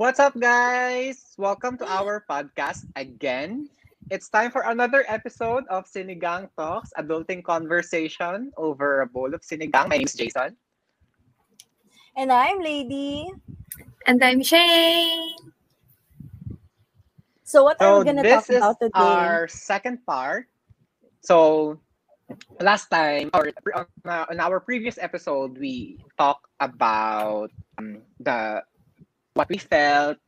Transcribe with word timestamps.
What's 0.00 0.16
up, 0.16 0.32
guys? 0.40 1.36
Welcome 1.36 1.76
to 1.76 1.84
our 1.84 2.24
podcast 2.24 2.88
again. 2.96 3.68
It's 4.08 4.32
time 4.32 4.48
for 4.48 4.64
another 4.64 5.04
episode 5.04 5.68
of 5.68 5.84
Sinigang 5.84 6.48
Talks, 6.56 6.88
adulting 6.96 7.44
conversation 7.44 8.48
over 8.56 9.04
a 9.04 9.06
bowl 9.06 9.36
of 9.36 9.44
sinigang. 9.44 9.92
My 9.92 10.00
name 10.00 10.08
is 10.08 10.16
Jason. 10.16 10.56
And 12.16 12.32
I'm 12.32 12.64
Lady. 12.64 13.28
And 14.08 14.24
I'm 14.24 14.40
Shane. 14.40 15.36
So 17.44 17.60
what 17.68 17.76
are 17.84 18.00
we 18.00 18.08
gonna 18.08 18.24
talk 18.24 18.48
about 18.48 18.80
today? 18.80 18.96
This 18.96 19.04
is 19.04 19.04
our 19.04 19.48
second 19.52 20.00
part. 20.08 20.48
So 21.20 21.76
last 22.56 22.88
time, 22.88 23.28
or 23.36 23.52
on 23.76 23.84
uh, 24.08 24.24
on 24.32 24.40
our 24.40 24.64
previous 24.64 24.96
episode, 24.96 25.60
we 25.60 26.00
talked 26.16 26.48
about 26.56 27.52
um, 27.76 28.00
the 28.16 28.64
what 29.34 29.48
we 29.48 29.58
felt 29.58 30.18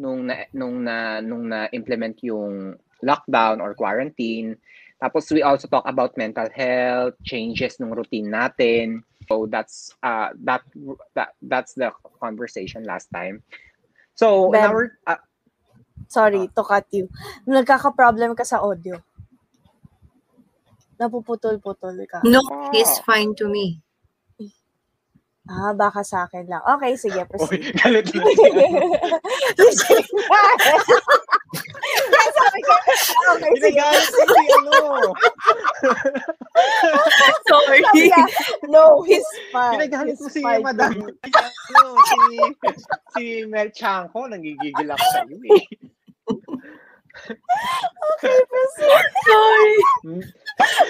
nung 0.00 0.26
na, 0.28 0.48
nung 0.52 0.84
na 0.84 1.20
nung 1.20 1.48
na 1.48 1.68
implement 1.72 2.16
yung 2.24 2.76
lockdown 3.04 3.60
or 3.60 3.74
quarantine. 3.74 4.56
Tapos 5.00 5.32
we 5.32 5.40
also 5.40 5.64
talk 5.68 5.84
about 5.88 6.16
mental 6.16 6.48
health, 6.52 7.16
changes 7.24 7.80
nung 7.80 7.96
routine 7.96 8.28
natin. 8.28 9.00
So 9.28 9.48
that's 9.48 9.92
uh 10.04 10.32
that 10.44 10.60
that 11.16 11.32
that's 11.40 11.72
the 11.72 11.92
conversation 12.20 12.84
last 12.84 13.08
time. 13.12 13.40
So 14.16 14.52
in 14.52 14.60
Ben. 14.60 14.68
our 14.68 14.92
uh, 15.06 15.20
Sorry 16.10 16.50
to 16.50 16.62
cut 16.66 16.90
you. 16.90 17.06
Nagkaka-problem 17.46 18.34
ka 18.34 18.42
sa 18.42 18.58
audio. 18.58 18.98
Napuputol-putol 20.98 21.96
ka. 22.10 22.20
No, 22.26 22.42
Ah. 22.50 22.68
he's 22.74 22.98
fine 23.06 23.30
to 23.38 23.46
me. 23.46 23.78
Ah, 25.48 25.72
baka 25.72 26.04
sa 26.04 26.28
akin 26.28 26.44
lang. 26.46 26.60
Okay, 26.76 26.92
sige, 26.94 27.24
Oy, 27.24 27.26
proceed. 27.26 27.72
galit 27.80 28.06
na. 28.12 28.22
Sabi 32.30 32.60
ko, 32.62 32.74
okay, 33.34 33.52
sige. 33.58 33.80
Ko 33.80 34.22
si 34.28 34.44
ano. 34.52 34.76
Sorry. 37.48 37.80
Niya, 37.96 38.22
no, 38.68 39.02
he's 39.02 39.24
fine. 39.50 39.80
Ginagalit 39.80 40.16
mo 40.20 40.28
si. 40.28 40.40
Madam. 40.44 40.92
Ano, 41.08 41.82
si, 42.04 42.18
si 43.16 43.22
Mel 43.48 43.70
Chanko, 43.72 44.28
nangigigil 44.28 44.90
ako 44.92 45.04
sa 45.10 45.20
iyo 45.26 45.38
eh. 45.50 45.64
Okay, 47.20 48.38
proceed. 48.46 49.06
Sorry. 49.26 49.74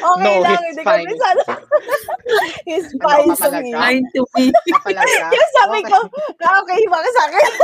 Okay 0.00 0.34
No, 0.36 0.42
lang, 0.44 0.62
hindi 0.66 0.82
ko 0.82 0.90
fine. 0.90 1.06
pisala. 1.08 1.44
He's 2.66 2.86
Ano 3.00 3.04
fine 3.04 3.28
ka 3.36 3.48
to 3.48 3.50
talaga? 3.50 3.62
me. 3.62 3.72
Fine 3.72 4.04
to 4.14 4.20
me. 4.36 4.44
Kapalaga. 4.70 5.26
Kaya 5.30 5.46
sabi 5.58 5.80
ko, 5.86 5.98
ah, 6.44 6.54
okay, 6.64 6.80
baka 6.88 7.08
sa 7.14 7.22
akin. 7.30 7.50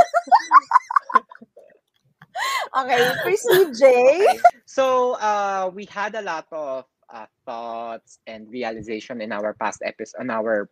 okay, 2.83 3.01
proceed, 3.23 3.67
Jay. 3.77 4.25
So, 4.65 5.13
uh, 5.19 5.71
we 5.73 5.85
had 5.89 6.15
a 6.15 6.21
lot 6.21 6.45
of 6.51 6.85
uh, 7.09 7.25
thoughts 7.45 8.19
and 8.27 8.49
realization 8.49 9.21
in 9.21 9.31
our 9.31 9.53
past 9.55 9.81
episode, 9.85 10.19
on 10.21 10.29
our 10.29 10.69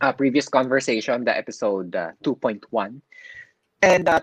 uh, 0.00 0.12
previous 0.12 0.48
conversation, 0.48 1.24
the 1.24 1.36
episode 1.36 1.94
uh, 1.96 2.12
2.1. 2.24 3.00
And 3.82 4.08
uh, 4.08 4.20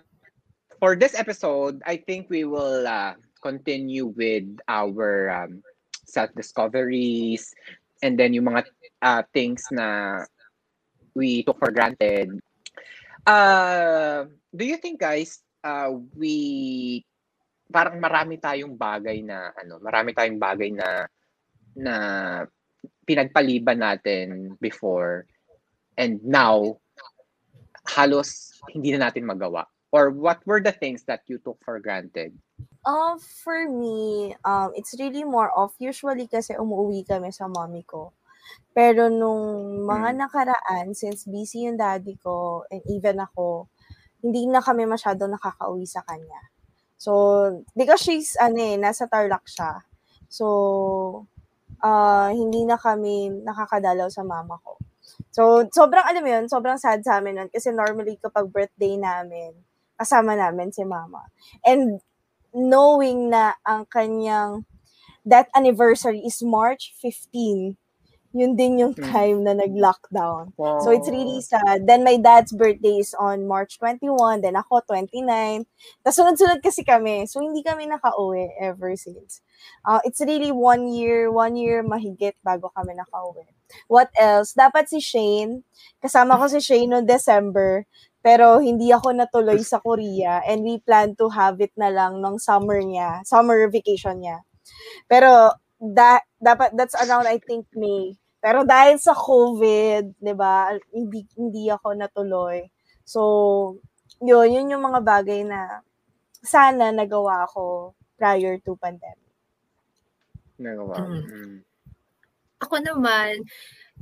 for 0.80 0.96
this 0.96 1.18
episode, 1.18 1.82
I 1.86 1.98
think 1.98 2.30
we 2.30 2.44
will 2.46 2.88
uh, 2.88 3.14
continue 3.42 4.08
with 4.08 4.46
our 4.68 5.30
um, 5.32 5.64
self-discoveries 6.06 7.54
and 8.04 8.20
then 8.20 8.34
yung 8.34 8.46
mga 8.46 8.66
uh, 9.02 9.24
things 9.34 9.64
na 9.72 10.22
we 11.16 11.44
took 11.44 11.60
for 11.60 11.72
granted. 11.72 12.40
Uh, 13.26 14.26
do 14.54 14.64
you 14.64 14.78
think, 14.78 15.00
guys, 15.00 15.42
uh, 15.64 15.90
we 16.14 17.04
parang 17.72 17.98
marami 17.98 18.38
tayong 18.38 18.78
bagay 18.78 19.26
na 19.26 19.50
ano, 19.58 19.82
marami 19.82 20.14
tayong 20.14 20.38
bagay 20.38 20.70
na 20.70 21.10
na 21.76 21.96
pinagpaliban 23.04 23.82
natin 23.82 24.54
before 24.62 25.26
and 25.98 26.22
now 26.24 26.78
halos 27.84 28.56
hindi 28.72 28.94
na 28.94 29.10
natin 29.10 29.28
magawa 29.28 29.66
or 29.92 30.10
what 30.14 30.40
were 30.46 30.62
the 30.62 30.72
things 30.72 31.04
that 31.04 31.22
you 31.28 31.38
took 31.44 31.60
for 31.66 31.82
granted 31.82 32.32
Um, 32.86 33.18
for 33.18 33.66
me, 33.66 34.38
um, 34.46 34.70
it's 34.78 34.94
really 35.02 35.26
more 35.26 35.50
of, 35.58 35.74
usually 35.82 36.30
kasi 36.30 36.54
umuwi 36.54 37.02
kami 37.02 37.34
sa 37.34 37.50
mommy 37.50 37.82
ko. 37.82 38.14
Pero 38.76 39.08
nung 39.08 39.82
mga 39.88 40.10
Mm. 40.14 40.20
nakaraan, 40.28 40.86
since 40.92 41.24
busy 41.32 41.64
yung 41.66 41.80
daddy 41.80 42.20
ko, 42.20 42.68
and 42.68 42.84
even 42.92 43.24
ako, 43.24 43.72
hindi 44.24 44.46
na 44.52 44.60
kami 44.60 44.84
masyado 44.90 45.26
nakakauwi 45.32 45.88
sa 45.88 46.04
kanya. 46.04 46.42
So, 47.00 47.12
because 47.78 48.02
she's, 48.04 48.36
ano 48.42 48.58
eh, 48.60 48.76
nasa 48.80 49.08
Tarlac 49.08 49.46
siya. 49.48 49.84
So, 50.32 51.26
ah 51.84 52.32
hindi 52.34 52.64
na 52.66 52.76
kami 52.80 53.30
nakakadalaw 53.46 54.10
sa 54.12 54.24
mama 54.26 54.58
ko. 54.64 54.80
So, 55.32 55.68
sobrang, 55.72 56.04
alam 56.08 56.24
mo 56.26 56.30
yun, 56.32 56.46
sobrang 56.52 56.80
sad 56.82 57.04
sa 57.06 57.20
amin 57.22 57.36
nun. 57.40 57.50
Kasi 57.54 57.72
normally, 57.76 58.18
kapag 58.20 58.50
birthday 58.52 58.98
namin, 59.00 59.54
kasama 60.00 60.34
namin 60.36 60.72
si 60.76 60.84
mama. 60.88 61.28
And 61.66 62.02
knowing 62.56 63.32
na 63.32 63.56
ang 63.68 63.86
kanyang 63.92 64.66
that 65.28 65.50
anniversary 65.56 66.24
is 66.26 66.42
March 66.44 66.96
15, 67.00 67.78
yun 68.36 68.60
din 68.60 68.84
yung 68.84 68.92
Hmm. 68.94 69.08
time 69.08 69.38
na 69.48 69.56
nag-lockdown. 69.56 70.52
So 70.84 70.92
it's 70.92 71.08
really 71.08 71.40
sad. 71.40 71.88
Then 71.88 72.04
my 72.04 72.20
dad's 72.20 72.52
birthday 72.52 73.00
is 73.00 73.16
on 73.16 73.48
March 73.48 73.80
21, 73.80 74.44
then 74.44 74.60
ako 74.60 74.84
29. 74.84 75.64
Tapos 76.04 76.16
sunod-sunod 76.20 76.60
kasi 76.60 76.84
kami. 76.84 77.24
So 77.32 77.40
hindi 77.40 77.64
kami 77.64 77.88
nakauwi 77.88 78.52
ever 78.60 78.94
since. 79.00 79.40
Uh, 79.88 80.04
it's 80.04 80.20
really 80.20 80.52
one 80.52 80.92
year, 80.92 81.32
one 81.32 81.56
year 81.56 81.80
mahigit 81.82 82.36
bago 82.44 82.70
kami 82.76 83.00
nakauwi. 83.00 83.48
What 83.88 84.12
else? 84.20 84.52
Dapat 84.54 84.92
si 84.92 85.00
Shane, 85.00 85.64
kasama 86.04 86.36
ko 86.38 86.52
si 86.52 86.60
Shane 86.60 86.92
noong 86.92 87.08
December, 87.10 87.88
pero 88.20 88.60
hindi 88.60 88.92
ako 88.92 89.16
natuloy 89.16 89.62
sa 89.64 89.80
Korea 89.80 90.44
and 90.44 90.62
we 90.66 90.78
plan 90.84 91.16
to 91.18 91.30
have 91.32 91.62
it 91.64 91.72
na 91.80 91.88
lang 91.94 92.20
nung 92.20 92.38
summer 92.38 92.82
niya, 92.84 93.24
summer 93.24 93.66
vacation 93.72 94.20
niya. 94.22 94.44
Pero 95.10 95.54
that 95.82 96.26
dapat 96.42 96.74
that's 96.74 96.96
around 96.98 97.28
I 97.30 97.38
think 97.42 97.68
May. 97.76 98.18
Pero 98.46 98.62
dahil 98.62 99.02
sa 99.02 99.18
COVID, 99.18 100.22
'di 100.22 100.34
ba, 100.38 100.78
hindi 100.94 101.26
hindi 101.34 101.66
ako 101.66 101.98
natuloy. 101.98 102.62
So, 103.02 103.22
yun, 104.22 104.54
yun 104.54 104.72
yung 104.78 104.86
mga 104.86 105.02
bagay 105.02 105.42
na 105.42 105.82
sana 106.46 106.94
nagawa 106.94 107.50
ko 107.50 107.98
prior 108.22 108.62
to 108.62 108.78
pandemic. 108.78 109.34
nagawa 110.62 111.10
Mm. 111.10 111.26
Mm. 111.26 111.58
Ako 112.62 112.76
naman, 112.86 113.50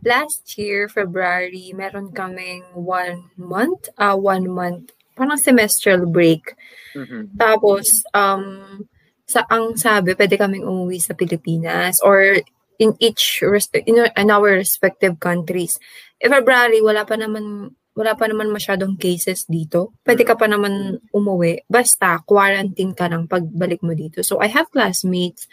last 0.04 0.44
year, 0.60 0.92
February, 0.92 1.72
meron 1.72 2.12
kaming 2.12 2.68
one 2.76 3.32
month, 3.40 3.90
ah 3.96 4.14
one 4.14 4.46
month, 4.52 4.92
parang 5.18 5.40
semestral 5.40 6.06
break. 6.06 6.54
Mhm. 6.94 7.34
Tapos, 7.40 7.88
um, 8.14 8.86
sa 9.26 9.48
ang 9.50 9.74
sabi, 9.74 10.14
pwede 10.14 10.38
kaming 10.38 10.68
umuwi 10.68 11.02
sa 11.02 11.18
Pilipinas 11.18 11.98
or 12.06 12.38
in 12.80 12.98
each, 12.98 13.44
in, 13.86 13.98
in 14.06 14.30
our 14.32 14.58
respective 14.58 15.20
countries. 15.20 15.78
Eh, 16.18 16.30
February, 16.30 16.82
wala 16.82 17.06
pa 17.06 17.20
naman, 17.20 17.74
wala 17.94 18.14
pa 18.18 18.26
naman 18.26 18.50
masyadong 18.50 18.98
cases 18.98 19.46
dito. 19.46 19.94
Pwede 20.02 20.26
ka 20.26 20.34
pa 20.34 20.50
naman 20.50 20.98
umuwi. 21.14 21.66
Basta, 21.70 22.22
quarantine 22.26 22.98
ka 22.98 23.06
lang 23.10 23.30
pagbalik 23.30 23.86
mo 23.86 23.94
dito. 23.94 24.26
So, 24.26 24.42
I 24.42 24.50
have 24.50 24.72
classmates 24.74 25.46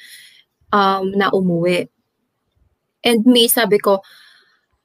um, 0.72 1.12
na 1.12 1.28
umuwi. 1.28 1.90
And 3.04 3.24
me, 3.24 3.48
sabi 3.48 3.80
ko, 3.80 4.00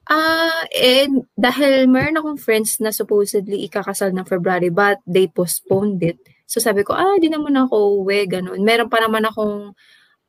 ah, 0.06 0.64
eh, 0.70 1.10
dahil 1.34 1.90
meron 1.90 2.18
akong 2.18 2.38
friends 2.38 2.78
na 2.78 2.94
supposedly 2.94 3.66
ikakasal 3.66 4.14
ng 4.14 4.26
February 4.26 4.70
but 4.70 5.02
they 5.04 5.26
postponed 5.26 6.00
it. 6.02 6.18
So 6.46 6.62
sabi 6.62 6.86
ko, 6.86 6.94
ah, 6.94 7.18
di 7.18 7.26
naman 7.26 7.58
ako 7.58 8.06
uwi, 8.06 8.30
ganun. 8.30 8.62
Meron 8.62 8.86
pa 8.86 9.02
naman 9.02 9.26
akong 9.26 9.74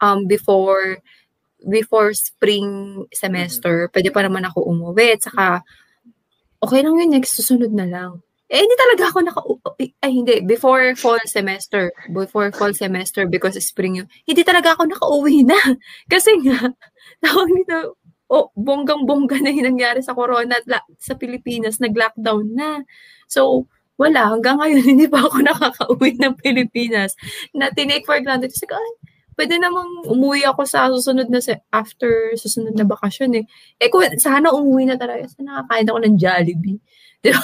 um, 0.02 0.20
before 0.26 0.98
before 1.66 2.14
spring 2.14 3.04
semester, 3.10 3.90
pwede 3.90 4.14
pa 4.14 4.22
naman 4.22 4.46
ako 4.46 4.68
umuwi. 4.68 5.18
At 5.18 5.22
saka, 5.26 5.46
okay 6.62 6.82
lang 6.86 6.98
yun, 6.98 7.14
next 7.14 7.38
susunod 7.38 7.74
na 7.74 7.88
lang. 7.90 8.12
Eh, 8.48 8.64
hindi 8.64 8.76
talaga 8.80 9.04
ako 9.12 9.20
naka... 9.28 9.42
Ay, 10.00 10.12
hindi. 10.24 10.40
Before 10.40 10.96
fall 10.96 11.20
semester. 11.28 11.92
Before 12.08 12.48
fall 12.56 12.72
semester 12.72 13.28
because 13.28 13.60
spring 13.60 14.00
yun. 14.00 14.08
Hindi 14.24 14.48
talaga 14.48 14.72
ako 14.72 14.88
nakauwi 14.88 15.44
na. 15.44 15.60
Kasi 16.12 16.32
nga, 16.48 16.72
tawag 17.24 17.52
nito, 17.52 18.00
oh, 18.32 18.48
bonggang-bongga 18.56 19.44
na 19.44 19.52
yung 19.52 19.76
nangyari 19.76 20.00
sa 20.00 20.16
corona 20.16 20.64
at 20.64 20.68
la- 20.68 20.88
sa 20.96 21.20
Pilipinas, 21.20 21.84
nag-lockdown 21.84 22.56
na. 22.56 22.88
So, 23.28 23.68
wala. 24.00 24.32
Hanggang 24.32 24.64
ngayon, 24.64 24.84
hindi 24.96 25.08
pa 25.12 25.28
ako 25.28 25.44
nakakauwi 25.44 26.16
ng 26.16 26.40
Pilipinas 26.40 27.20
na 27.52 27.68
tinake 27.68 28.08
for 28.08 28.16
granted. 28.24 28.56
Kasi, 28.56 28.64
ay, 28.72 28.92
pwede 29.38 29.62
namang 29.62 30.10
umuwi 30.10 30.42
ako 30.50 30.66
sa 30.66 30.90
susunod 30.90 31.30
na, 31.30 31.38
se- 31.38 31.62
after 31.70 32.34
susunod 32.34 32.74
na 32.74 32.84
bakasyon 32.84 33.38
eh. 33.38 33.46
Eh, 33.78 33.88
kung 33.88 34.02
sana 34.18 34.50
umuwi 34.50 34.90
na 34.90 34.98
talaga, 34.98 35.30
sana 35.30 35.62
nakakain 35.62 35.88
ako 35.88 36.00
ng 36.02 36.16
Jollibee. 36.18 36.80
Di 37.24 37.30
ba? 37.34 37.42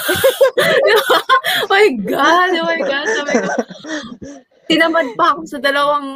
Di 0.57 0.93
ba? 0.97 1.17
Oh 1.63 1.69
my 1.69 1.87
God! 2.01 2.49
Oh 2.57 2.65
my 2.65 2.81
God! 2.81 3.07
Sabi 3.09 3.33
ko, 3.41 3.49
tinamad 4.69 5.07
pa 5.17 5.37
ako 5.37 5.41
sa 5.49 5.57
dalawang 5.61 6.07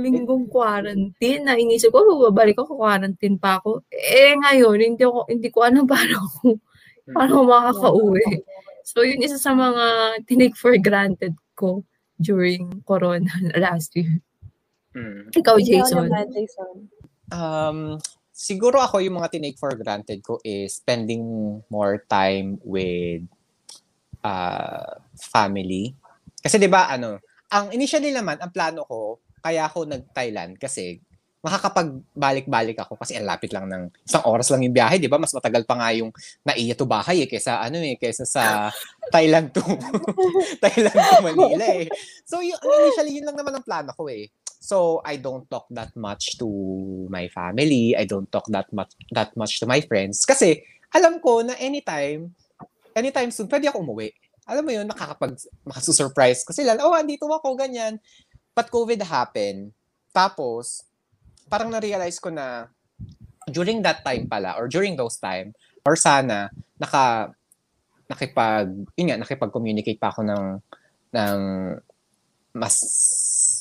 linggong 0.00 0.48
quarantine 0.52 1.44
na 1.44 1.56
inisip 1.56 1.92
ko, 1.92 2.28
babalik 2.28 2.60
ako, 2.60 2.76
quarantine 2.76 3.36
pa 3.40 3.60
ako. 3.60 3.84
Eh, 3.88 4.36
ngayon, 4.36 4.76
hindi, 4.80 5.04
ako, 5.04 5.28
hindi 5.28 5.48
ko 5.48 5.58
alam 5.64 5.84
paano 5.92 6.16
ako, 6.28 6.46
paano 7.12 7.34
makakauwi. 7.48 8.44
So, 8.82 9.06
yun 9.06 9.22
isa 9.22 9.38
sa 9.38 9.54
mga 9.54 10.18
tinake 10.26 10.58
for 10.58 10.74
granted 10.76 11.38
ko 11.54 11.86
during 12.18 12.82
Corona 12.84 13.30
last 13.64 13.94
year. 13.94 14.20
Mm. 14.92 15.32
Ikaw, 15.32 15.56
Ikaw 15.56 15.64
Jason. 15.64 16.04
naman, 16.08 16.26
Jason. 16.32 16.74
Um, 17.32 17.78
siguro 18.32 18.80
ako 18.82 19.00
yung 19.00 19.20
mga 19.20 19.32
tinake 19.32 19.56
for 19.60 19.72
granted 19.78 20.20
ko 20.20 20.42
is 20.42 20.76
spending 20.80 21.22
more 21.70 22.02
time 22.10 22.58
with 22.66 23.22
uh, 24.26 24.98
family. 25.16 25.94
Kasi 26.42 26.58
'di 26.58 26.66
ba 26.66 26.90
ano, 26.90 27.22
ang 27.52 27.70
initially 27.70 28.10
naman 28.10 28.40
ang 28.42 28.50
plano 28.50 28.82
ko 28.88 29.22
kaya 29.42 29.70
ako 29.70 29.86
nag-Thailand 29.86 30.58
kasi 30.58 30.98
makakapagbalik-balik 31.42 32.78
ako 32.86 32.94
kasi 32.94 33.18
ang 33.18 33.26
lapit 33.26 33.50
lang 33.50 33.66
ng 33.66 33.90
isang 34.06 34.22
oras 34.30 34.46
lang 34.54 34.62
yung 34.62 34.74
biyahe, 34.74 34.98
'di 34.98 35.10
ba? 35.10 35.18
Mas 35.18 35.34
matagal 35.34 35.66
pa 35.66 35.74
nga 35.78 35.90
yung 35.90 36.14
naiya 36.46 36.74
to 36.78 36.86
bahay 36.86 37.26
eh 37.26 37.28
kaysa 37.30 37.58
ano 37.58 37.82
eh, 37.82 37.98
kaysa 37.98 38.22
sa 38.26 38.70
Thailand 39.14 39.50
to 39.50 39.62
Thailand 40.62 40.94
to 40.94 41.18
Manila 41.22 41.66
eh. 41.82 41.86
So 42.22 42.42
yun, 42.42 42.58
initially 42.58 43.18
yun 43.18 43.26
lang 43.26 43.38
naman 43.38 43.58
ang 43.58 43.66
plano 43.66 43.90
ko 43.94 44.06
eh. 44.06 44.30
So 44.62 45.02
I 45.02 45.18
don't 45.18 45.42
talk 45.50 45.66
that 45.74 45.90
much 45.98 46.38
to 46.38 46.46
my 47.10 47.26
family. 47.34 47.98
I 47.98 48.06
don't 48.06 48.30
talk 48.30 48.46
that 48.54 48.70
much 48.70 48.94
that 49.10 49.34
much 49.34 49.58
to 49.58 49.66
my 49.66 49.82
friends 49.82 50.22
kasi 50.22 50.62
alam 50.94 51.18
ko 51.18 51.42
na 51.42 51.58
anytime 51.58 52.30
anytime 52.94 53.34
soon 53.34 53.50
pwede 53.50 53.66
ako 53.66 53.82
umuwi. 53.82 54.14
Alam 54.46 54.62
mo 54.62 54.70
yun, 54.70 54.86
nakakapag 54.86 55.34
makasurprise 55.66 56.46
ko 56.46 56.54
sila. 56.54 56.78
Oh, 56.78 56.94
andito 56.94 57.26
ako 57.26 57.58
ganyan. 57.58 57.98
But 58.54 58.70
COVID 58.70 59.02
happened. 59.02 59.74
Tapos 60.14 60.86
parang 61.50 61.74
na-realize 61.74 62.22
ko 62.22 62.30
na 62.30 62.70
during 63.50 63.82
that 63.82 64.06
time 64.06 64.30
pala 64.30 64.54
or 64.54 64.70
during 64.70 64.94
those 64.94 65.18
time 65.18 65.50
or 65.82 65.98
sana 65.98 66.54
naka 66.78 67.34
nakipag 68.06 68.70
yun 68.94 69.10
nga 69.10 69.18
nakipag-communicate 69.18 69.98
pa 69.98 70.14
ako 70.14 70.22
ng 70.22 70.44
ng 71.12 71.40
mas 72.54 72.76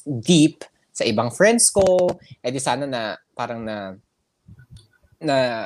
deep 0.05 0.61
sa 1.01 1.09
ibang 1.09 1.33
friends 1.33 1.73
ko 1.73 2.13
eh 2.45 2.53
di 2.53 2.61
sana 2.61 2.85
na 2.85 3.17
parang 3.33 3.65
na 3.65 3.97
na 5.17 5.65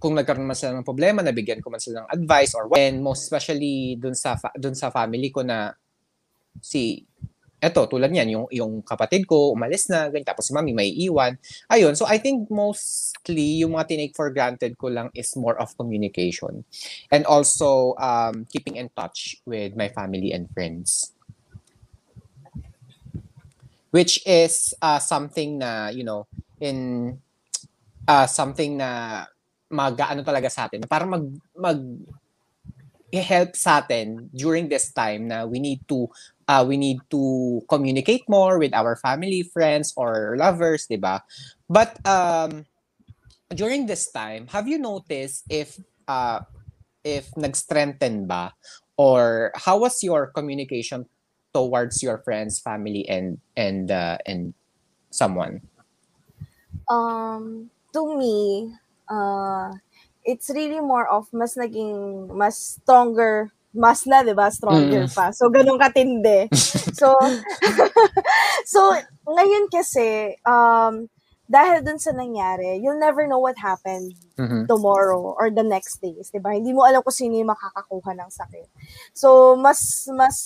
kung 0.00 0.16
nagkaroon 0.16 0.48
man 0.48 0.56
sila 0.56 0.72
ng 0.80 0.88
problema 0.88 1.20
nabigyan 1.20 1.60
ko 1.60 1.68
man 1.68 1.76
sila 1.76 2.08
ng 2.08 2.10
advice 2.16 2.56
or 2.56 2.72
what. 2.72 2.80
and 2.80 3.04
most 3.04 3.28
especially 3.28 4.00
dun 4.00 4.16
sa 4.16 4.40
fa- 4.40 4.56
dun 4.56 4.72
sa 4.72 4.88
family 4.88 5.28
ko 5.28 5.44
na 5.44 5.76
si 6.64 7.04
eto 7.60 7.84
tulad 7.84 8.08
niyan 8.08 8.32
yung 8.32 8.46
yung 8.48 8.72
kapatid 8.80 9.28
ko 9.28 9.52
umalis 9.52 9.92
na 9.92 10.08
ganyan 10.08 10.32
tapos 10.32 10.48
si 10.48 10.56
mami 10.56 10.72
may 10.72 10.88
iwan. 11.04 11.36
Ayun 11.68 11.92
so 11.92 12.08
i 12.08 12.16
think 12.16 12.48
mostly 12.48 13.60
yung 13.60 13.76
mga 13.76 13.92
tinake 13.92 14.16
for 14.16 14.32
granted 14.32 14.72
ko 14.80 14.88
lang 14.88 15.12
is 15.12 15.36
more 15.36 15.60
of 15.60 15.76
communication. 15.76 16.64
And 17.12 17.28
also 17.28 17.92
um 18.00 18.48
keeping 18.48 18.80
in 18.80 18.88
touch 18.96 19.36
with 19.44 19.76
my 19.76 19.92
family 19.92 20.32
and 20.32 20.48
friends 20.56 21.12
which 23.90 24.22
is 24.26 24.74
uh 24.82 24.98
something 24.98 25.58
na 25.58 25.88
you 25.90 26.02
know 26.02 26.26
in 26.62 27.18
uh 28.06 28.26
something 28.26 28.78
na 28.78 29.24
mag-ano 29.70 30.26
talaga 30.26 30.50
sa 30.50 30.66
atin 30.66 30.82
para 30.86 31.06
mag 31.06 31.26
mag 31.54 31.78
help 33.18 33.58
sa 33.58 33.82
atin 33.82 34.30
during 34.30 34.70
this 34.70 34.94
time 34.94 35.26
na 35.26 35.42
we 35.42 35.58
need 35.58 35.82
to 35.90 36.06
uh, 36.50 36.62
we 36.66 36.78
need 36.78 36.98
to 37.10 37.62
communicate 37.70 38.26
more 38.26 38.58
with 38.58 38.74
our 38.74 38.98
family, 38.98 39.46
friends, 39.46 39.94
or 39.94 40.34
lovers, 40.34 40.90
di 40.90 40.98
ba? 40.98 41.22
But 41.70 41.94
um, 42.02 42.66
during 43.54 43.86
this 43.86 44.10
time, 44.10 44.50
have 44.50 44.66
you 44.66 44.82
noticed 44.82 45.46
if 45.46 45.78
uh, 46.10 46.42
if 47.06 47.30
nag-strengthen 47.38 48.26
ba 48.26 48.54
or 48.98 49.50
how 49.54 49.78
was 49.80 50.02
your 50.02 50.34
communication 50.34 51.06
towards 51.52 52.02
your 52.02 52.18
friends, 52.22 52.58
family, 52.58 53.08
and 53.08 53.38
and 53.56 53.90
uh, 53.90 54.18
and 54.26 54.54
someone? 55.10 55.60
Um, 56.90 57.70
to 57.94 58.02
me, 58.18 58.74
uh, 59.08 59.70
it's 60.24 60.50
really 60.50 60.80
more 60.80 61.06
of 61.08 61.26
mas 61.32 61.54
naging 61.54 62.30
mas 62.34 62.78
stronger 62.80 63.50
mas 63.70 64.02
na, 64.06 64.26
di 64.26 64.34
ba? 64.34 64.50
Stronger 64.50 65.06
Mm. 65.06 65.14
pa. 65.14 65.30
So, 65.30 65.46
ganun 65.46 65.78
katindi. 65.78 66.50
so, 66.98 67.14
so, 68.66 68.80
ngayon 69.30 69.70
kasi, 69.70 70.34
um, 70.42 71.06
dahil 71.46 71.82
dun 71.82 71.98
sa 71.98 72.10
nangyari, 72.14 72.78
you'll 72.82 72.98
never 72.98 73.26
know 73.26 73.38
what 73.42 73.58
happened 73.58 74.14
Mhm. 74.38 74.66
tomorrow 74.70 75.34
or 75.38 75.50
the 75.50 75.66
next 75.66 75.98
days, 75.98 76.30
'di 76.30 76.38
ba? 76.38 76.54
Hindi 76.54 76.70
mo 76.70 76.86
alam 76.86 77.02
kung 77.02 77.14
sino 77.14 77.34
yung 77.34 77.50
makakakuha 77.50 78.14
ng 78.14 78.30
sakit. 78.30 78.70
So 79.10 79.58
mas 79.58 80.06
mas 80.14 80.36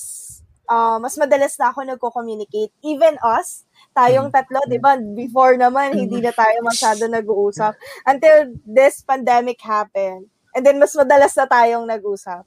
uh, 0.68 0.96
mas 1.00 1.14
madalas 1.16 1.54
na 1.60 1.70
ako 1.72 1.84
nagko-communicate 1.84 2.72
even 2.84 3.16
us 3.22 3.64
tayong 3.94 4.30
tatlo, 4.32 4.58
'di 4.66 4.82
ba? 4.82 4.98
Before 4.98 5.54
naman 5.54 5.94
hindi 5.94 6.18
na 6.18 6.34
tayo 6.34 6.60
masyado 6.66 7.06
nag-uusap 7.06 7.78
until 8.08 8.50
this 8.66 9.04
pandemic 9.06 9.60
happened. 9.62 10.26
And 10.54 10.62
then 10.62 10.78
mas 10.78 10.94
madalas 10.94 11.34
na 11.34 11.50
tayong 11.50 11.86
nag-usap. 11.86 12.46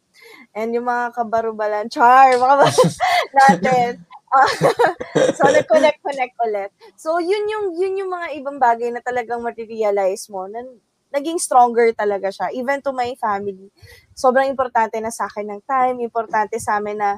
And 0.55 0.71
yung 0.71 0.87
mga 0.87 1.11
kabarubalan, 1.11 1.91
char, 1.91 2.39
mga 2.39 2.55
natin. 3.39 3.91
Ah, 4.27 4.47
so, 5.39 5.47
nag-connect-connect 5.47 6.35
ulit. 6.43 6.71
So, 6.99 7.19
yun 7.19 7.47
yung, 7.47 7.65
yun 7.79 7.99
yung 8.03 8.11
mga 8.11 8.27
ibang 8.39 8.59
bagay 8.59 8.91
na 8.91 8.99
talagang 8.99 9.39
materialize 9.39 10.27
mo 10.27 10.51
na 10.51 10.67
naging 11.15 11.39
stronger 11.39 11.95
talaga 11.95 12.27
siya. 12.27 12.51
Even 12.51 12.83
to 12.83 12.91
my 12.91 13.15
family. 13.15 13.71
Sobrang 14.11 14.51
importante 14.51 14.99
na 14.99 15.11
sa 15.11 15.31
akin 15.31 15.47
ng 15.47 15.61
time. 15.63 16.03
Importante 16.03 16.59
sa 16.59 16.79
amin 16.79 16.99
na 16.99 17.11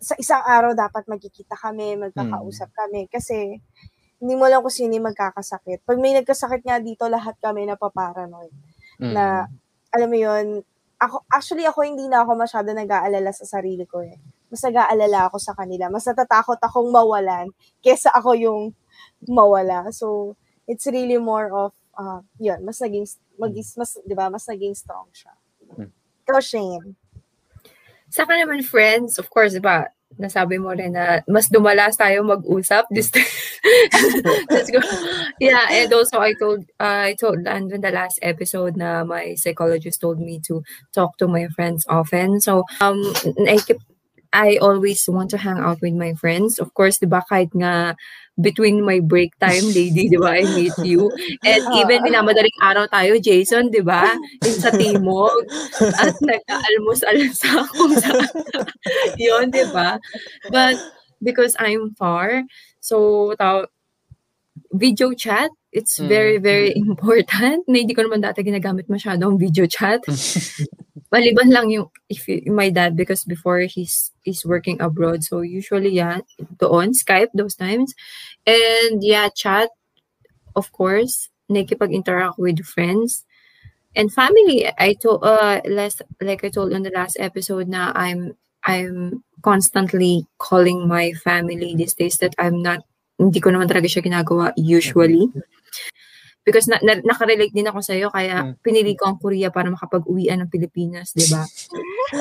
sa 0.00 0.14
isang 0.16 0.42
araw 0.42 0.72
dapat 0.72 1.04
magkikita 1.06 1.54
kami, 1.54 1.96
magkakausap 2.00 2.72
kami. 2.72 3.06
Kasi, 3.06 3.60
hindi 4.20 4.34
mo 4.36 4.44
lang 4.48 4.60
kung 4.60 4.72
sino 4.72 4.92
yung 4.92 5.08
magkakasakit. 5.08 5.84
Pag 5.88 5.96
may 5.96 6.12
nagkasakit 6.12 6.60
nga 6.64 6.76
dito, 6.76 7.08
lahat 7.08 7.40
kami 7.40 7.64
napaparanoid. 7.64 8.52
Mm. 9.00 9.12
Na, 9.16 9.48
alam 9.92 10.08
mo 10.12 10.18
yun, 10.20 10.46
ako, 11.00 11.24
actually 11.32 11.64
ako 11.64 11.80
hindi 11.88 12.04
na 12.12 12.20
ako 12.20 12.36
masyado 12.36 12.68
nag-aalala 12.76 13.32
sa 13.32 13.48
sarili 13.48 13.88
ko 13.88 14.04
eh. 14.04 14.20
Mas 14.52 14.60
nag-aalala 14.60 15.32
ako 15.32 15.40
sa 15.40 15.56
kanila. 15.56 15.88
Mas 15.88 16.04
natatakot 16.04 16.60
akong 16.60 16.92
mawalan 16.92 17.48
kesa 17.80 18.12
ako 18.12 18.36
yung 18.36 18.62
mawala. 19.24 19.88
So, 19.88 20.36
it's 20.68 20.84
really 20.84 21.16
more 21.16 21.48
of, 21.48 21.72
uh, 21.96 22.20
yun, 22.36 22.60
mas 22.60 22.76
naging, 22.84 23.08
maging, 23.40 23.66
mas, 23.80 23.96
di 24.04 24.12
ba, 24.12 24.28
mas 24.28 24.44
naging 24.44 24.76
strong 24.76 25.08
siya. 25.16 25.32
Hmm. 25.72 25.88
Ikaw, 26.28 26.40
Shane. 26.44 26.99
Sa 28.10 28.26
akin 28.26 28.46
naman, 28.46 28.66
friends, 28.66 29.18
of 29.18 29.30
course, 29.30 29.54
di 29.54 29.62
ba, 29.62 29.86
nasabi 30.18 30.58
mo 30.58 30.74
rin 30.74 30.90
na 30.90 31.22
mas 31.30 31.46
dumalas 31.46 31.94
tayo 31.94 32.26
mag-usap 32.26 32.90
this 32.90 33.14
Let's 34.50 34.70
go. 34.72 34.80
Yeah, 35.38 35.68
and 35.70 35.92
also 35.92 36.18
I 36.18 36.34
told 36.34 36.66
uh, 36.80 37.12
I 37.12 37.14
told 37.14 37.46
and 37.46 37.70
in 37.70 37.80
the 37.80 37.94
last 37.94 38.18
episode 38.22 38.74
na 38.74 39.04
my 39.04 39.36
psychologist 39.38 40.00
told 40.00 40.18
me 40.18 40.40
to 40.50 40.64
talk 40.90 41.14
to 41.22 41.28
my 41.28 41.46
friends 41.54 41.86
often. 41.86 42.40
So 42.40 42.64
um 42.80 42.98
I 43.46 43.60
keep 43.62 43.78
I 44.32 44.58
always 44.62 45.06
want 45.06 45.30
to 45.30 45.38
hang 45.38 45.58
out 45.58 45.78
with 45.82 45.94
my 45.94 46.14
friends. 46.14 46.58
Of 46.58 46.74
course, 46.74 46.98
'di 46.98 47.06
ba 47.06 47.22
kahit 47.26 47.54
nga 47.54 47.94
between 48.40 48.82
my 48.84 49.00
break 49.00 49.36
time, 49.38 49.64
lady, 49.78 50.08
'di 50.08 50.18
ba? 50.18 50.40
I 50.40 50.44
meet 50.56 50.76
you. 50.82 51.12
And 51.44 51.62
even 51.76 52.02
minamadaling 52.04 52.56
araw 52.60 52.88
tayo, 52.88 53.20
Jason, 53.20 53.68
'di 53.68 53.84
ba? 53.84 54.16
In 54.44 54.54
sa 54.58 54.72
Timog 54.72 55.44
at 56.02 56.16
nag-almusal 56.24 57.16
sa 57.36 57.64
kung 57.76 57.94
saan. 57.96 58.26
'Yon, 59.20 59.52
'di 59.52 59.68
ba? 59.70 60.00
But 60.48 60.80
because 61.20 61.54
I'm 61.60 61.92
far, 61.94 62.44
so 62.80 63.32
ta- 63.36 63.68
video 64.72 65.12
chat, 65.12 65.50
it's 65.72 65.98
very, 65.98 66.38
very 66.38 66.74
important. 66.84 67.66
Na 67.68 67.78
hindi 67.78 67.94
ko 67.94 68.02
naman 68.06 68.22
dati 68.22 68.42
ginagamit 68.42 68.90
masyado 68.90 69.26
ang 69.26 69.38
video 69.38 69.66
chat. 69.66 70.02
Maliban 71.14 71.50
lang 71.50 71.70
yung 71.74 71.90
if 72.06 72.26
y- 72.30 72.46
my 72.46 72.70
dad 72.70 72.94
because 72.94 73.26
before 73.26 73.66
he's 73.66 74.14
he's 74.22 74.46
working 74.46 74.78
abroad. 74.78 75.26
So 75.26 75.42
usually 75.42 75.90
yeah, 75.90 76.22
doon 76.62 76.94
Skype 76.94 77.34
those 77.34 77.58
times. 77.58 77.94
And 78.46 79.02
yeah, 79.02 79.28
chat 79.34 79.70
of 80.54 80.70
course, 80.72 81.28
nakikipag-interact 81.50 82.38
with 82.38 82.62
friends 82.66 83.24
and 83.96 84.12
family. 84.12 84.70
I 84.78 84.94
told 84.94 85.24
uh 85.24 85.60
last 85.66 86.02
like 86.20 86.44
I 86.44 86.50
told 86.50 86.72
on 86.74 86.82
the 86.82 86.94
last 86.94 87.18
episode 87.18 87.68
na 87.68 87.92
I'm 87.94 88.34
I'm 88.64 89.24
constantly 89.42 90.26
calling 90.38 90.86
my 90.86 91.12
family 91.24 91.74
these 91.74 91.94
days 91.94 92.18
that 92.22 92.34
I'm 92.38 92.62
not 92.62 92.84
hindi 93.20 93.40
ko 93.40 93.52
naman 93.52 93.68
talaga 93.68 93.88
siya 93.88 94.04
ginagawa 94.04 94.52
usually. 94.56 95.28
Because 96.50 96.66
na, 96.66 96.82
na, 96.82 96.98
nakarelate 96.98 97.54
din 97.54 97.70
ako 97.70 97.78
sa'yo, 97.78 98.10
kaya 98.10 98.42
Mm. 98.42 98.52
pinili 98.58 98.98
ko 98.98 99.06
ang 99.06 99.22
Korea 99.22 99.54
para 99.54 99.70
makapag-uwian 99.70 100.42
ng 100.42 100.50
Pilipinas, 100.50 101.14
di 101.14 101.30
ba? 101.30 101.46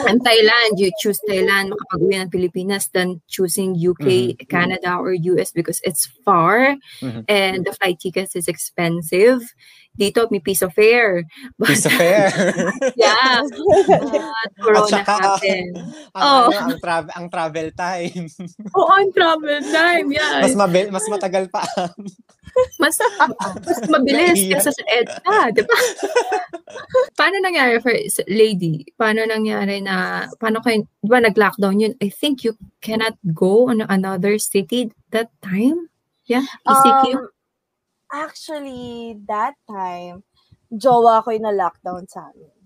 And 0.05 0.21
Thailand, 0.21 0.77
you 0.77 0.93
choose 1.01 1.17
Thailand, 1.25 1.73
makapag-uwi 1.73 2.21
ng 2.21 2.29
Pilipinas 2.29 2.93
than 2.93 3.25
choosing 3.25 3.73
UK, 3.73 4.37
Mhm. 4.37 4.45
Canada, 4.45 5.01
or 5.01 5.17
US 5.33 5.49
because 5.49 5.81
it's 5.81 6.05
far 6.21 6.77
Mhm. 7.01 7.25
and 7.25 7.65
the 7.65 7.73
flight 7.73 7.97
tickets 7.97 8.37
is 8.37 8.45
expensive. 8.45 9.41
Dito, 9.99 10.29
may 10.29 10.39
piece 10.39 10.61
of 10.61 10.71
fare. 10.71 11.25
But, 11.57 11.73
Piece 11.73 11.83
of 11.83 11.91
fair. 11.91 12.29
yeah, 12.95 13.41
but 13.43 14.51
Corona 14.61 14.85
At 14.85 14.93
saka, 14.93 15.13
happened. 15.17 15.75
ang, 16.15 16.23
Oh. 16.23 16.47
ano, 16.47 16.55
ang, 16.55 16.79
tra- 16.79 17.13
ang 17.17 17.27
travel 17.27 17.67
time. 17.73 18.29
Oo, 18.77 18.87
on 18.87 19.09
travel 19.11 19.59
time, 19.65 20.07
yeah. 20.13 20.39
mas, 20.39 20.55
mabil- 20.55 20.93
mas 20.93 21.03
matagal 21.09 21.49
pa. 21.49 21.65
Mas, 22.81 22.97
mas 23.67 23.79
mabilis 23.87 24.45
kaysa 24.49 24.71
sa 24.71 24.83
EDSA, 24.87 25.37
di 25.55 25.63
ba? 25.63 25.77
paano 27.17 27.39
nangyari 27.41 27.79
for 27.81 27.93
lady? 28.27 28.85
Paano 28.95 29.25
nangyari 29.25 29.81
na, 29.83 30.27
paano 30.37 30.61
kayo, 30.63 30.85
di 31.01 31.07
ba 31.09 31.19
nag-lockdown 31.23 31.81
yun? 31.81 31.93
I 31.99 32.09
think 32.09 32.43
you 32.43 32.55
cannot 32.83 33.15
go 33.33 33.69
on 33.69 33.83
another 33.85 34.37
city 34.37 34.91
that 35.11 35.31
time? 35.43 35.89
Yeah, 36.29 36.45
ECQ? 36.67 37.05
Um, 37.17 37.27
actually, 38.13 39.17
that 39.25 39.57
time, 39.65 40.21
jowa 40.69 41.25
ko 41.25 41.33
yung 41.33 41.49
na-lockdown 41.49 42.05
sa 42.05 42.29
amin. 42.29 42.58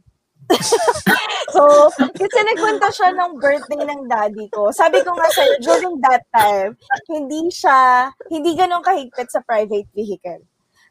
so, 1.56 1.62
kasi 1.96 2.40
nagpunta 2.44 2.88
siya 2.92 3.10
ng 3.16 3.32
birthday 3.40 3.82
ng 3.84 4.02
daddy 4.10 4.48
ko. 4.52 4.70
Sabi 4.74 5.00
ko 5.02 5.16
nga 5.16 5.30
sa'yo, 5.32 5.54
during 5.64 5.96
that 6.04 6.24
time, 6.34 6.76
hindi 7.10 7.48
siya, 7.50 8.12
hindi 8.28 8.54
ganun 8.58 8.84
kahigpit 8.84 9.32
sa 9.32 9.44
private 9.44 9.88
vehicle. 9.96 10.44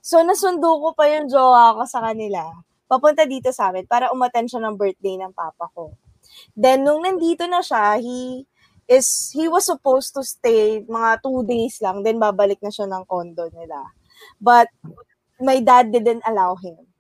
So, 0.03 0.25
nasundo 0.25 0.83
ko 0.83 0.89
pa 0.97 1.07
yung 1.13 1.31
jowa 1.31 1.79
ko 1.79 1.83
sa 1.87 2.03
kanila. 2.03 2.43
Papunta 2.91 3.25
dito 3.25 3.55
sa 3.55 3.71
amin 3.71 3.87
para 3.87 4.11
umattend 4.11 4.51
siya 4.51 4.61
ng 4.67 4.77
birthday 4.77 5.17
ng 5.21 5.33
papa 5.33 5.71
ko. 5.73 5.95
Then, 6.57 6.85
nung 6.85 7.05
nandito 7.05 7.47
na 7.47 7.63
siya, 7.63 7.97
he 8.01 8.45
is, 8.89 9.31
he 9.33 9.47
was 9.47 9.69
supposed 9.69 10.13
to 10.17 10.27
stay 10.27 10.83
mga 10.85 11.23
two 11.23 11.45
days 11.47 11.79
lang, 11.81 12.03
then 12.03 12.19
babalik 12.19 12.61
na 12.61 12.73
siya 12.73 12.89
ng 12.91 13.05
condo 13.07 13.49
nila. 13.55 13.79
But, 14.43 14.69
my 15.43 15.59
dad 15.59 15.91
didn't 15.91 16.23
allow 16.27 16.55
him. 16.55 16.92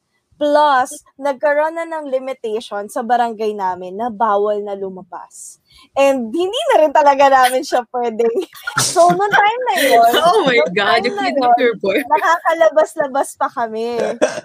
Plus, 0.42 1.06
nagkaroon 1.22 1.78
na 1.78 1.86
ng 1.86 2.10
limitation 2.10 2.90
sa 2.90 3.06
barangay 3.06 3.54
namin 3.54 3.94
na 3.94 4.10
bawal 4.10 4.58
na 4.58 4.74
lumabas. 4.74 5.61
And 5.92 6.32
hindi 6.32 6.60
na 6.72 6.76
rin 6.84 6.92
talaga 6.92 7.28
namin 7.28 7.62
siya 7.64 7.84
pwedeng. 7.92 8.32
So, 8.92 9.08
noong 9.08 9.32
time 9.32 9.62
na 9.72 9.76
yun, 9.80 10.12
oh 10.28 10.44
my 10.44 10.60
God, 10.76 11.00
you 11.00 11.16
yun, 11.16 11.32
your 11.56 11.76
boy. 11.80 11.96
nakakalabas-labas 12.04 13.40
pa 13.40 13.48
kami. 13.48 13.96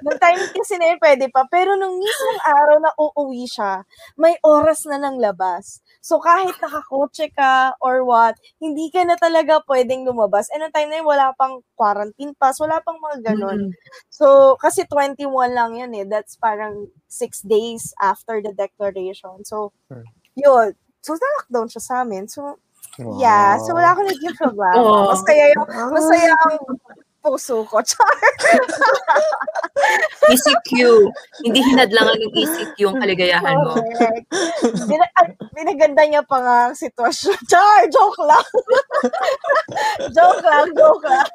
Noong 0.08 0.20
time 0.24 0.40
kasi 0.56 0.80
na 0.80 0.96
yun, 0.96 1.00
pwede 1.04 1.28
pa. 1.28 1.44
Pero 1.52 1.76
nung 1.76 2.00
mismong 2.00 2.42
araw 2.48 2.78
na 2.80 2.92
uuwi 2.96 3.44
siya, 3.44 3.84
may 4.16 4.40
oras 4.40 4.88
na 4.88 5.04
ng 5.04 5.20
labas. 5.20 5.84
So 6.00 6.24
kahit 6.24 6.56
nakakotse 6.64 7.28
ka 7.36 7.76
or 7.84 8.08
what, 8.08 8.40
hindi 8.64 8.88
ka 8.88 9.04
na 9.04 9.20
talaga 9.20 9.60
pwedeng 9.68 10.08
lumabas. 10.08 10.48
And 10.56 10.64
noong 10.64 10.76
time 10.76 10.90
na 10.96 11.04
yun, 11.04 11.08
wala 11.12 11.36
pang 11.36 11.60
quarantine 11.76 12.32
pass, 12.40 12.60
wala 12.64 12.80
pang 12.80 13.04
mga 13.04 13.36
ganon. 13.36 13.68
Mm. 13.68 13.72
So, 14.08 14.56
kasi 14.64 14.88
21 14.88 15.28
lang 15.52 15.76
yun 15.76 15.92
eh. 15.92 16.06
That's 16.08 16.40
parang 16.40 16.88
six 17.12 17.44
days 17.44 17.92
after 18.00 18.40
the 18.40 18.56
declaration. 18.56 19.44
So, 19.44 19.76
yun. 20.36 20.72
So, 21.08 21.16
na-lockdown 21.16 21.72
siya 21.72 21.80
sa 21.80 21.94
amin. 22.04 22.28
So, 22.28 22.60
yeah. 23.16 23.56
So, 23.64 23.72
wala 23.72 23.96
akong 23.96 24.12
naging 24.12 24.36
problema. 24.36 24.76
Oh. 24.76 25.16
Masaya 25.16 25.56
yung, 25.56 25.68
masaya 25.96 26.36
ang 26.36 26.60
puso 27.24 27.64
ko. 27.68 27.80
Char. 27.88 28.16
ECQ. 30.28 30.72
Hindi 31.44 31.60
hinadlangan 31.64 32.18
ng 32.20 32.34
ECQ 32.34 32.78
ang 32.88 33.00
kaligayahan 33.00 33.58
mo. 33.64 33.80
Ah, 35.18 35.28
binaganda 35.56 36.04
niya 36.08 36.24
pa 36.24 36.38
nga 36.40 36.58
ang 36.72 36.76
sitwasyon. 36.76 37.40
Char! 37.48 37.88
Joke 37.92 38.22
lang. 38.24 38.48
joke 40.16 40.44
lang, 40.44 40.68
joke 40.76 41.06
lang. 41.08 41.30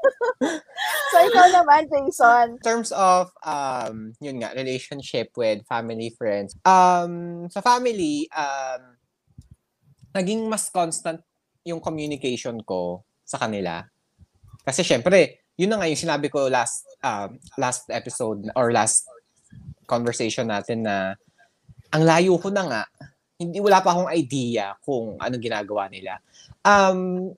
so, 1.12 1.17
ikaw 1.25 1.47
naman, 1.52 1.88
Jason. 1.88 2.61
In 2.61 2.64
terms 2.64 2.91
of, 2.93 3.33
um, 3.45 4.12
yun 4.21 4.41
nga, 4.41 4.52
relationship 4.57 5.33
with 5.37 5.64
family, 5.69 6.12
friends. 6.12 6.57
Um, 6.64 7.47
sa 7.49 7.61
family, 7.64 8.29
um, 8.37 9.01
naging 10.12 10.45
mas 10.49 10.69
constant 10.69 11.21
yung 11.64 11.81
communication 11.81 12.61
ko 12.62 13.04
sa 13.25 13.40
kanila. 13.40 13.85
Kasi 14.62 14.85
syempre, 14.85 15.42
yun 15.57 15.73
na 15.73 15.81
nga 15.81 15.90
yung 15.90 16.00
sinabi 16.00 16.33
ko 16.33 16.49
last 16.49 16.87
um, 17.04 17.37
last 17.61 17.88
episode 17.92 18.49
or 18.57 18.73
last 18.73 19.04
conversation 19.87 20.49
natin 20.49 20.87
na 20.87 21.16
ang 21.92 22.02
layo 22.09 22.40
ko 22.40 22.49
na 22.49 22.64
nga, 22.64 22.83
hindi 23.37 23.61
wala 23.61 23.85
pa 23.85 23.92
akong 23.92 24.11
idea 24.14 24.73
kung 24.81 25.21
ano 25.21 25.35
ginagawa 25.37 25.92
nila. 25.92 26.23
Um, 26.64 27.33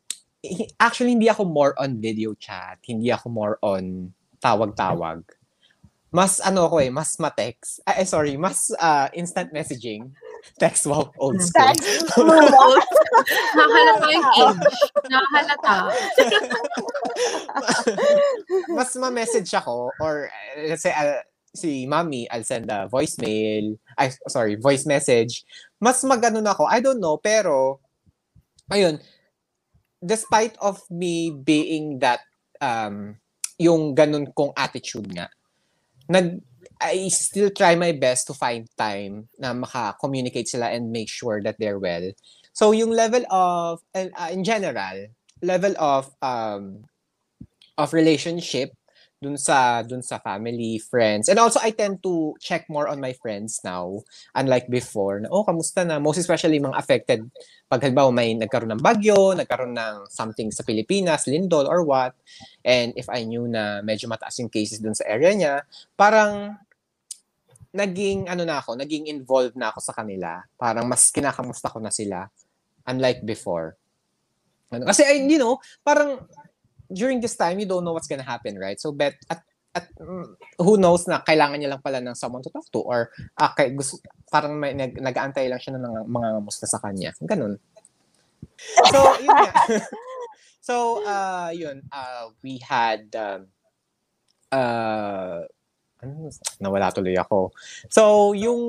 actually, 0.78 1.16
hindi 1.16 1.26
ako 1.26 1.48
more 1.48 1.74
on 1.80 1.98
video 1.98 2.36
chat. 2.38 2.78
Hindi 2.86 3.10
ako 3.10 3.26
more 3.32 3.56
on 3.64 4.14
tawag-tawag. 4.38 5.24
Mas 6.14 6.38
ano 6.38 6.70
ko 6.70 6.78
eh, 6.78 6.94
mas 6.94 7.18
ma-text. 7.18 7.82
Ah, 7.82 7.98
eh, 7.98 8.06
sorry, 8.06 8.38
mas 8.38 8.70
ah, 8.78 9.10
instant 9.16 9.50
messaging. 9.50 10.14
Text, 10.58 10.86
wow, 10.86 11.10
old 11.18 11.42
school. 11.42 11.64
Thanks. 11.66 12.04
Mula. 12.14 12.46
Nakahalata 13.56 14.06
yung 14.12 14.26
age. 14.26 14.64
Nakahalata. 15.10 15.76
mas 18.76 18.90
ma-message 18.94 19.50
ako 19.54 19.90
or 19.98 20.30
uh, 20.30 20.68
let's 20.68 20.82
say 20.82 20.94
uh, 20.94 21.18
si 21.54 21.86
mommy, 21.86 22.26
I'll 22.30 22.44
send 22.44 22.70
a 22.70 22.90
voicemail. 22.90 23.78
Ay, 23.96 24.10
sorry, 24.28 24.58
voice 24.58 24.84
message. 24.84 25.46
Mas 25.78 26.02
magano 26.02 26.42
na 26.42 26.52
ako. 26.52 26.66
I 26.66 26.82
don't 26.82 26.98
know, 26.98 27.16
pero 27.16 27.78
ayun, 28.70 28.98
despite 30.02 30.58
of 30.58 30.82
me 30.90 31.30
being 31.30 32.02
that 32.02 32.20
um 32.58 33.16
yung 33.56 33.94
ganun 33.94 34.34
kong 34.34 34.50
attitude 34.58 35.06
nga, 35.14 35.30
nag 36.10 36.42
I 36.80 37.08
still 37.08 37.50
try 37.50 37.74
my 37.74 37.92
best 37.92 38.26
to 38.28 38.34
find 38.34 38.68
time 38.76 39.28
na 39.38 39.54
maka-communicate 39.54 40.48
sila 40.48 40.70
and 40.70 40.90
make 40.90 41.08
sure 41.08 41.42
that 41.42 41.56
they're 41.58 41.78
well. 41.78 42.12
So 42.52 42.70
yung 42.70 42.90
level 42.90 43.24
of 43.30 43.82
uh, 43.94 44.30
in 44.30 44.44
general, 44.44 45.10
level 45.42 45.74
of 45.78 46.10
um 46.22 46.86
of 47.78 47.92
relationship 47.92 48.70
dun 49.24 49.40
sa 49.40 49.80
dun 49.80 50.04
sa 50.04 50.20
family, 50.20 50.76
friends. 50.76 51.32
And 51.32 51.40
also 51.40 51.56
I 51.64 51.72
tend 51.72 52.04
to 52.04 52.36
check 52.36 52.68
more 52.68 52.84
on 52.84 53.00
my 53.00 53.16
friends 53.16 53.64
now 53.64 54.04
unlike 54.36 54.68
before. 54.68 55.24
Na, 55.24 55.32
oh, 55.32 55.48
kamusta 55.48 55.80
na? 55.88 55.96
Most 55.96 56.20
especially 56.20 56.60
mga 56.60 56.76
affected 56.76 57.24
pag 57.72 57.80
halimbawa 57.80 58.12
may 58.12 58.36
nagkaroon 58.36 58.76
ng 58.76 58.84
bagyo, 58.84 59.32
nagkaroon 59.32 59.72
ng 59.72 60.12
something 60.12 60.52
sa 60.52 60.60
Pilipinas, 60.60 61.24
lindol 61.24 61.64
or 61.64 61.80
what. 61.80 62.12
And 62.60 62.92
if 63.00 63.08
I 63.08 63.24
knew 63.24 63.48
na 63.48 63.80
medyo 63.80 64.12
mataas 64.12 64.36
yung 64.44 64.52
cases 64.52 64.84
dun 64.84 64.92
sa 64.92 65.08
area 65.08 65.32
niya, 65.32 65.54
parang 65.96 66.60
naging 67.72 68.28
ano 68.28 68.44
na 68.44 68.60
ako, 68.60 68.76
naging 68.76 69.08
involved 69.08 69.56
na 69.56 69.72
ako 69.72 69.80
sa 69.80 69.96
kanila. 69.96 70.44
Parang 70.60 70.84
mas 70.84 71.08
kinakamusta 71.08 71.72
ko 71.72 71.80
na 71.80 71.90
sila 71.90 72.28
unlike 72.84 73.24
before. 73.24 73.74
Ano, 74.68 74.84
kasi 74.84 75.08
you 75.24 75.40
know, 75.40 75.56
parang 75.80 76.20
during 76.92 77.20
this 77.20 77.36
time 77.36 77.60
you 77.60 77.66
don't 77.66 77.84
know 77.84 77.92
what's 77.92 78.08
gonna 78.08 78.26
happen, 78.26 78.58
right? 78.58 78.80
So 78.80 78.92
bet 78.92 79.16
at 79.30 79.42
at 79.74 79.90
mm, 79.98 80.38
who 80.62 80.78
knows 80.78 81.10
na 81.10 81.20
kailangan 81.20 81.58
niya 81.58 81.74
lang 81.74 81.82
pala 81.82 81.98
ng 81.98 82.14
someone 82.14 82.40
to 82.46 82.50
talk 82.50 82.64
to 82.70 82.78
or 82.78 83.10
ah, 83.42 83.50
kay, 83.58 83.74
gusto, 83.74 83.98
parang 84.30 84.54
may, 84.54 84.70
nag, 84.70 84.94
nag-aantay 84.94 85.50
lang 85.50 85.58
siya 85.58 85.74
ng 85.74 86.06
mga 86.06 86.28
musta 86.46 86.70
sa 86.70 86.78
kanya. 86.78 87.10
Ganun. 87.18 87.58
So, 88.94 88.98
yun 89.24 89.34
nga. 89.34 89.52
so, 90.68 90.74
uh, 91.02 91.50
yun, 91.50 91.82
uh, 91.90 92.30
we 92.46 92.62
had 92.62 93.10
um, 93.18 93.50
uh, 94.54 95.42
ano, 95.98 96.30
nawala 96.62 96.94
tuloy 96.94 97.18
ako. 97.18 97.50
So, 97.90 98.30
yung 98.30 98.62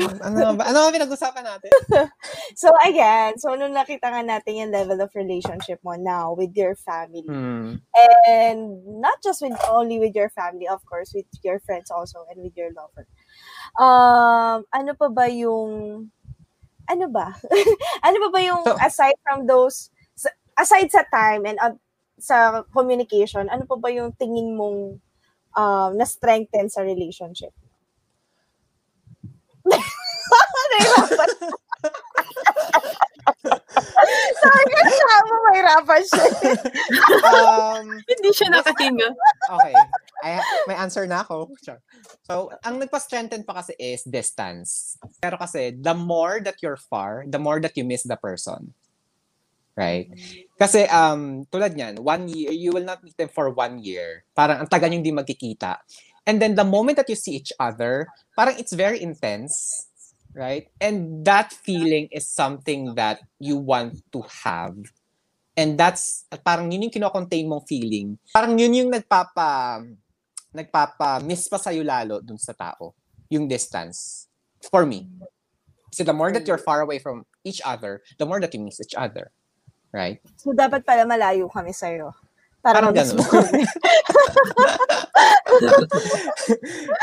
ano 0.00 0.56
ba? 0.56 0.62
Ano 0.68 0.76
ba 0.86 0.94
pinag-usapan 0.94 1.44
natin? 1.44 1.70
So, 2.56 2.72
again, 2.88 3.36
so 3.36 3.52
nung 3.52 3.76
nakita 3.76 4.08
nga 4.08 4.24
natin 4.24 4.56
yung 4.56 4.72
level 4.72 4.96
of 5.04 5.12
relationship 5.12 5.76
mo 5.84 5.92
now 5.96 6.32
with 6.32 6.56
your 6.56 6.72
family. 6.72 7.26
Hmm. 7.26 7.84
And 8.24 8.80
not 9.00 9.20
just 9.20 9.44
with 9.44 9.52
only 9.68 10.00
with 10.00 10.16
your 10.16 10.32
family, 10.32 10.64
of 10.64 10.80
course, 10.88 11.12
with 11.12 11.28
your 11.44 11.60
friends 11.60 11.92
also 11.92 12.24
and 12.32 12.40
with 12.40 12.56
your 12.56 12.72
lover. 12.72 13.04
Um, 13.76 14.64
ano 14.72 14.96
pa 14.96 15.12
ba 15.12 15.28
yung 15.28 16.08
ano 16.88 17.06
ba? 17.12 17.36
ano 18.06 18.16
pa 18.24 18.28
ba 18.32 18.40
yung 18.40 18.62
So- 18.64 18.80
aside 18.80 19.18
from 19.20 19.44
those 19.44 19.92
aside 20.56 20.88
sa 20.88 21.04
time 21.12 21.44
and 21.44 21.60
uh, 21.60 21.76
sa 22.16 22.64
communication, 22.72 23.52
ano 23.52 23.68
pa 23.68 23.76
ba 23.76 23.92
yung 23.92 24.16
tingin 24.16 24.56
mong 24.56 24.96
um, 25.52 25.90
na-strengthen 25.92 26.72
sa 26.72 26.80
relationship? 26.80 27.52
Sorry, 34.36 34.64
kasama, 34.70 35.34
mahirapan 35.50 36.02
siya. 36.02 36.26
um, 37.26 37.86
Hindi 38.06 38.30
siya 38.34 38.48
nakahinga. 38.52 39.08
okay. 39.50 39.74
I, 40.24 40.40
may 40.66 40.76
answer 40.76 41.06
na 41.06 41.22
ako. 41.22 41.52
Sure. 41.62 41.80
So, 42.24 42.50
ang 42.64 42.80
nagpa-strengthen 42.80 43.44
pa 43.44 43.62
kasi 43.62 43.74
is 43.78 44.02
distance. 44.06 44.96
Pero 45.20 45.36
kasi, 45.36 45.74
the 45.76 45.94
more 45.94 46.40
that 46.42 46.58
you're 46.62 46.80
far, 46.80 47.24
the 47.28 47.38
more 47.38 47.60
that 47.60 47.76
you 47.76 47.84
miss 47.84 48.02
the 48.02 48.16
person. 48.16 48.72
Right? 49.76 50.08
Kasi, 50.56 50.88
um, 50.88 51.44
tulad 51.52 51.76
niyan, 51.76 52.00
one 52.00 52.32
year, 52.32 52.50
you 52.50 52.72
will 52.72 52.86
not 52.86 53.04
meet 53.04 53.16
them 53.20 53.28
for 53.28 53.52
one 53.52 53.78
year. 53.84 54.24
Parang 54.32 54.64
ang 54.64 54.68
tagal 54.70 54.88
yung 54.88 55.04
di 55.04 55.12
magkikita. 55.12 55.84
And 56.26 56.42
then 56.42 56.56
the 56.56 56.66
moment 56.66 56.96
that 56.96 57.08
you 57.12 57.14
see 57.14 57.38
each 57.38 57.52
other, 57.60 58.08
parang 58.34 58.58
it's 58.58 58.74
very 58.74 58.98
intense. 58.98 59.86
Right? 60.36 60.68
And 60.84 61.24
that 61.24 61.56
feeling 61.64 62.12
is 62.12 62.28
something 62.28 62.92
that 63.00 63.24
you 63.40 63.56
want 63.56 64.04
to 64.12 64.20
have. 64.44 64.76
And 65.56 65.80
that's, 65.80 66.28
parang 66.44 66.68
yun 66.68 66.84
yung 66.84 66.92
kinocontain 66.92 67.48
mong 67.48 67.64
feeling. 67.64 68.20
Parang 68.36 68.52
yun 68.60 68.76
yung 68.76 68.92
nagpapa, 68.92 69.80
nagpapa-miss 70.52 71.48
pa 71.48 71.56
sa'yo 71.56 71.80
lalo 71.80 72.20
dun 72.20 72.36
sa 72.36 72.52
tao. 72.52 72.92
Yung 73.32 73.48
distance. 73.48 74.28
For 74.68 74.84
me. 74.84 75.08
So 75.96 76.04
the 76.04 76.12
more 76.12 76.28
that 76.28 76.44
you're 76.44 76.60
far 76.60 76.84
away 76.84 77.00
from 77.00 77.24
each 77.40 77.64
other, 77.64 78.04
the 78.20 78.28
more 78.28 78.36
that 78.36 78.52
you 78.52 78.60
miss 78.60 78.76
each 78.84 78.92
other. 78.92 79.32
Right? 79.96 80.20
So, 80.36 80.52
dapat 80.52 80.84
pala 80.84 81.08
malayo 81.08 81.48
kami 81.48 81.72
sa'yo. 81.72 82.12
Para 82.60 82.84
Parang 82.84 82.92
ganun. 82.92 83.16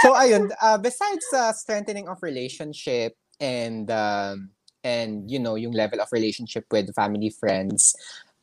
so 0.05 0.13
ayun, 0.13 0.51
uh, 0.61 0.77
besides 0.77 1.25
uh, 1.33 1.49
strengthening 1.57 2.05
of 2.05 2.21
relationship 2.21 3.17
and 3.39 3.89
um, 3.91 4.49
and 4.83 5.29
you 5.29 5.39
know 5.39 5.55
yung 5.55 5.71
level 5.71 6.01
of 6.01 6.09
relationship 6.11 6.65
with 6.71 6.93
family 6.93 7.29
friends, 7.29 7.95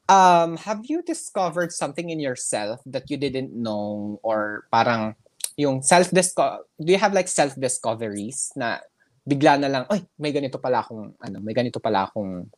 um, 0.09 0.57
have 0.59 0.81
you 0.85 1.03
discovered 1.03 1.73
something 1.73 2.11
in 2.11 2.21
yourself 2.21 2.81
that 2.87 3.11
you 3.11 3.17
didn't 3.17 3.55
know 3.55 4.19
or 4.23 4.65
parang 4.73 5.15
yung 5.57 5.83
self 5.83 6.09
disco 6.11 6.65
do 6.81 6.89
you 6.89 6.97
have 6.97 7.13
like 7.13 7.29
self 7.29 7.53
discoveries 7.61 8.49
na 8.57 8.81
bigla 9.29 9.61
na 9.61 9.69
lang 9.69 9.85
ay 9.93 10.01
may 10.17 10.33
ganito 10.33 10.57
pala 10.57 10.81
akong 10.81 11.13
ano 11.21 11.37
may 11.45 11.53
ganito 11.53 11.77
pala 11.77 12.09
akong 12.09 12.49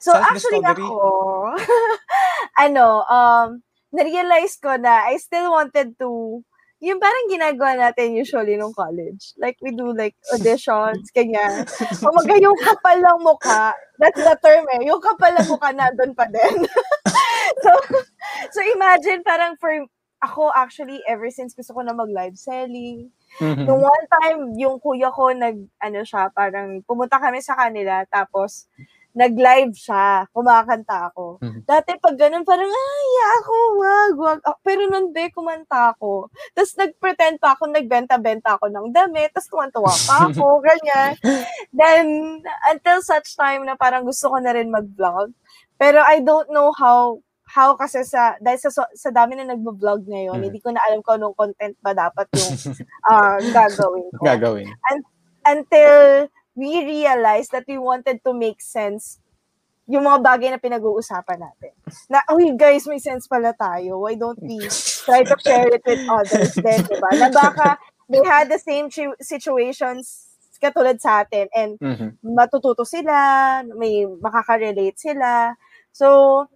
So, 0.00 0.12
actually 0.12 0.60
ako, 0.60 1.56
ano, 2.64 3.04
um, 3.08 3.64
na-realize 3.92 4.60
ko 4.60 4.76
na 4.76 5.08
I 5.08 5.16
still 5.16 5.52
wanted 5.52 5.96
to, 6.00 6.42
yung 6.82 6.98
parang 6.98 7.30
ginagawa 7.30 7.78
natin 7.78 8.18
usually 8.18 8.58
nung 8.58 8.74
college. 8.74 9.32
Like, 9.38 9.54
we 9.62 9.70
do 9.70 9.94
like 9.94 10.18
auditions, 10.34 11.14
ganyan. 11.14 11.62
Kumaga 12.02 12.34
yung 12.42 12.58
kapal 12.58 12.98
ng 12.98 13.22
mukha, 13.22 13.70
that's 14.02 14.18
the 14.18 14.34
term 14.42 14.66
eh, 14.74 14.90
yung 14.90 14.98
kapal 14.98 15.30
ng 15.38 15.46
mukha 15.46 15.70
nandun 15.70 16.12
pa 16.18 16.26
din. 16.26 16.66
so, 17.64 17.70
so 18.50 18.58
imagine 18.74 19.22
parang 19.22 19.54
for, 19.62 19.70
ako 20.22 20.50
actually, 20.58 20.98
ever 21.06 21.30
since 21.30 21.54
gusto 21.54 21.70
ko 21.70 21.86
na 21.86 21.94
mag-live 21.94 22.34
selling, 22.34 23.10
Mhm. 23.40 23.64
Nung 23.64 23.80
one 23.80 24.06
time, 24.20 24.40
yung 24.60 24.76
kuya 24.76 25.08
ko, 25.08 25.32
nag, 25.32 25.56
ano 25.80 26.00
siya, 26.04 26.28
parang 26.36 26.84
pumunta 26.84 27.16
kami 27.16 27.40
sa 27.40 27.56
kanila, 27.56 28.04
tapos 28.12 28.68
nag-live 29.12 29.72
siya, 29.72 30.24
kumakanta 30.30 31.08
ako. 31.08 31.36
Mhm. 31.38 31.60
Dati 31.62 31.96
pag 31.96 32.16
ganun, 32.16 32.42
parang, 32.42 32.66
ay, 32.66 33.08
ako, 33.36 33.54
wag, 33.76 34.12
wag. 34.16 34.38
Ah, 34.42 34.56
Pero 34.58 34.84
nun, 34.86 35.10
be, 35.10 35.28
kumanta 35.28 35.92
ako. 35.92 36.32
Tapos 36.52 36.72
nag-pretend 36.74 37.36
pa 37.36 37.52
ako, 37.52 37.68
nagbenta-benta 37.68 38.56
ako 38.56 38.68
ng 38.68 38.88
damit, 38.90 39.30
tapos 39.30 39.48
tuwan-tuwa 39.48 39.92
pa 39.92 40.16
ako, 40.26 40.46
ganyan. 40.66 41.12
Then, 41.70 42.06
until 42.66 43.00
such 43.00 43.34
time 43.34 43.64
na 43.64 43.74
parang 43.74 44.02
gusto 44.02 44.26
ko 44.26 44.36
na 44.36 44.50
rin 44.50 44.68
mag-vlog. 44.68 45.30
Pero 45.76 46.00
I 46.00 46.20
don't 46.20 46.48
know 46.48 46.72
how 46.72 47.18
how 47.44 47.76
kasi 47.76 48.00
sa 48.00 48.40
dahil 48.40 48.56
sa 48.56 48.72
sa 48.88 49.10
dami 49.10 49.36
na 49.36 49.44
nagbo-vlog 49.44 50.08
ngayon, 50.08 50.40
Mhm. 50.40 50.44
hindi 50.46 50.56
ko 50.56 50.72
na 50.72 50.80
alam 50.80 51.04
kung 51.04 51.18
anong 51.18 51.36
content 51.36 51.76
ba 51.78 51.92
dapat 51.92 52.24
yung 52.32 52.54
ah, 53.04 53.36
gagawin 53.42 54.08
ko 54.10 54.22
gagawin. 54.30 54.72
until 55.44 55.92
we 56.54 56.84
realized 56.84 57.52
that 57.52 57.64
we 57.68 57.78
wanted 57.78 58.20
to 58.24 58.32
make 58.32 58.60
sense 58.60 59.18
yung 59.90 60.06
mga 60.06 60.22
bagay 60.22 60.48
na 60.54 60.62
pinag-uusapan 60.62 61.42
natin. 61.42 61.74
Na, 62.06 62.22
uy 62.30 62.54
guys, 62.54 62.86
may 62.86 63.02
sense 63.02 63.26
pala 63.26 63.50
tayo. 63.52 63.98
Why 64.06 64.14
don't 64.14 64.38
we 64.38 64.62
try 65.04 65.26
to 65.26 65.36
share 65.42 65.68
it 65.68 65.82
with 65.82 66.00
others 66.06 66.54
then, 66.62 66.86
diba? 66.86 67.10
Na 67.18 67.28
baka 67.28 67.76
they 68.06 68.22
had 68.22 68.46
the 68.46 68.62
same 68.62 68.88
situations 69.18 70.30
katulad 70.62 71.02
sa 71.02 71.26
atin 71.26 71.50
and 71.50 71.74
Mhm. 71.82 72.22
matututo 72.22 72.86
sila, 72.86 73.66
may 73.74 74.06
makaka-relate 74.06 74.94
sila. 74.94 75.58
So, 75.90 76.46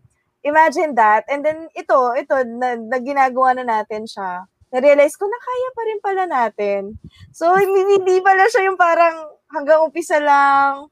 imagine 0.46 0.94
that. 0.94 1.26
And 1.26 1.42
then, 1.42 1.66
ito, 1.74 2.14
ito, 2.14 2.38
na, 2.46 2.78
na 2.78 3.02
ginagawa 3.02 3.58
na 3.58 3.66
natin 3.66 4.06
siya. 4.06 4.46
Na-realize 4.70 5.18
ko 5.18 5.26
na 5.26 5.38
kaya 5.42 5.68
pa 5.74 5.82
rin 5.82 5.98
pala 5.98 6.24
natin. 6.30 6.80
So, 7.34 7.50
hindi, 7.58 7.98
hindi 7.98 8.22
pala 8.22 8.46
siya 8.46 8.70
yung 8.70 8.78
parang 8.78 9.35
hanggang 9.48 9.82
umpisa 9.82 10.18
lang, 10.18 10.88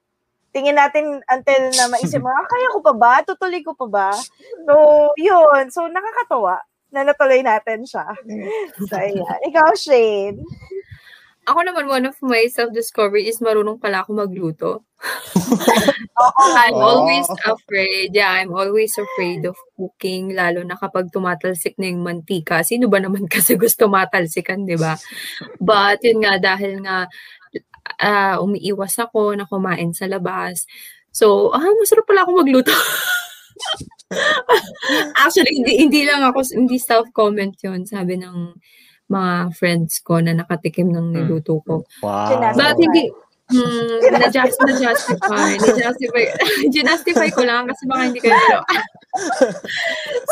tingin 0.51 0.79
natin 0.79 1.19
until 1.27 1.63
na 1.75 1.91
maisip 1.91 2.23
mo, 2.23 2.31
ah, 2.31 2.47
kaya 2.47 2.71
ko 2.71 2.79
pa 2.81 2.95
ba? 2.95 3.13
Tutuloy 3.23 3.61
ko 3.61 3.75
pa 3.75 3.87
ba? 3.87 4.09
So, 4.65 4.75
yun. 5.19 5.71
So, 5.71 5.91
nakakatawa 5.91 6.63
na 6.95 7.03
natuloy 7.03 7.43
natin 7.43 7.83
siya. 7.83 8.07
So, 8.87 8.95
ayan. 8.95 9.39
Ikaw, 9.51 9.75
Shane. 9.75 10.39
Ako 11.45 11.61
naman, 11.61 11.85
one 11.85 12.07
of 12.09 12.17
my 12.25 12.49
self-discovery 12.49 13.29
is 13.29 13.37
marunong 13.37 13.77
pala 13.77 14.01
ako 14.01 14.17
magluto. 14.17 14.71
I'm 16.57 16.73
Oh. 16.73 17.05
always 17.05 17.29
afraid. 17.45 18.17
Yeah, 18.17 18.33
I'm 18.33 18.55
always 18.55 18.97
afraid 18.97 19.45
of 19.45 19.53
cooking, 19.77 20.33
lalo 20.33 20.65
na 20.65 20.79
kapag 20.79 21.13
tumatalsik 21.13 21.77
na 21.77 21.93
yung 21.93 22.01
mantika. 22.01 22.65
Sino 22.65 22.89
ba 22.89 22.97
naman 23.03 23.29
kasi 23.35 23.61
gusto 23.61 23.91
matalsikan, 23.93 24.65
di 24.65 24.79
ba? 24.79 24.97
But 25.61 26.01
yun 26.01 26.25
nga, 26.25 26.41
dahil 26.41 26.81
nga 26.81 27.11
ah, 28.01 28.41
umiiwas 28.41 28.97
ako 29.01 29.37
na 29.37 29.45
kumain 29.49 29.93
sa 29.93 30.09
labas. 30.09 30.67
So, 31.15 31.55
ah, 31.55 31.63
masarap 31.63 32.05
pala 32.09 32.27
ako 32.27 32.43
magluto. 32.43 32.75
Actually, 35.25 35.63
hindi, 35.63 35.73
hindi 35.79 36.01
lang 36.07 36.23
ako, 36.27 36.43
hindi 36.55 36.77
self-comment 36.79 37.55
yun. 37.63 37.87
Sabi 37.87 38.19
ng 38.19 38.55
mga 39.09 39.53
friends 39.55 40.01
ko 40.01 40.19
na 40.19 40.33
nakatikim 40.33 40.89
ng 40.89 41.13
niluto 41.13 41.61
ko. 41.63 41.85
Wow. 42.01 42.57
But 42.57 42.77
hindi, 42.81 43.13
hmm, 43.53 44.01
na-just, 44.17 44.57
na-justify, 44.65 45.61
na-justify, 45.61 46.25
ginastify 46.75 47.29
ko 47.29 47.45
lang 47.45 47.69
kasi 47.69 47.85
baka 47.85 48.03
hindi 48.09 48.21
kayo 48.25 48.35
pero, 48.35 48.61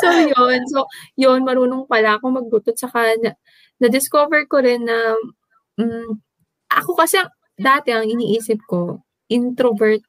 So, 0.03 0.07
yun. 0.11 0.61
So, 0.67 0.91
yun, 1.15 1.47
marunong 1.47 1.87
pala 1.87 2.19
ako 2.19 2.33
magluto. 2.33 2.75
Tsaka, 2.75 3.15
na, 3.23 3.37
na-discover 3.79 4.49
ko 4.51 4.59
rin 4.59 4.83
na, 4.89 5.15
mm, 5.79 6.19
ako 6.73 6.99
kasi, 6.99 7.21
ang- 7.23 7.31
dati 7.63 7.95
ang 7.95 8.05
iniisip 8.05 8.59
ko, 8.67 9.01
introvert 9.31 10.03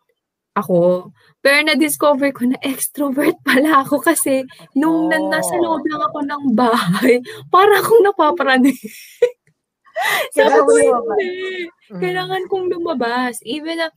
ako. 0.53 1.09
Pero 1.41 1.57
na-discover 1.65 2.29
ko 2.33 2.49
na 2.49 2.57
extrovert 2.61 3.37
pala 3.47 3.81
ako 3.85 4.01
kasi 4.01 4.45
nung 4.77 5.09
na, 5.09 5.17
nasa 5.17 5.53
Oh. 5.57 5.61
loob 5.77 5.83
lang 5.89 6.01
ako 6.01 6.19
ng 6.25 6.43
bahay, 6.57 7.13
para 7.53 7.77
akong 7.77 8.03
napapraning. 8.05 8.77
Sabi 10.35 10.57
ko, 10.57 10.71
hindi. 10.73 11.69
Mm. 11.93 12.01
Kailangan 12.01 12.43
kong 12.49 12.65
lumabas. 12.73 13.37
Even 13.45 13.77
na 13.77 13.87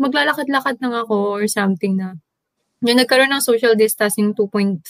maglalakad-lakad 0.00 0.80
lang 0.80 0.94
ako 0.96 1.36
or 1.36 1.44
something 1.44 2.00
na 2.00 2.16
yung 2.82 2.98
nagkaroon 2.98 3.30
ng 3.30 3.44
social 3.44 3.78
distancing 3.78 4.34
2.5, 4.34 4.82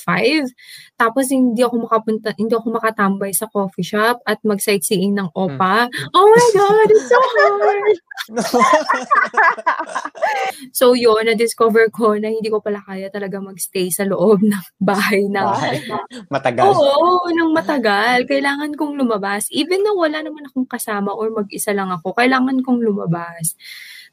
tapos 0.96 1.28
hindi 1.28 1.60
ako 1.60 1.88
makapunta, 1.88 2.32
hindi 2.34 2.54
ako 2.56 2.80
makatambay 2.80 3.32
sa 3.36 3.46
coffee 3.52 3.84
shop 3.84 4.24
at 4.24 4.40
mag-sightseeing 4.42 5.12
ng 5.16 5.28
OPA. 5.36 5.88
Oh 6.16 6.26
my 6.26 6.46
God, 6.56 6.88
it's 6.88 7.08
so 7.08 7.20
hard! 7.20 7.96
So 10.72 10.96
yun, 10.96 11.28
na-discover 11.28 11.92
ko 11.92 12.16
na 12.16 12.32
hindi 12.32 12.48
ko 12.48 12.62
pala 12.62 12.80
kaya 12.80 13.12
talaga 13.12 13.42
magstay 13.42 13.92
sa 13.92 14.08
loob 14.08 14.40
ng 14.50 14.64
bahay 14.80 15.28
na 15.28 15.52
Bahay. 15.52 15.84
Matagal. 16.32 16.72
Oo, 16.72 17.28
nang 17.34 17.52
matagal. 17.52 18.24
Kailangan 18.24 18.72
kong 18.78 18.96
lumabas. 18.96 19.50
Even 19.52 19.84
na 19.84 19.92
wala 19.92 20.24
naman 20.24 20.48
akong 20.48 20.68
kasama 20.68 21.12
or 21.12 21.28
mag-isa 21.34 21.76
lang 21.76 21.92
ako, 21.92 22.16
kailangan 22.16 22.62
kong 22.64 22.80
lumabas. 22.80 23.52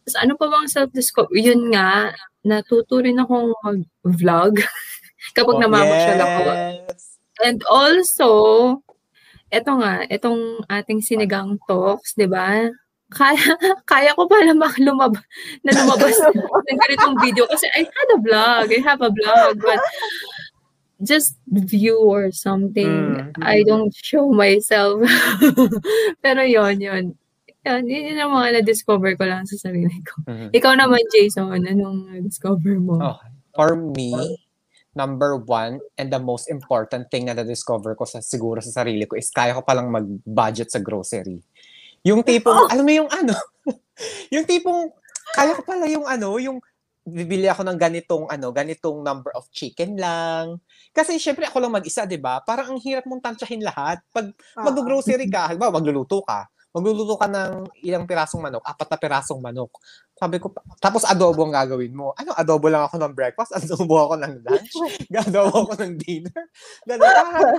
Tapos 0.03 0.15
ano 0.19 0.33
pa 0.35 0.45
bang 0.49 0.67
self-discovery? 0.67 1.53
Yun 1.53 1.71
nga, 1.71 2.11
natuto 2.45 3.01
rin 3.03 3.19
akong 3.19 3.51
mag-vlog 3.63 4.59
kapag 5.35 5.55
Oh, 5.57 5.61
namamasyal 5.61 6.19
ako. 6.19 6.41
yes. 6.87 7.19
And 7.39 7.59
also, 7.67 8.29
eto 9.51 9.71
nga, 9.79 10.03
etong 10.07 10.63
ating 10.67 10.99
sinigang 11.03 11.59
talks, 11.67 12.15
di 12.15 12.27
ba? 12.27 12.67
Kaya, 13.09 13.41
kaya 13.91 14.13
ko 14.13 14.29
pala 14.29 14.53
mak- 14.53 14.77
lumab 14.79 15.17
na 15.65 15.71
lumabas 15.73 16.13
ng 16.69 16.77
ganitong 16.77 17.15
video 17.23 17.47
kasi 17.49 17.65
I 17.73 17.87
had 17.87 18.09
a 18.15 18.19
vlog, 18.21 18.65
I 18.69 18.79
have 18.85 19.01
a 19.01 19.09
vlog, 19.09 19.57
but 19.59 19.81
just 21.01 21.39
view 21.47 21.95
or 21.95 22.29
something. 22.31 23.15
Mm. 23.15 23.31
I 23.39 23.63
don't 23.63 23.95
show 23.95 24.29
myself. 24.35 24.99
Pero 26.19 26.43
yon 26.43 26.75
yon 26.83 27.05
yun, 27.77 27.85
yun 27.85 28.17
yung 28.17 28.33
mga 28.33 28.49
na-discover 28.59 29.13
ko 29.13 29.23
lang 29.29 29.45
sa 29.45 29.69
sarili 29.69 30.01
ko. 30.01 30.25
Mhm. 30.25 30.49
Ikaw 30.49 30.73
naman, 30.73 31.03
Jason, 31.13 31.53
anong 31.53 32.09
na-discover 32.09 32.81
mo? 32.81 32.97
Okay. 32.97 33.29
For 33.53 33.77
me, 33.77 34.39
number 34.97 35.37
one, 35.37 35.77
and 35.99 36.09
the 36.09 36.17
most 36.17 36.49
important 36.49 37.11
thing 37.13 37.29
na 37.29 37.37
na-discover 37.37 37.93
ko 37.93 38.07
sa 38.09 38.23
siguro 38.23 38.63
sa 38.63 38.83
sarili 38.83 39.05
ko 39.05 39.13
is 39.13 39.29
kaya 39.29 39.53
ko 39.53 39.61
palang 39.61 39.93
mag-budget 39.93 40.73
sa 40.73 40.81
grocery. 40.81 41.43
Yung 42.07 42.25
tipong, 42.25 42.71
alam 42.71 42.83
mo 42.83 42.93
yung 42.93 43.09
ano, 43.11 43.35
yung 44.33 44.47
tipong, 44.47 44.89
kaya 45.35 45.53
ko 45.53 45.61
pala 45.61 45.85
yung 45.85 46.07
ano, 46.07 46.39
yung 46.39 46.57
bibili 47.09 47.49
ako 47.49 47.65
ng 47.65 47.77
ganitong 47.79 48.25
ano, 48.29 48.53
ganitong 48.53 49.01
number 49.01 49.33
of 49.33 49.49
chicken 49.49 49.97
lang. 49.97 50.61
Kasi 50.93 51.17
syempre 51.17 51.49
ako 51.49 51.57
lang 51.63 51.73
mag-isa, 51.73 52.05
'di 52.05 52.21
ba? 52.21 52.39
Parang 52.45 52.75
ang 52.75 52.79
hirap 52.81 53.05
mong 53.09 53.23
tansyahin 53.23 53.65
lahat. 53.65 53.99
Pag 54.13 54.31
Oo. 54.31 54.63
mag-grocery 54.63 55.25
ka, 55.27 55.49
halimbawa 55.49 55.81
magluluto 55.81 56.21
ka, 56.21 56.45
magluluto 56.69 57.17
ka 57.17 57.25
ng 57.25 57.65
ilang 57.81 58.05
pirasong 58.05 58.41
manok, 58.45 58.61
apat 58.61 58.87
na 58.93 58.97
pirasong 59.01 59.41
manok. 59.41 59.73
Sabi 60.13 60.37
ko, 60.37 60.53
tapos 60.77 61.01
adobo 61.07 61.47
ang 61.47 61.55
gagawin 61.55 61.95
mo. 61.95 62.13
Ano, 62.13 62.35
adobo 62.37 62.69
lang 62.69 62.85
ako 62.85 63.01
ng 63.01 63.13
breakfast, 63.17 63.55
adobo 63.57 63.95
ako 64.05 64.15
ng 64.21 64.33
lunch, 64.45 64.73
adobo 65.25 65.65
ako 65.65 65.73
ng 65.81 65.93
dinner. 65.97 66.43
Ganun. 66.85 67.09
Ah, 67.09 67.57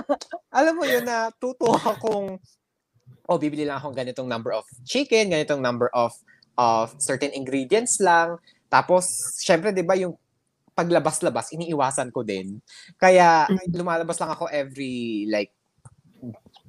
alam 0.55 0.73
mo 0.79 0.87
yun 0.87 1.03
na 1.03 1.27
tuto 1.35 1.67
akong, 1.75 2.39
oh, 3.27 3.39
bibili 3.39 3.67
lang 3.67 3.83
akong 3.83 3.97
ganitong 3.97 4.31
number 4.31 4.55
of 4.55 4.63
chicken, 4.87 5.31
ganitong 5.33 5.59
number 5.59 5.91
of 5.91 6.15
of 6.59 6.95
certain 6.99 7.31
ingredients 7.35 7.99
lang. 7.99 8.39
Tapos, 8.71 9.07
syempre, 9.43 9.75
di 9.75 9.83
ba, 9.83 9.99
yung 9.99 10.15
paglabas-labas, 10.71 11.51
iniiwasan 11.51 12.13
ko 12.15 12.23
din. 12.23 12.63
Kaya, 12.95 13.49
lumalabas 13.75 14.15
lang 14.21 14.31
ako 14.31 14.47
every, 14.47 15.27
like, 15.27 15.51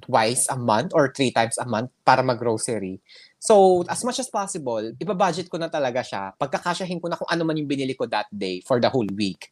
twice 0.03 0.45
a 0.51 0.59
month 0.59 0.91
or 0.91 1.09
three 1.15 1.31
times 1.31 1.55
a 1.57 1.65
month 1.65 1.89
para 2.03 2.19
mag-grocery. 2.19 2.99
So, 3.39 3.83
as 3.91 4.03
much 4.03 4.19
as 4.19 4.31
possible, 4.31 4.95
ibabudget 4.99 5.51
ko 5.51 5.59
na 5.59 5.67
talaga 5.67 5.99
siya. 5.99 6.31
Pagkakasyahin 6.39 6.99
ko 7.03 7.11
na 7.11 7.19
kung 7.19 7.27
ano 7.27 7.43
man 7.43 7.59
yung 7.59 7.67
binili 7.67 7.95
ko 7.95 8.07
that 8.07 8.27
day 8.31 8.63
for 8.63 8.79
the 8.79 8.87
whole 8.87 9.07
week. 9.15 9.51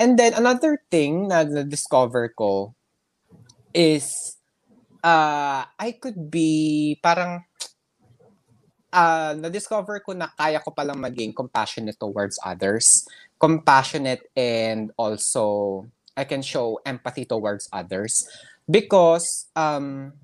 And 0.00 0.16
then, 0.16 0.32
another 0.32 0.80
thing 0.88 1.28
na 1.28 1.44
na-discover 1.44 2.32
ko 2.32 2.72
is, 3.76 4.36
uh, 5.04 5.68
I 5.68 5.88
could 6.00 6.32
be 6.32 6.96
parang, 7.04 7.44
uh, 8.88 9.36
na-discover 9.36 10.00
ko 10.00 10.16
na 10.16 10.32
kaya 10.32 10.64
ko 10.64 10.72
palang 10.72 11.04
maging 11.04 11.36
compassionate 11.36 12.00
towards 12.00 12.40
others. 12.40 13.04
Compassionate 13.36 14.24
and 14.32 14.92
also, 14.96 15.84
I 16.16 16.24
can 16.24 16.40
show 16.40 16.80
empathy 16.84 17.24
towards 17.24 17.68
others. 17.72 18.28
Because, 18.70 19.50
um, 19.56 20.14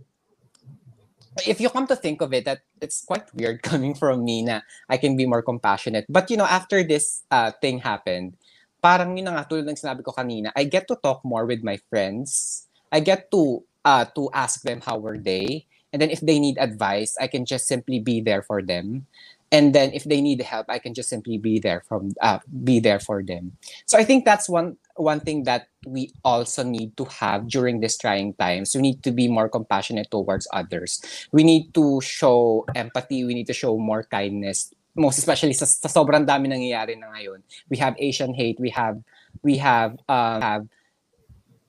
if 1.45 1.61
you 1.61 1.69
come 1.69 1.87
to 1.89 1.97
think 1.97 2.23
of 2.23 2.33
it, 2.33 2.45
that 2.45 2.61
it's 2.81 3.05
quite 3.05 3.27
weird 3.35 3.63
coming 3.67 3.95
from 3.95 4.25
me 4.25 4.43
na 4.43 4.61
I 4.89 4.97
can 4.97 5.17
be 5.17 5.27
more 5.27 5.43
compassionate. 5.43 6.07
But 6.09 6.31
you 6.31 6.37
know, 6.37 6.47
after 6.47 6.83
this 6.83 7.25
uh, 7.31 7.53
thing 7.61 7.79
happened, 7.79 8.37
parang 8.81 9.19
yun 9.19 9.29
nga, 9.29 9.45
tulad 9.45 9.69
ng 9.69 9.77
sinabi 9.77 10.07
ko 10.07 10.13
kanina, 10.13 10.55
I 10.57 10.65
get 10.65 10.89
to 10.89 10.97
talk 10.97 11.25
more 11.25 11.45
with 11.45 11.67
my 11.67 11.77
friends. 11.91 12.65
I 12.93 13.01
get 13.01 13.29
to 13.35 13.67
uh, 13.85 14.07
to 14.15 14.31
ask 14.33 14.63
them 14.63 14.81
how 14.81 14.97
were 14.97 15.19
they. 15.19 15.67
And 15.93 16.03
then 16.03 16.11
if 16.11 16.21
they 16.21 16.39
need 16.39 16.59
advice, 16.59 17.17
I 17.21 17.27
can 17.27 17.45
just 17.45 17.67
simply 17.67 17.99
be 18.01 18.21
there 18.21 18.43
for 18.43 18.61
them. 18.61 19.07
And 19.53 19.73
then 19.75 19.95
if 19.95 20.05
they 20.05 20.21
need 20.21 20.43
help, 20.43 20.67
I 20.69 20.79
can 20.79 20.93
just 20.93 21.09
simply 21.09 21.39
be 21.39 21.59
there 21.59 21.83
from 21.87 22.13
uh, 22.21 22.43
be 22.65 22.81
there 22.81 22.99
for 22.99 23.23
them. 23.23 23.57
So 23.87 23.97
I 23.97 24.05
think 24.05 24.25
that's 24.27 24.51
one 24.51 24.77
one 24.97 25.21
thing 25.21 25.45
that 25.45 25.69
we 25.87 26.13
also 26.25 26.63
need 26.63 26.97
to 26.97 27.05
have 27.05 27.49
during 27.49 27.81
these 27.81 27.97
trying 27.97 28.35
times. 28.35 28.75
We 28.75 28.83
need 28.83 29.03
to 29.05 29.13
be 29.13 29.29
more 29.29 29.49
compassionate 29.49 30.11
towards 30.11 30.49
others. 30.53 31.01
We 31.33 31.45
need 31.45 31.73
to 31.75 32.01
show 32.01 32.65
empathy. 32.75 33.25
We 33.25 33.35
need 33.35 33.47
to 33.47 33.57
show 33.57 33.77
more 33.79 34.03
kindness. 34.05 34.73
Most 34.97 35.19
especially 35.19 35.53
sa, 35.53 35.67
sa 35.67 35.89
sobrang 35.89 36.25
dami 36.25 36.49
nangyayari 36.49 36.99
na 36.99 37.13
ngayon. 37.13 37.45
We 37.69 37.77
have 37.79 37.95
Asian 37.99 38.33
hate. 38.33 38.59
We 38.59 38.71
have 38.71 39.01
we 39.43 39.59
have 39.59 40.01
uh, 40.09 40.41
have 40.41 40.65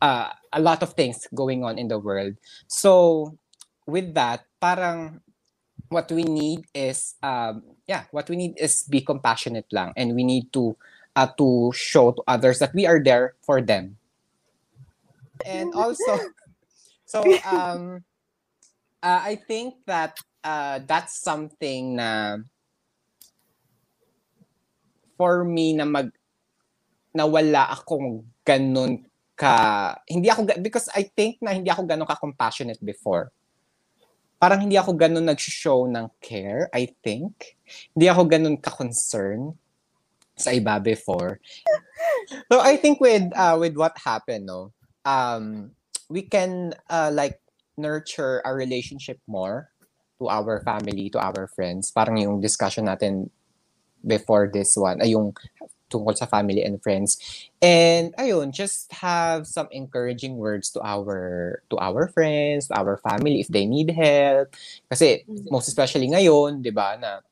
uh, 0.02 0.32
a 0.54 0.62
lot 0.62 0.82
of 0.82 0.94
things 0.94 1.28
going 1.36 1.63
on 1.63 1.78
in 1.78 1.88
the 1.88 2.00
world. 2.00 2.40
So 2.68 3.36
with 3.86 4.16
that, 4.16 4.48
parang 4.63 5.22
what 5.90 6.12
we 6.12 6.24
need 6.24 6.68
is 6.76 7.16
um 7.24 7.63
yeah 7.88 8.04
what 8.12 8.28
we 8.30 8.36
need 8.36 8.56
is 8.60 8.84
be 8.92 9.00
compassionate 9.00 9.68
lang 9.72 9.94
and 9.96 10.16
we 10.16 10.24
need 10.24 10.52
to 10.52 10.76
uh, 11.18 11.26
to 11.34 11.74
show 11.74 12.14
to 12.14 12.22
others 12.30 12.62
that 12.62 12.78
we 12.78 12.86
are 12.86 13.02
there 13.02 13.34
for 13.42 13.58
them. 13.58 13.98
And 15.42 15.74
also 15.74 16.22
so 17.10 17.26
um 17.48 18.04
uh, 19.02 19.22
i 19.24 19.40
think 19.48 19.80
that 19.88 20.20
uh 20.44 20.84
that's 20.86 21.24
something 21.24 21.98
na 21.98 22.42
for 25.18 25.48
me 25.48 25.74
na 25.74 25.86
mag 25.88 26.14
nawala 27.16 27.74
akong 27.74 28.22
ganun 28.46 29.02
ka 29.34 29.94
hindi 30.06 30.30
ako 30.30 30.46
because 30.62 30.90
i 30.94 31.02
think 31.02 31.42
na 31.42 31.54
hindi 31.54 31.74
ako 31.74 31.86
ganun 31.86 32.06
ka 32.06 32.18
compassionate 32.18 32.82
before. 32.82 33.34
Parang 34.38 34.62
hindi 34.62 34.78
ako 34.78 34.94
ganun 34.94 35.26
nag-show 35.26 35.90
ng 35.90 36.14
care, 36.22 36.70
I 36.70 36.94
think. 37.02 37.58
Hindi 37.98 38.06
ako 38.06 38.22
ganun 38.30 38.54
ka-concern 38.62 39.58
sa 40.38 40.54
iba 40.54 40.82
before. 40.82 41.41
So 42.52 42.62
I 42.62 42.78
think 42.78 43.02
with 43.02 43.34
uh, 43.34 43.58
with 43.60 43.76
what 43.76 43.97
happened, 43.97 44.45
no, 44.45 44.71
um, 45.04 45.73
we 46.08 46.21
can 46.21 46.78
uh, 46.89 47.10
like 47.12 47.41
nurture 47.76 48.41
our 48.45 48.56
relationship 48.56 49.19
more 49.28 49.73
to 50.21 50.30
our 50.30 50.62
family, 50.62 51.10
to 51.12 51.19
our 51.19 51.50
friends. 51.50 51.91
Parang 51.91 52.21
yung 52.21 52.41
discussion 52.41 52.86
natin 52.86 53.30
before 54.06 54.50
this 54.50 54.78
one, 54.78 55.02
ay 55.02 55.17
yung 55.17 55.34
tungkol 55.89 56.15
sa 56.15 56.28
family 56.28 56.63
and 56.63 56.84
friends. 56.84 57.17
And 57.62 58.13
ayun, 58.19 58.52
just 58.52 58.91
have 58.91 59.47
some 59.47 59.67
encouraging 59.71 60.36
words 60.38 60.69
to 60.76 60.84
our 60.84 61.63
to 61.71 61.76
our 61.80 62.12
friends, 62.12 62.67
to 62.67 62.76
our 62.76 63.00
family 63.00 63.39
if 63.39 63.47
they 63.47 63.65
need 63.65 63.91
help. 63.95 64.54
Kasi 64.91 65.23
most 65.50 65.67
especially 65.71 66.12
ngayon, 66.12 66.62
'di 66.62 66.71
ba, 66.76 67.00
na 67.00 67.23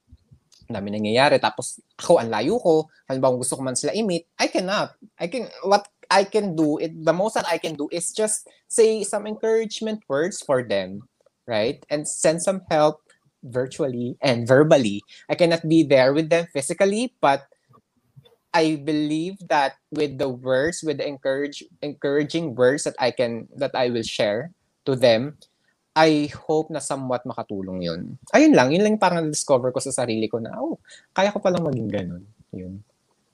dami 0.66 0.90
nangyayari 0.94 1.38
tapos 1.38 1.82
ako 2.00 2.18
ang 2.20 2.30
layo 2.34 2.58
ko, 2.58 2.90
halimbawa 3.06 3.38
gusto 3.38 3.58
ko 3.58 3.62
man 3.62 3.78
sila 3.78 3.94
i-meet, 3.94 4.26
I 4.40 4.48
cannot. 4.50 4.98
I 5.20 5.28
can 5.30 5.48
what 5.64 5.88
I 6.10 6.26
can 6.26 6.56
do, 6.56 6.78
it 6.78 6.94
the 6.94 7.14
most 7.14 7.34
that 7.34 7.50
I 7.50 7.58
can 7.58 7.74
do 7.74 7.90
is 7.92 8.14
just 8.14 8.50
say 8.68 9.02
some 9.04 9.26
encouragement 9.26 10.06
words 10.08 10.42
for 10.42 10.62
them, 10.62 11.06
right? 11.48 11.82
And 11.90 12.08
send 12.08 12.42
some 12.42 12.62
help 12.70 13.02
virtually 13.46 14.18
and 14.22 14.48
verbally. 14.48 15.02
I 15.30 15.36
cannot 15.36 15.68
be 15.68 15.84
there 15.84 16.14
with 16.14 16.30
them 16.30 16.48
physically, 16.54 17.14
but 17.22 17.46
I 18.54 18.80
believe 18.80 19.36
that 19.50 19.76
with 19.92 20.18
the 20.18 20.30
words, 20.30 20.82
with 20.82 20.98
the 20.98 21.08
encourage 21.08 21.64
encouraging 21.82 22.56
words 22.56 22.86
that 22.86 22.96
I 22.98 23.12
can 23.12 23.52
that 23.60 23.76
I 23.76 23.90
will 23.90 24.06
share 24.08 24.56
to 24.86 24.96
them, 24.96 25.38
I 25.96 26.28
hope 26.28 26.68
na 26.76 26.84
somewhat 26.84 27.24
makatulong 27.24 27.80
yun. 27.80 28.20
Ayun 28.36 28.52
lang, 28.52 28.68
yun 28.76 28.84
lang 28.84 29.00
parang 29.00 29.24
na-discover 29.24 29.72
ko 29.72 29.80
sa 29.80 29.96
sarili 29.96 30.28
ko 30.28 30.44
na, 30.44 30.52
oh, 30.60 30.76
kaya 31.16 31.32
ko 31.32 31.40
palang 31.40 31.64
maging 31.64 31.88
ganun. 31.88 32.24
Yun. 32.52 32.84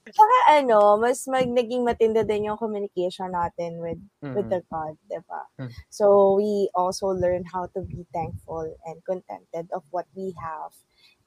Saka 0.05 0.61
ano, 0.61 0.97
mas 1.01 1.25
mag, 1.25 1.45
naging 1.49 1.81
matinda 1.81 2.21
din 2.21 2.49
yung 2.53 2.57
communication 2.61 3.33
natin 3.33 3.81
with 3.81 4.01
with 4.33 4.45
Mm. 4.45 4.53
the 4.53 4.61
God, 4.69 4.93
di 5.09 5.19
ba? 5.25 5.41
Mm. 5.57 5.73
So, 5.89 6.37
we 6.37 6.69
also 6.77 7.09
learn 7.09 7.43
how 7.49 7.65
to 7.73 7.81
be 7.81 8.05
thankful 8.13 8.65
and 8.85 9.01
contented 9.05 9.69
of 9.73 9.81
what 9.89 10.05
we 10.13 10.33
have 10.37 10.73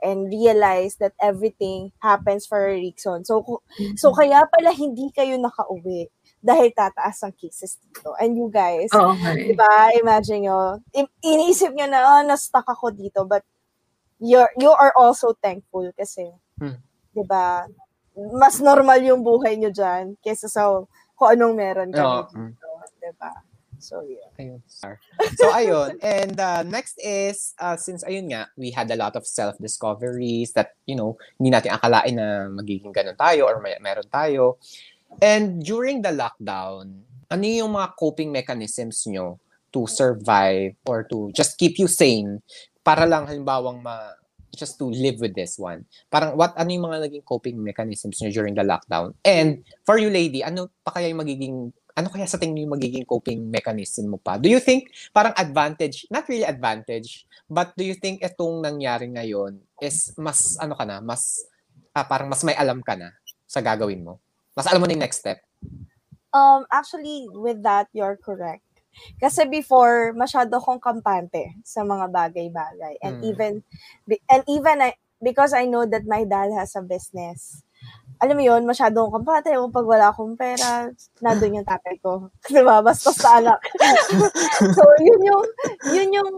and 0.03 0.27
realize 0.31 0.97
that 1.03 1.13
everything 1.23 1.91
happens 2.03 2.47
for 2.47 2.63
a 2.71 2.75
reason. 2.79 3.25
So, 3.27 3.63
so 3.97 4.13
kaya 4.15 4.47
pala 4.53 4.71
hindi 4.75 5.11
kayo 5.15 5.35
nakauwi 5.39 6.11
dahil 6.45 6.69
tataas 6.77 7.25
ang 7.25 7.33
cases 7.33 7.81
dito. 7.81 8.13
And 8.21 8.37
you 8.37 8.53
guys, 8.53 8.93
nga 8.93 9.33
eh. 9.33 9.49
di 9.49 9.55
ba, 9.57 9.97
imagine 9.97 10.45
nyo, 10.45 10.77
iniisip 11.25 11.73
nyo 11.73 11.89
na, 11.89 12.05
oh, 12.05 12.23
na-stuck 12.29 12.69
ako 12.69 12.93
dito, 12.93 13.25
but 13.25 13.41
you're, 14.21 14.53
you 14.61 14.69
are 14.69 14.93
also 14.93 15.33
thankful 15.41 15.89
kasi, 15.97 16.29
Hmm. 16.61 16.79
di 17.11 17.25
ba, 17.27 17.67
mas 18.15 18.63
normal 18.63 19.03
yung 19.03 19.27
buhay 19.27 19.59
nyo 19.59 19.75
dyan 19.75 20.15
kesa 20.23 20.47
sa 20.47 20.71
kung 21.19 21.29
anong 21.35 21.55
meron 21.57 21.91
Oo. 21.91 22.29
kami 22.31 22.55
dito, 22.55 22.69
di 23.01 23.11
ba? 23.19 23.33
So, 23.85 24.01
yeah. 24.07 24.33
Ayun. 24.41 24.61
So, 25.37 25.45
ayun. 25.53 26.01
And 26.01 26.39
uh, 26.41 26.63
next 26.65 26.97
is, 27.05 27.53
uh, 27.61 27.77
since 27.77 28.01
ayun 28.07 28.33
nga, 28.33 28.49
we 28.57 28.73
had 28.73 28.89
a 28.89 28.97
lot 28.97 29.13
of 29.13 29.29
self-discoveries 29.29 30.57
that, 30.57 30.73
you 30.89 30.97
know, 30.97 31.21
hindi 31.37 31.53
natin 31.53 31.77
akalain 31.77 32.17
na 32.17 32.49
magiging 32.49 32.95
ganun 32.97 33.19
tayo 33.19 33.45
or 33.45 33.61
may, 33.61 33.77
meron 33.85 34.09
tayo. 34.09 34.57
And 35.23 35.63
during 35.63 36.03
the 36.03 36.15
lockdown, 36.15 37.05
ano 37.31 37.45
yung 37.45 37.75
mga 37.75 37.99
coping 37.99 38.31
mechanisms 38.31 39.07
nyo 39.11 39.39
to 39.75 39.91
survive 39.91 40.79
or 40.87 41.03
to 41.11 41.35
just 41.35 41.59
keep 41.59 41.83
you 41.83 41.91
sane 41.91 42.39
para 42.87 43.05
lang 43.05 43.27
halimbawang 43.27 43.83
ma 43.83 44.15
just 44.55 44.79
to 44.79 44.87
live 44.87 45.19
with 45.19 45.35
this 45.35 45.59
one. 45.59 45.83
Parang 46.07 46.39
what 46.39 46.55
ano 46.55 46.71
yung 46.71 46.87
mga 46.87 47.11
naging 47.11 47.27
coping 47.27 47.59
mechanisms 47.59 48.23
nyo 48.23 48.31
during 48.31 48.55
the 48.55 48.63
lockdown? 48.63 49.13
And 49.27 49.67
for 49.83 49.99
you 49.99 50.09
lady, 50.09 50.47
ano 50.47 50.71
pa 50.87 50.95
kaya 50.95 51.11
yung 51.11 51.21
magiging 51.27 51.75
ano 51.95 52.11
kaya 52.11 52.27
sa 52.27 52.39
tingin 52.39 52.67
yung 52.67 52.75
magiging 52.75 53.07
coping 53.07 53.51
mechanism 53.51 54.15
mo 54.15 54.19
pa? 54.19 54.39
Do 54.39 54.47
you 54.47 54.59
think 54.63 54.91
parang 55.11 55.35
advantage, 55.35 56.07
not 56.11 56.27
really 56.31 56.47
advantage, 56.47 57.27
but 57.51 57.75
do 57.75 57.83
you 57.83 57.99
think 57.99 58.23
itong 58.23 58.63
nangyari 58.63 59.11
ngayon 59.11 59.59
is 59.83 60.15
mas 60.19 60.55
ano 60.59 60.79
ka 60.79 60.87
na, 60.87 61.03
mas 61.03 61.47
ah, 61.95 62.07
parang 62.07 62.31
mas 62.31 62.43
may 62.43 62.55
alam 62.55 62.83
ka 62.83 62.95
na 62.95 63.11
sa 63.47 63.63
gagawin 63.63 64.03
mo? 64.03 64.24
Mas 64.55 64.71
alam 64.71 64.79
mo 64.81 64.87
na 64.87 64.95
yung 64.95 65.03
next 65.03 65.19
step? 65.23 65.43
Um, 66.35 66.67
actually, 66.71 67.27
with 67.31 67.63
that, 67.63 67.91
you're 67.95 68.19
correct. 68.19 68.63
Kasi 69.19 69.47
before, 69.51 70.15
masyado 70.15 70.59
akong 70.59 70.79
kampante 70.79 71.59
sa 71.67 71.83
mga 71.83 72.11
bagay-bagay. 72.11 72.95
And 73.03 73.19
Mm. 73.19 73.27
even, 73.27 73.53
and 74.31 74.43
even 74.47 74.77
I, 74.83 74.95
because 75.19 75.51
I 75.51 75.67
know 75.67 75.83
that 75.87 76.07
my 76.07 76.23
dad 76.23 76.55
has 76.55 76.79
a 76.79 76.83
business, 76.83 77.63
alam 78.23 78.39
mo 78.39 78.43
yun, 78.47 78.63
masyado 78.63 79.03
akong 79.03 79.23
kampante. 79.23 79.51
Yung 79.51 79.75
pag 79.75 79.87
wala 79.87 80.15
akong 80.15 80.39
pera, 80.39 80.89
nandun 81.19 81.59
yung 81.59 81.67
tatay 81.67 81.99
ko. 81.99 82.31
diba? 82.55 82.79
Basta 82.81 83.11
sa 83.11 83.43
anak. 83.43 83.59
so, 84.79 84.83
yun 85.03 85.21
yung, 85.27 85.45
yun 85.91 86.11
yung, 86.15 86.33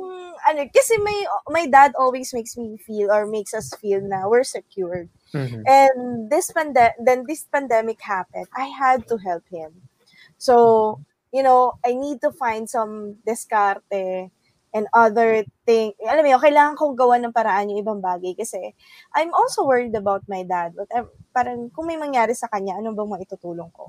ano, 0.44 0.68
kasi 0.70 0.99
my, 1.01 1.18
my 1.49 1.64
dad 1.66 1.92
always 1.99 2.33
makes 2.35 2.57
me 2.57 2.77
feel 2.77 3.11
or 3.11 3.27
makes 3.27 3.55
us 3.55 3.72
feel 3.81 4.01
na 4.01 4.29
we're 4.29 4.44
secured. 4.44 5.09
Mhm. 5.33 5.64
And 5.64 6.31
this 6.31 6.51
pande- 6.53 6.96
then 7.01 7.25
this 7.27 7.44
pandemic 7.49 8.01
happened. 8.03 8.46
I 8.55 8.68
had 8.68 9.09
to 9.09 9.16
help 9.16 9.44
him. 9.49 9.88
So, 10.38 11.01
you 11.33 11.42
know, 11.42 11.77
I 11.85 11.94
need 11.94 12.20
to 12.22 12.33
find 12.33 12.68
some 12.68 13.20
diskarte 13.27 14.31
and 14.77 14.87
other 14.92 15.44
thing. 15.64 15.96
Alam 16.05 16.22
mo 16.25 16.31
yun, 16.37 16.42
kailangan 16.42 16.77
kong 16.77 16.94
gawa 16.96 17.16
ng 17.16 17.33
paraan 17.33 17.72
yung 17.72 17.81
ibang 17.81 18.01
bagay 18.05 18.37
kasi 18.37 18.77
I'm 19.16 19.33
also 19.33 19.64
worried 19.64 19.96
about 19.96 20.29
my 20.29 20.44
dad. 20.44 20.77
But 20.77 20.92
parang 21.33 21.72
kung 21.72 21.88
may 21.88 21.96
mangyari 21.96 22.37
sa 22.37 22.49
kanya, 22.53 22.77
ano 22.77 22.92
bang 22.92 23.09
maitutulong 23.09 23.72
ko? 23.72 23.88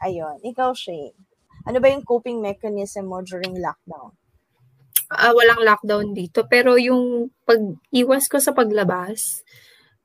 Ayun. 0.00 0.40
Ikaw, 0.40 0.72
Shane. 0.72 1.12
Ano 1.68 1.78
ba 1.78 1.92
yung 1.92 2.02
coping 2.02 2.40
mechanism 2.40 3.12
mo 3.12 3.20
during 3.22 3.54
lockdown? 3.60 4.16
Ah, 5.12 5.32
walang 5.36 5.60
lockdown 5.62 6.16
dito. 6.16 6.48
Pero 6.48 6.80
yung 6.80 7.28
pag-iwas 7.44 8.26
ko 8.32 8.40
sa 8.40 8.56
paglabas, 8.56 9.44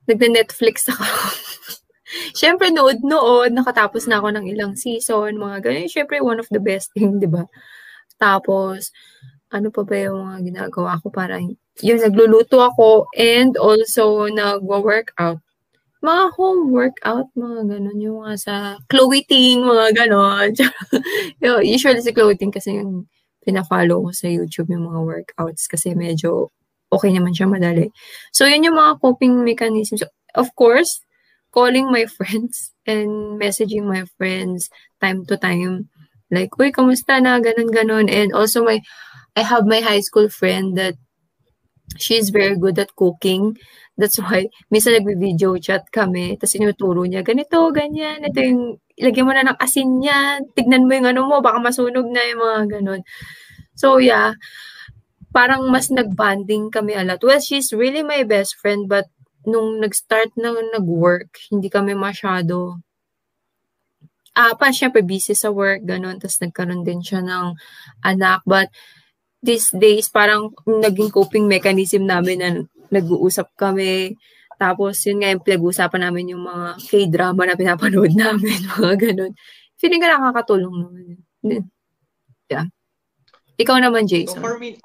nagna-Netflix 0.07 0.91
ako. 0.91 1.03
Siyempre, 2.39 2.71
nood-nood, 2.71 3.51
nakatapos 3.51 4.07
na 4.07 4.19
ako 4.23 4.31
ng 4.35 4.45
ilang 4.51 4.73
season, 4.79 5.35
mga 5.39 5.63
ganun. 5.63 5.91
Siyempre, 5.91 6.23
one 6.23 6.39
of 6.39 6.47
the 6.51 6.59
best 6.63 6.91
thing, 6.95 7.19
di 7.19 7.27
ba? 7.27 7.43
Tapos, 8.19 8.91
ano 9.51 9.71
pa 9.71 9.83
ba 9.87 9.95
yung 9.95 10.19
mga 10.27 10.39
ginagawa 10.43 10.99
ko? 11.03 11.11
Parang, 11.11 11.43
yun, 11.83 11.99
nagluluto 11.99 12.63
ako 12.63 13.07
and 13.15 13.55
also 13.59 14.27
nagwa-workout. 14.31 15.39
Mga 16.03 16.25
home 16.37 16.63
workout, 16.71 17.27
mga 17.35 17.59
ganun. 17.67 17.97
Yung 17.99 18.17
mga 18.23 18.35
sa 18.39 18.55
clothing, 18.87 19.65
mga 19.65 19.87
ganun. 20.05 20.51
Usually 21.65 22.01
sa 22.05 22.13
clothing 22.15 22.53
kasi 22.53 22.79
yung 22.79 23.09
pina-follow 23.47 24.03
ko 24.03 24.12
sa 24.12 24.27
YouTube 24.27 24.67
yung 24.75 24.91
mga 24.91 24.99
workouts 25.07 25.71
kasi 25.71 25.95
medyo 25.95 26.51
okay 26.91 27.15
naman 27.15 27.31
siya 27.31 27.47
madali. 27.47 27.88
So, 28.36 28.43
yun 28.43 28.67
yung 28.67 28.75
mga 28.75 28.99
coping 28.99 29.43
mechanisms. 29.47 30.03
Of 30.36 30.51
course, 30.60 30.99
calling 31.55 31.88
my 31.88 32.03
friends 32.19 32.75
and 32.83 33.39
messaging 33.39 33.88
my 33.88 34.03
friends 34.19 34.67
time 34.99 35.23
to 35.31 35.39
time. 35.39 35.88
Like, 36.27 36.51
uy, 36.60 36.75
kamusta 36.75 37.23
na? 37.23 37.39
Ganon, 37.39 37.71
ganon. 37.71 38.12
And 38.12 38.36
also, 38.36 38.63
my, 38.67 38.83
I 39.39 39.47
have 39.47 39.63
my 39.63 39.79
high 39.79 40.03
school 40.03 40.27
friend 40.27 40.75
that 40.75 40.99
she's 41.95 42.29
very 42.36 42.60
good 42.60 42.75
at 42.79 42.91
cooking. 42.99 43.55
That's 43.97 44.21
why, 44.21 44.45
minsan 44.69 44.93
nagbi-video 44.93 45.57
chat 45.57 45.89
kami, 45.89 46.38
tapos 46.38 46.53
inuturo 46.53 47.01
niya, 47.10 47.25
ganito, 47.25 47.57
ganyan, 47.73 48.21
ito 48.21 48.38
yung, 48.45 48.62
ilagyan 48.93 49.25
mo 49.25 49.33
na 49.33 49.49
ng 49.49 49.57
asin 49.57 49.89
niya, 49.97 50.38
tignan 50.53 50.86
mo 50.86 50.93
yung 50.93 51.10
ano 51.10 51.25
mo, 51.25 51.41
baka 51.41 51.57
masunog 51.57 52.05
na 52.05 52.21
yung 52.29 52.41
mga 52.45 52.60
ganon. 52.77 53.01
So, 53.73 53.97
yeah, 53.97 54.38
parang 55.33 55.73
mas 55.73 55.89
nag-bonding 55.89 56.69
kami 56.69 56.93
a 56.93 57.01
lot. 57.01 57.25
Well, 57.25 57.41
she's 57.41 57.73
really 57.73 58.05
my 58.05 58.21
best 58.21 58.62
friend, 58.62 58.86
but 58.86 59.10
nung 59.49 59.81
nag-start 59.81 60.29
na 60.38 60.53
nag-work, 60.53 61.33
hindi 61.49 61.65
kami 61.65 61.97
masyado, 61.97 62.77
ah, 64.38 64.53
pa, 64.53 64.69
syempre 64.69 65.01
busy 65.01 65.33
sa 65.33 65.49
work, 65.49 65.81
ganun, 65.89 66.21
tapos 66.21 66.38
nagkaroon 66.38 66.86
din 66.86 67.01
siya 67.01 67.25
ng 67.25 67.57
anak, 68.05 68.45
but 68.45 68.69
these 69.41 69.73
days, 69.73 70.05
parang 70.05 70.53
naging 70.69 71.10
coping 71.10 71.49
mechanism 71.49 72.05
namin 72.05 72.38
na 72.38 72.49
nag-uusap 72.89 73.54
kami, 73.56 74.15
tapos 74.58 74.97
yun 75.06 75.21
nga 75.21 75.30
yung 75.30 75.43
pinag-uusapan 75.45 76.02
namin 76.04 76.34
yung 76.34 76.43
mga 76.43 76.82
K-drama 76.82 77.41
na 77.45 77.60
pinapanood 77.60 78.13
namin, 78.19 78.58
mga 78.78 78.93
ganun. 78.97 79.34
Feeling 79.78 80.02
ka 80.02 80.10
nakakatulong 80.10 80.76
naman. 80.76 81.06
Yeah. 82.50 82.65
Ikaw 83.58 83.78
naman, 83.82 84.06
So 84.06 84.13
Jason. 84.13 84.41
for 84.41 84.58
me, 84.58 84.78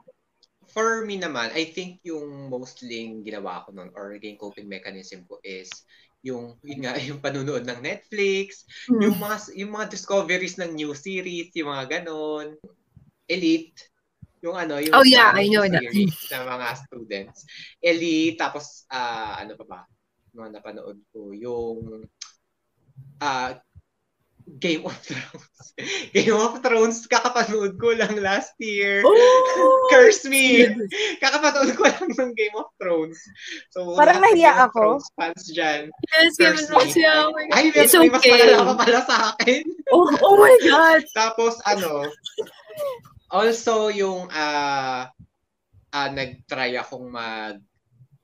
for 0.69 1.05
me 1.05 1.21
naman, 1.21 1.53
I 1.53 1.69
think 1.69 2.01
yung 2.03 2.49
mostly 2.49 3.21
ginawa 3.21 3.65
ko 3.65 3.73
nun 3.73 3.93
or 3.93 4.13
naging 4.13 4.41
coping 4.41 4.69
mechanism 4.69 5.29
ko 5.29 5.37
is 5.45 5.69
yung 6.25 6.57
yun 6.65 6.81
nga 6.85 6.97
yung 7.09 7.21
panunood 7.21 7.65
ng 7.65 7.81
Netflix, 7.81 8.65
Hmm. 8.89 9.01
yung 9.05 9.17
mga 9.21 9.37
yung 9.57 9.73
mga 9.73 9.87
discoveries 9.93 10.57
ng 10.57 10.73
new 10.73 10.93
series, 10.93 11.53
yung 11.53 11.69
mga 11.69 12.01
ganon. 12.01 12.57
Elite, 13.29 13.92
yung 14.43 14.57
ano, 14.59 14.83
yung 14.83 14.93
Oh, 14.93 15.07
yeah, 15.07 15.31
I 15.33 15.47
know 15.47 15.63
that. 15.65 15.81
series 15.87 16.19
ng 16.35 16.45
mga 16.45 16.69
students. 16.83 17.39
Elite, 17.79 18.37
tapos 18.37 18.85
ah, 18.91 19.39
ano 19.39 19.55
pa 19.55 19.65
ba? 19.65 19.81
Mga 20.35 20.49
napanood 20.59 20.99
ko, 21.15 21.31
yung 21.31 22.05
ah 23.23 23.55
Game 24.59 24.85
of 24.85 24.99
Thrones. 24.99 25.67
Game 26.15 26.35
of 26.35 26.59
Thrones, 26.61 27.07
kakapanood 27.07 27.79
ko 27.79 27.95
lang 27.95 28.19
last 28.19 28.53
year. 28.59 29.03
Oh! 29.07 29.89
Curse 29.95 30.27
me! 30.27 30.67
Kakapanood 31.23 31.79
ko 31.79 31.87
lang 31.87 32.11
ng 32.11 32.33
Game 32.35 32.57
of 32.59 32.69
Thrones. 32.77 33.23
So, 33.71 33.95
Parang 33.95 34.19
nahiya 34.19 34.67
ako. 34.69 34.99
Thrones 34.99 35.09
fans 35.15 35.45
dyan. 35.55 35.81
Yes, 36.11 36.35
Game 36.37 36.59
of 36.59 36.67
Thrones, 36.67 36.97
yeah. 36.99 37.31
oh. 37.31 37.55
Ay, 37.55 37.71
may, 37.71 37.87
It's 37.87 37.95
may 37.95 38.11
mas 38.11 38.19
okay. 38.21 38.35
malala 38.35 38.67
pa 38.67 38.75
pala 38.83 39.01
sa 39.07 39.17
akin. 39.33 39.63
Oh, 39.95 40.11
oh 40.11 40.37
my 40.37 40.57
God. 40.69 41.03
Tapos, 41.15 41.57
ano, 41.65 42.11
also 43.33 43.89
yung, 43.89 44.29
ah, 44.29 45.09
ah, 45.91 46.11
nag-try 46.13 46.77
akong 46.77 47.09
mag, 47.09 47.57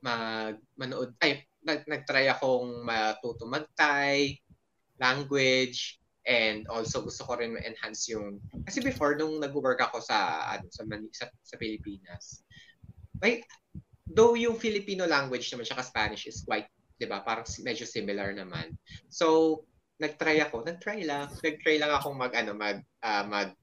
mag, 0.05 0.61
manood, 0.77 1.17
ay, 1.25 1.41
nag, 1.65 1.83
nag-try 1.89 2.29
akong 2.29 2.85
matuto 2.85 3.49
mag-Thai, 3.49 4.37
language, 5.01 5.97
and 6.29 6.69
also 6.69 7.01
gusto 7.01 7.25
ko 7.25 7.41
rin 7.41 7.57
ma-enhance 7.57 8.13
yung, 8.13 8.37
kasi 8.69 8.85
before, 8.85 9.17
nung 9.17 9.41
nag-work 9.41 9.81
ako 9.81 9.97
sa, 9.97 10.45
ano, 10.53 10.69
sa, 10.69 10.85
sa, 10.85 11.25
sa 11.41 11.55
Pilipinas, 11.57 12.45
may, 13.17 13.41
though 14.05 14.37
yung 14.37 14.61
Filipino 14.61 15.09
language 15.09 15.49
naman 15.49 15.65
siya 15.65 15.81
Spanish 15.81 16.29
is 16.29 16.45
quite, 16.45 16.69
di 17.01 17.09
ba, 17.09 17.25
parang 17.25 17.49
medyo 17.65 17.87
similar 17.89 18.29
naman. 18.37 18.77
So, 19.09 19.57
nag-try 19.97 20.37
ako, 20.45 20.69
nag-try 20.69 21.01
lang, 21.01 21.33
nag-try 21.41 21.81
lang 21.81 21.91
akong 21.97 22.15
mag, 22.15 22.31
ano, 22.37 22.53
mag, 22.53 22.77
ah, 23.01 23.25
mag, 23.25 23.57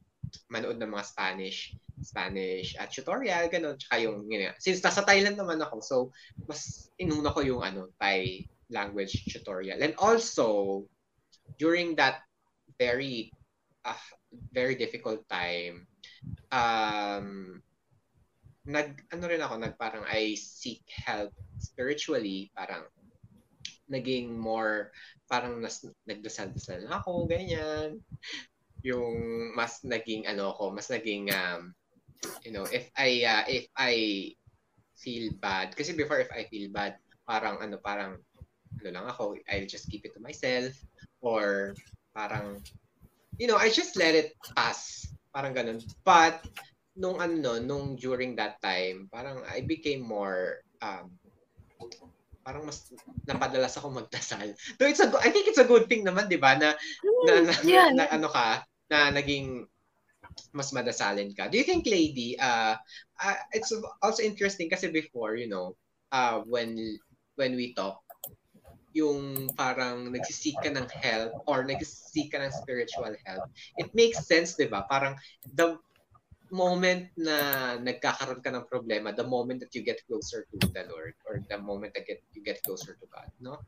manood 0.48 0.78
ng 0.78 0.90
mga 0.90 1.06
Spanish, 1.06 1.74
Spanish 2.02 2.76
at 2.76 2.92
tutorial, 2.92 3.48
ganun, 3.48 3.76
tsaka 3.80 3.96
yung, 4.02 4.28
yun. 4.28 4.52
Since 4.60 4.84
nasa 4.84 5.02
Thailand 5.02 5.40
naman 5.40 5.62
ako, 5.62 5.76
so, 5.80 5.96
mas 6.46 6.92
inuna 7.00 7.32
ko 7.32 7.40
yung, 7.40 7.62
ano, 7.64 7.88
Thai 8.00 8.46
language 8.70 9.26
tutorial. 9.30 9.80
And 9.82 9.94
also, 9.98 10.84
during 11.56 11.94
that 11.96 12.26
very, 12.78 13.32
ah, 13.86 14.02
very 14.52 14.74
difficult 14.74 15.24
time, 15.30 15.86
um, 16.52 17.58
nag, 18.66 18.98
ano 19.14 19.24
rin 19.30 19.40
ako, 19.40 19.54
nag, 19.62 19.74
parang 19.78 20.04
I 20.04 20.34
seek 20.36 20.82
help 21.06 21.32
spiritually, 21.62 22.50
parang, 22.52 22.84
naging 23.86 24.34
more, 24.34 24.90
parang 25.30 25.62
nas, 25.62 25.86
nagdasal-dasal 26.10 26.86
na 26.86 26.98
ako, 26.98 27.30
ganyan. 27.30 28.02
Yung 28.86 29.50
mas 29.58 29.82
naging, 29.82 30.30
ano 30.30 30.54
ako, 30.54 30.70
mas 30.70 30.86
naging, 30.86 31.26
um, 31.34 31.74
you 32.46 32.54
know, 32.54 32.62
if 32.70 32.86
I, 32.94 33.26
uh, 33.26 33.44
if 33.50 33.66
I 33.74 33.94
feel 34.94 35.34
bad, 35.42 35.74
kasi 35.74 35.90
before 35.98 36.22
if 36.22 36.30
I 36.30 36.46
feel 36.46 36.70
bad, 36.70 36.94
parang, 37.26 37.58
ano, 37.58 37.82
parang, 37.82 38.22
ano 38.78 38.88
lang 38.94 39.10
ako, 39.10 39.34
I'll 39.50 39.66
just 39.66 39.90
keep 39.90 40.06
it 40.06 40.14
to 40.14 40.22
myself, 40.22 40.70
or 41.18 41.74
parang, 42.14 42.62
you 43.42 43.50
know, 43.50 43.58
I 43.58 43.74
just 43.74 43.98
let 43.98 44.14
it 44.14 44.38
pass. 44.54 45.10
Parang 45.34 45.50
ganun. 45.50 45.82
But, 46.06 46.46
nung 46.96 47.20
ano, 47.20 47.60
nung 47.60 47.98
during 47.98 48.38
that 48.38 48.56
time, 48.64 49.10
parang 49.12 49.44
I 49.50 49.66
became 49.66 50.00
more, 50.00 50.64
um, 50.80 51.12
parang 52.46 52.64
mas 52.64 52.88
napadalas 53.26 53.74
ako 53.76 53.90
magdasal. 53.90 54.54
Though 54.78 54.86
it's 54.88 55.02
a, 55.02 55.10
I 55.18 55.34
think 55.34 55.50
it's 55.50 55.60
a 55.60 55.66
good 55.66 55.90
thing 55.90 56.06
naman, 56.06 56.30
di 56.30 56.38
ba, 56.38 56.54
na, 56.54 56.72
na, 57.26 57.34
na, 57.42 57.54
yeah. 57.66 57.90
na, 57.90 58.06
ano 58.08 58.30
ka, 58.30 58.62
na 58.90 59.10
naging 59.10 59.66
mas 60.52 60.72
madasalin 60.72 61.32
ka. 61.32 61.48
Do 61.48 61.56
you 61.56 61.64
think, 61.64 61.86
lady, 61.88 62.36
uh, 62.36 62.76
uh, 63.22 63.38
it's 63.52 63.72
also 64.02 64.20
interesting 64.20 64.68
kasi 64.68 64.92
before, 64.92 65.36
you 65.36 65.48
know, 65.48 65.76
uh, 66.12 66.44
when 66.44 66.76
when 67.36 67.56
we 67.56 67.72
talk, 67.72 68.00
yung 68.96 69.52
parang 69.56 70.08
nagsisik 70.08 70.56
ka 70.64 70.72
ng 70.72 70.88
help 70.88 71.44
or 71.44 71.64
nagsisik 71.64 72.32
ka 72.32 72.40
ng 72.40 72.52
spiritual 72.52 73.12
help, 73.28 73.44
it 73.76 73.92
makes 73.92 74.24
sense, 74.24 74.56
di 74.56 74.68
ba? 74.68 74.88
Parang 74.88 75.16
the 75.52 75.76
moment 76.48 77.12
na 77.20 77.76
nagkakaroon 77.76 78.40
ka 78.40 78.48
ng 78.48 78.64
problema, 78.70 79.12
the 79.12 79.26
moment 79.26 79.60
that 79.60 79.72
you 79.76 79.84
get 79.84 80.00
closer 80.08 80.48
to 80.48 80.56
the 80.72 80.88
Lord 80.88 81.12
or 81.28 81.44
the 81.44 81.58
moment 81.60 81.92
that 81.92 82.08
get, 82.08 82.24
you 82.32 82.40
get 82.40 82.62
closer 82.64 82.96
to 82.96 83.06
God, 83.12 83.28
no? 83.40 83.60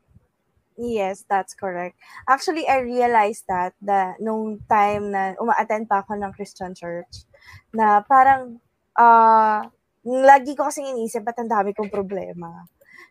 Yes, 0.79 1.25
that's 1.27 1.51
correct. 1.53 1.99
Actually, 2.23 2.63
I 2.63 2.79
realized 2.79 3.43
that 3.51 3.75
the 3.83 4.15
nung 4.23 4.63
time 4.71 5.11
na 5.11 5.35
uma-attend 5.35 5.91
pa 5.91 5.99
ako 6.07 6.15
ng 6.15 6.31
Christian 6.31 6.71
church 6.71 7.27
na 7.75 7.99
parang 8.07 8.63
uh, 8.95 9.67
lagi 10.07 10.55
ko 10.55 10.71
kasing 10.71 10.87
iniisip 10.95 11.27
at 11.27 11.35
ang 11.35 11.51
dami 11.51 11.75
kong 11.75 11.91
problema. 11.91 12.63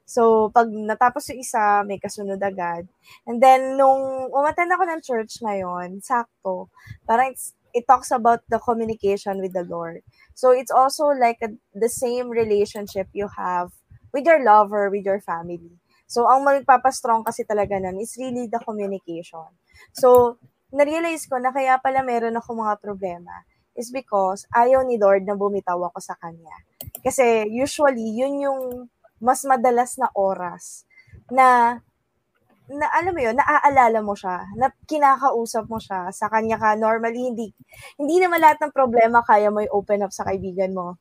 So, 0.08 0.48
pag 0.48 0.72
natapos 0.72 1.28
yung 1.28 1.44
isa, 1.44 1.84
may 1.84 2.00
kasunod 2.00 2.40
agad. 2.40 2.88
And 3.28 3.36
then, 3.44 3.76
nung 3.76 4.32
umattend 4.32 4.72
ako 4.72 4.88
ng 4.88 5.04
church 5.04 5.44
ngayon, 5.44 6.00
sakto, 6.00 6.72
parang 7.04 7.36
it's, 7.36 7.52
it 7.76 7.84
talks 7.84 8.08
about 8.08 8.40
the 8.48 8.56
communication 8.56 9.44
with 9.44 9.52
the 9.52 9.68
Lord. 9.68 10.00
So, 10.32 10.56
it's 10.56 10.72
also 10.72 11.12
like 11.12 11.44
a, 11.44 11.52
the 11.76 11.92
same 11.92 12.32
relationship 12.32 13.12
you 13.12 13.28
have 13.36 13.76
with 14.16 14.24
your 14.24 14.40
lover, 14.40 14.88
with 14.88 15.04
your 15.04 15.20
family. 15.20 15.76
So, 16.08 16.24
ang 16.24 16.42
magpapastrong 16.48 17.22
kasi 17.22 17.44
talaga 17.44 17.76
nun 17.76 18.00
is 18.00 18.16
really 18.16 18.48
the 18.48 18.58
communication. 18.64 19.46
So, 19.92 20.40
na-realize 20.72 21.28
ko 21.28 21.36
na 21.36 21.52
kaya 21.52 21.76
pala 21.78 22.00
meron 22.00 22.36
ako 22.40 22.56
mga 22.56 22.80
problema 22.80 23.44
is 23.78 23.94
because 23.94 24.48
ayaw 24.56 24.82
ni 24.82 24.98
Lord 24.98 25.22
na 25.28 25.38
bumitaw 25.38 25.78
ako 25.92 26.02
sa 26.02 26.18
Kanya. 26.18 26.64
Kasi 27.04 27.46
usually, 27.46 28.18
yun 28.18 28.42
yung 28.42 28.60
mas 29.22 29.46
madalas 29.46 29.94
na 30.00 30.10
oras 30.16 30.88
na 31.30 31.78
na 32.68 32.84
alam 32.92 33.16
mo 33.16 33.20
yun, 33.24 33.32
naaalala 33.32 34.04
mo 34.04 34.12
siya, 34.12 34.44
na 34.60 34.68
kinakausap 34.84 35.64
mo 35.72 35.80
siya, 35.80 36.12
sa 36.12 36.28
kanya 36.28 36.60
ka, 36.60 36.76
normally, 36.76 37.32
hindi, 37.32 37.48
hindi 37.96 38.20
naman 38.20 38.44
lahat 38.44 38.60
ng 38.60 38.76
problema 38.76 39.24
kaya 39.24 39.48
mo 39.48 39.64
i-open 39.64 40.04
up 40.04 40.12
sa 40.12 40.28
kaibigan 40.28 40.76
mo. 40.76 41.00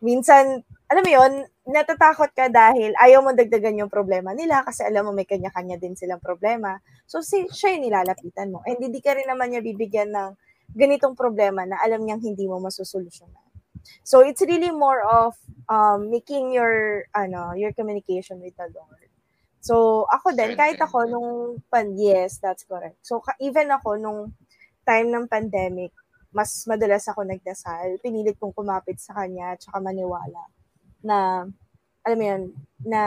Minsan, 0.00 0.64
alam 0.94 1.02
mo 1.02 1.10
yun, 1.10 1.32
natatakot 1.66 2.30
ka 2.38 2.46
dahil 2.46 2.94
ayaw 3.02 3.18
mo 3.26 3.34
dagdagan 3.34 3.82
yung 3.82 3.90
problema 3.90 4.30
nila 4.30 4.62
kasi 4.62 4.86
alam 4.86 5.10
mo 5.10 5.10
may 5.10 5.26
kanya-kanya 5.26 5.74
din 5.74 5.98
silang 5.98 6.22
problema. 6.22 6.78
So, 7.10 7.18
si, 7.18 7.50
siya 7.50 7.74
yung 7.74 7.90
nilalapitan 7.90 8.54
mo. 8.54 8.62
And 8.62 8.78
hindi 8.78 9.02
ka 9.02 9.18
rin 9.18 9.26
naman 9.26 9.50
niya 9.50 9.66
bibigyan 9.66 10.14
ng 10.14 10.38
ganitong 10.70 11.18
problema 11.18 11.66
na 11.66 11.82
alam 11.82 12.06
niyang 12.06 12.22
hindi 12.22 12.46
mo 12.46 12.62
masusolusyonan. 12.62 13.42
So 14.06 14.24
it's 14.24 14.40
really 14.40 14.70
more 14.70 15.04
of 15.04 15.36
um, 15.68 16.08
making 16.08 16.56
your 16.56 17.04
ano 17.12 17.52
your 17.52 17.76
communication 17.76 18.40
with 18.40 18.56
the 18.56 18.72
Lord. 18.72 19.12
So 19.60 20.06
ako 20.08 20.32
din 20.32 20.56
kahit 20.56 20.80
ako 20.80 21.04
nung 21.04 21.30
pan 21.68 21.92
yes, 21.92 22.40
that's 22.40 22.64
correct. 22.64 22.96
So 23.04 23.20
even 23.44 23.68
ako 23.68 24.00
nung 24.00 24.32
time 24.88 25.12
ng 25.12 25.28
pandemic, 25.28 25.92
mas 26.32 26.64
madalas 26.64 27.04
ako 27.12 27.28
nagdasal. 27.28 28.00
Pinilit 28.00 28.40
kong 28.40 28.56
kumapit 28.56 28.96
sa 29.04 29.12
kanya 29.20 29.52
at 29.52 29.60
saka 29.60 29.84
maniwala 29.84 30.48
na 31.04 31.44
alam 32.04 32.18
mo 32.18 32.24
yun, 32.24 32.42
na 32.84 33.00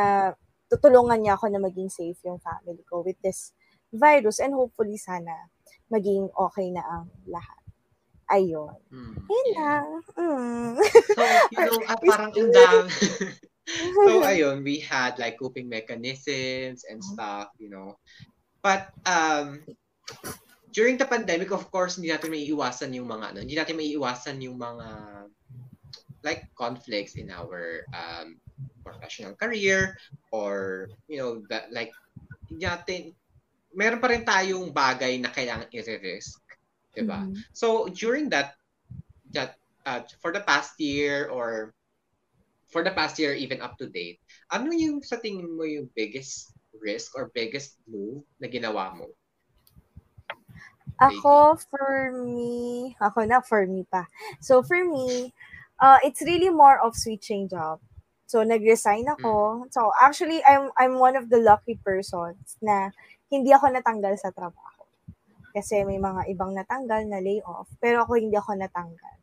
tutulungan 0.70 1.22
niya 1.22 1.38
ako 1.38 1.50
na 1.50 1.62
maging 1.62 1.90
safe 1.90 2.18
yung 2.26 2.42
family 2.42 2.82
ko 2.86 3.02
with 3.06 3.18
this 3.24 3.54
virus 3.94 4.44
and 4.44 4.52
hopefully 4.52 5.00
sana 5.00 5.50
maging 5.88 6.28
okay 6.36 6.68
na 6.74 6.84
ang 6.84 7.08
lahat. 7.30 7.64
Ayun. 8.28 8.76
Mm, 8.92 9.16
Yun 9.24 9.48
yeah. 9.56 9.56
lang. 9.56 9.88
Mm. 10.20 10.72
So, 11.16 11.24
you 11.48 11.60
know, 11.64 11.80
at 11.88 12.00
parang 12.12 12.32
ang 12.36 12.52
dami. 12.52 12.92
so, 14.04 14.12
ayun, 14.32 14.68
we 14.68 14.84
had 14.84 15.16
like 15.16 15.40
coping 15.40 15.72
mechanisms 15.72 16.84
and 16.84 17.00
mm-hmm. 17.00 17.14
stuff, 17.16 17.48
you 17.56 17.72
know. 17.72 17.96
But, 18.60 18.92
um, 19.08 19.64
during 20.76 21.00
the 21.00 21.08
pandemic, 21.08 21.56
of 21.56 21.72
course, 21.72 21.96
hindi 21.96 22.12
natin 22.12 22.36
may 22.36 22.44
iwasan 22.52 22.92
yung 22.92 23.08
mga, 23.08 23.32
ano, 23.32 23.40
hindi 23.48 23.56
natin 23.56 23.80
may 23.80 23.96
iwasan 23.96 24.44
yung 24.44 24.60
mga, 24.60 24.88
like, 26.28 26.44
conflicts 26.60 27.16
in 27.16 27.32
our 27.32 27.88
um, 27.96 28.36
professional 28.84 29.32
career 29.40 29.96
or, 30.36 30.92
you 31.08 31.16
know, 31.16 31.40
that, 31.48 31.72
like, 31.72 31.96
natin, 32.52 33.16
meron 33.72 34.04
pa 34.04 34.12
rin 34.12 34.28
tayong 34.28 34.76
bagay 34.76 35.16
na 35.24 35.32
kailangan 35.32 35.72
i-risk 35.72 36.44
diba? 36.98 37.22
Mm-hmm. 37.22 37.54
So 37.54 37.86
during 37.94 38.34
that 38.34 38.58
that 39.38 39.62
uh, 39.86 40.02
for 40.18 40.34
the 40.34 40.42
past 40.42 40.74
year 40.82 41.30
or 41.30 41.78
for 42.74 42.82
the 42.82 42.92
past 42.92 43.22
year 43.22 43.38
even 43.38 43.62
up 43.62 43.78
to 43.78 43.86
date, 43.86 44.18
ano 44.50 44.74
yung 44.74 45.06
sa 45.06 45.22
tingin 45.22 45.54
mo 45.54 45.64
yung 45.64 45.94
biggest 45.94 46.58
risk 46.82 47.14
or 47.14 47.30
biggest 47.38 47.78
move 47.86 48.26
na 48.42 48.50
ginawa 48.50 48.98
mo? 48.98 49.14
Ako, 50.98 51.62
for 51.70 52.10
me, 52.26 52.90
ako 52.98 53.30
na, 53.30 53.38
for 53.38 53.70
me 53.70 53.86
pa. 53.86 54.10
So, 54.42 54.66
for 54.66 54.82
me, 54.82 55.30
uh, 55.80 56.00
it's 56.04 56.22
really 56.22 56.50
more 56.50 56.80
of 56.80 56.96
switching 56.96 57.48
job. 57.50 57.80
So, 58.28 58.44
nag-resign 58.44 59.08
ako. 59.08 59.66
Mm. 59.66 59.72
So, 59.72 59.92
actually, 60.04 60.44
I'm, 60.44 60.70
I'm 60.76 61.00
one 61.00 61.16
of 61.16 61.32
the 61.32 61.40
lucky 61.40 61.80
persons 61.80 62.60
na 62.60 62.92
hindi 63.32 63.56
ako 63.56 63.72
natanggal 63.72 64.20
sa 64.20 64.36
trabaho 64.36 64.78
kasi 65.58 65.82
may 65.90 65.98
mga 65.98 66.30
ibang 66.30 66.54
natanggal 66.54 67.02
na 67.10 67.18
layoff, 67.18 67.66
pero 67.82 68.06
ako 68.06 68.22
hindi 68.22 68.38
ako 68.38 68.62
natanggal. 68.62 69.16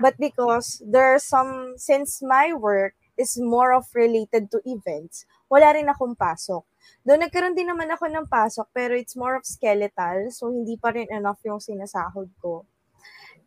But 0.00 0.16
because 0.16 0.80
there 0.80 1.12
are 1.12 1.20
some, 1.20 1.76
since 1.76 2.24
my 2.24 2.56
work 2.56 2.96
is 3.20 3.36
more 3.36 3.76
of 3.76 3.92
related 3.92 4.48
to 4.56 4.64
events, 4.64 5.28
wala 5.52 5.76
rin 5.76 5.92
akong 5.92 6.16
pasok. 6.16 6.64
Doon 7.04 7.28
nagkaroon 7.28 7.52
din 7.52 7.68
naman 7.68 7.92
ako 7.92 8.08
ng 8.08 8.24
pasok, 8.24 8.72
pero 8.72 8.96
it's 8.96 9.12
more 9.12 9.36
of 9.36 9.44
skeletal, 9.44 10.32
so 10.32 10.48
hindi 10.48 10.80
pa 10.80 10.96
rin 10.96 11.12
enough 11.12 11.44
yung 11.44 11.60
sinasahod 11.60 12.32
ko. 12.40 12.64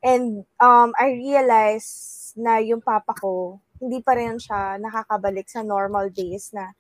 And 0.06 0.45
um, 0.62 0.93
I 1.01 1.17
realized 1.17 2.24
na 2.36 2.60
yung 2.60 2.84
papa 2.84 3.15
ko, 3.15 3.60
hindi 3.80 4.00
pa 4.04 4.15
rin 4.15 4.39
siya 4.39 4.80
nakakabalik 4.80 5.48
sa 5.48 5.63
normal 5.63 6.12
days 6.12 6.52
na 6.56 6.71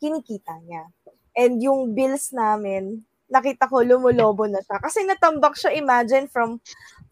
kinikita 0.00 0.56
niya. 0.64 0.88
And 1.36 1.60
yung 1.60 1.92
bills 1.96 2.32
namin, 2.32 3.04
nakita 3.30 3.70
ko 3.70 3.80
lumulobo 3.86 4.44
na 4.50 4.60
siya. 4.60 4.82
Kasi 4.82 5.06
natambak 5.06 5.54
siya, 5.54 5.72
imagine, 5.76 6.26
from 6.26 6.58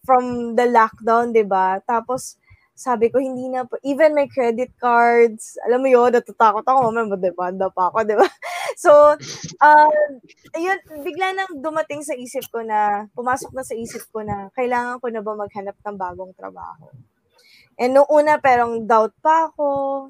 from 0.03 0.57
the 0.59 0.67
lockdown, 0.67 1.31
di 1.31 1.47
ba? 1.47 1.79
Tapos, 1.85 2.41
sabi 2.79 3.11
ko, 3.11 3.19
hindi 3.19 3.51
na 3.51 3.67
po, 3.67 3.75
even 3.83 4.15
my 4.15 4.31
credit 4.31 4.71
cards, 4.79 5.59
alam 5.67 5.83
mo 5.83 5.89
yun, 5.91 6.15
natatakot 6.15 6.63
ako, 6.63 6.79
mamaya 6.91 7.11
mademanda 7.11 7.67
pa 7.75 7.91
ako, 7.91 8.07
di 8.07 8.17
ba? 8.19 8.29
So, 8.79 9.19
uh, 9.59 9.91
yun, 10.55 10.79
bigla 11.03 11.35
nang 11.35 11.59
dumating 11.59 12.07
sa 12.07 12.15
isip 12.15 12.47
ko 12.55 12.63
na, 12.63 13.11
pumasok 13.19 13.51
na 13.51 13.67
sa 13.67 13.75
isip 13.75 14.07
ko 14.15 14.23
na, 14.23 14.55
kailangan 14.55 15.03
ko 15.03 15.11
na 15.11 15.19
ba 15.19 15.35
maghanap 15.35 15.75
ng 15.83 15.99
bagong 15.99 16.31
trabaho? 16.39 16.87
And 17.79 17.95
nung 17.95 18.11
una, 18.11 18.43
parang 18.43 18.83
doubt 18.83 19.15
pa 19.23 19.47
ako. 19.49 19.67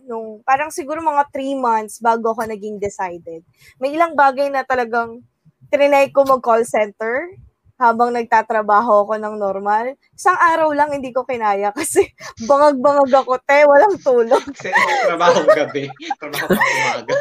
Nung, 0.09 0.41
parang 0.41 0.73
siguro 0.73 1.05
mga 1.05 1.29
three 1.29 1.53
months 1.53 2.01
bago 2.01 2.33
ako 2.33 2.49
naging 2.49 2.81
decided. 2.81 3.45
May 3.77 3.93
ilang 3.93 4.17
bagay 4.17 4.49
na 4.49 4.65
talagang 4.65 5.21
trinay 5.69 6.09
ko 6.09 6.25
mag-call 6.25 6.65
center 6.65 7.29
habang 7.79 8.11
nagtatrabaho 8.11 9.07
ako 9.07 9.15
ng 9.23 9.39
normal. 9.39 9.95
Isang 10.11 10.35
araw 10.35 10.75
lang 10.75 10.91
hindi 10.91 11.15
ko 11.15 11.23
kinaya 11.23 11.71
kasi 11.71 12.11
bangag-bangag 12.51 13.15
ako, 13.15 13.39
te, 13.47 13.63
walang 13.65 13.97
tulog. 14.03 14.43
Kasi 14.59 14.75
trabaho 15.07 15.47
gabi, 15.47 15.87
trabaho 16.19 16.51
umaga. 16.51 17.15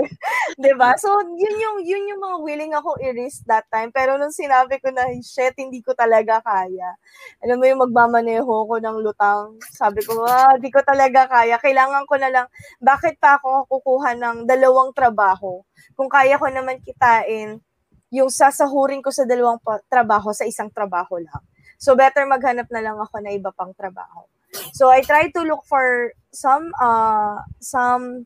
diba? 0.64 0.96
So, 0.96 1.20
yun 1.36 1.56
yung, 1.60 1.76
yun 1.84 2.08
yung 2.08 2.22
mga 2.24 2.36
willing 2.40 2.72
ako 2.72 2.96
i-risk 3.04 3.44
that 3.44 3.68
time. 3.68 3.92
Pero 3.92 4.16
nung 4.16 4.32
sinabi 4.32 4.80
ko 4.80 4.88
na, 4.88 5.04
shit, 5.20 5.52
hindi 5.60 5.84
ko 5.84 5.92
talaga 5.92 6.40
kaya. 6.40 6.96
Alam 7.44 7.60
mo 7.60 7.64
yung 7.68 7.82
magmamaneho 7.84 8.48
ko 8.48 8.74
ng 8.80 8.96
lutang. 9.04 9.60
Sabi 9.76 10.00
ko, 10.00 10.24
ah, 10.24 10.56
hindi 10.56 10.72
ko 10.72 10.80
talaga 10.80 11.28
kaya. 11.28 11.60
Kailangan 11.60 12.08
ko 12.08 12.16
na 12.16 12.32
lang, 12.32 12.46
bakit 12.80 13.20
pa 13.20 13.36
ako 13.36 13.68
kukuha 13.68 14.16
ng 14.16 14.36
dalawang 14.48 14.96
trabaho? 14.96 15.60
Kung 15.92 16.08
kaya 16.08 16.40
ko 16.40 16.48
naman 16.48 16.80
kitain 16.80 17.60
yung 18.08 18.32
sasahurin 18.32 19.04
ko 19.04 19.12
sa 19.12 19.28
dalawang 19.28 19.60
trabaho 19.88 20.32
sa 20.32 20.48
isang 20.48 20.72
trabaho 20.72 21.20
lang. 21.20 21.42
So 21.76 21.94
better 21.94 22.24
maghanap 22.24 22.66
na 22.72 22.82
lang 22.82 22.96
ako 22.98 23.20
na 23.22 23.30
iba 23.32 23.52
pang 23.54 23.72
trabaho. 23.76 24.26
So 24.72 24.88
I 24.88 25.04
try 25.04 25.28
to 25.30 25.40
look 25.44 25.62
for 25.68 26.12
some 26.32 26.72
uh 26.80 27.44
some 27.60 28.24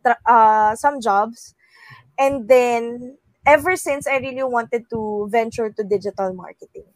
tra- 0.00 0.22
uh 0.24 0.72
some 0.78 1.02
jobs 1.02 1.58
and 2.16 2.46
then 2.46 3.16
ever 3.46 3.74
since 3.76 4.06
I 4.06 4.22
really 4.22 4.44
wanted 4.44 4.86
to 4.90 5.28
venture 5.30 5.70
to 5.70 5.82
digital 5.84 6.32
marketing. 6.32 6.86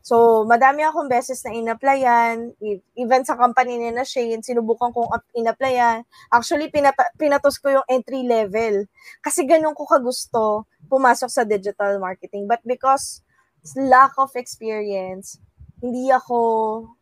So, 0.00 0.48
madami 0.48 0.80
akong 0.80 1.12
beses 1.12 1.44
na 1.44 1.52
in-applyan, 1.52 2.56
even 2.96 3.20
sa 3.20 3.36
company 3.36 3.76
ni 3.76 3.92
na 3.92 4.00
Shane, 4.00 4.40
sinubukan 4.40 4.96
kong 4.96 5.12
in-applyan. 5.36 6.08
Actually, 6.32 6.72
pinata- 6.72 7.12
pinatos 7.20 7.60
ko 7.60 7.68
yung 7.68 7.86
entry 7.86 8.24
level. 8.24 8.88
Kasi 9.20 9.44
ganun 9.44 9.76
ko 9.76 9.84
kagusto 9.84 10.64
pumasok 10.90 11.30
sa 11.30 11.46
digital 11.46 12.02
marketing. 12.02 12.50
But 12.50 12.60
because 12.66 13.22
lack 13.78 14.18
of 14.18 14.34
experience, 14.34 15.38
hindi 15.80 16.12
ako, 16.12 16.36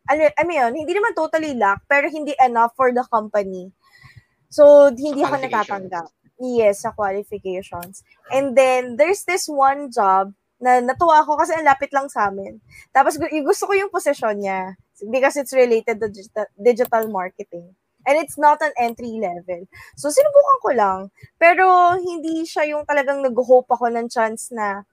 ano, 0.07 0.20
I 0.39 0.45
mean, 0.47 0.84
hindi 0.84 0.93
naman 0.95 1.16
totally 1.16 1.57
lack, 1.57 1.82
pero 1.91 2.07
hindi 2.07 2.36
enough 2.39 2.76
for 2.76 2.95
the 2.95 3.03
company. 3.11 3.72
So, 4.53 4.93
hindi 4.93 5.24
ako 5.24 5.41
natatanggap. 5.41 6.09
Yes, 6.39 6.86
sa 6.86 6.95
qualifications. 6.95 8.07
And 8.30 8.55
then, 8.55 8.95
there's 8.95 9.26
this 9.26 9.51
one 9.51 9.91
job 9.91 10.30
na 10.62 10.78
natuwa 10.78 11.26
ako 11.26 11.39
kasi 11.43 11.55
ang 11.59 11.66
lapit 11.66 11.91
lang 11.91 12.07
sa 12.07 12.30
amin. 12.30 12.62
Tapos, 12.95 13.18
gusto 13.18 13.66
ko 13.66 13.72
yung 13.74 13.91
posisyon 13.91 14.39
niya 14.39 14.78
because 15.11 15.34
it's 15.39 15.55
related 15.55 15.99
to 15.99 16.11
digital 16.59 17.11
marketing. 17.11 17.74
And 18.09 18.16
it's 18.16 18.40
not 18.40 18.64
an 18.64 18.72
entry 18.80 19.20
level. 19.20 19.68
So, 20.00 20.09
sinubukan 20.09 20.59
ko 20.64 20.70
lang. 20.72 21.00
Pero, 21.36 21.68
hindi 22.00 22.48
siya 22.48 22.64
yung 22.72 22.88
talagang 22.88 23.20
nag-hope 23.20 23.68
ako 23.68 23.92
ng 23.92 24.09
chance 24.09 24.48
na, 24.48 24.88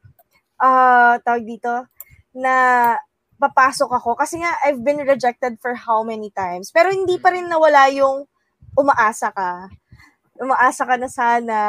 uh, 0.60 1.16
tawag 1.24 1.48
dito, 1.48 1.88
na 2.36 2.54
papasok 3.40 3.88
ako. 3.96 4.20
Kasi 4.20 4.44
nga, 4.44 4.52
I've 4.68 4.84
been 4.84 5.00
rejected 5.08 5.56
for 5.64 5.80
how 5.80 6.04
many 6.04 6.28
times. 6.36 6.76
Pero 6.76 6.92
hindi 6.92 7.16
pa 7.16 7.32
rin 7.32 7.48
nawala 7.48 7.88
yung 7.96 8.28
umaasa 8.76 9.32
ka 9.32 9.72
umaasa 10.40 10.84
ka 10.84 10.96
na 11.00 11.10
sana, 11.10 11.60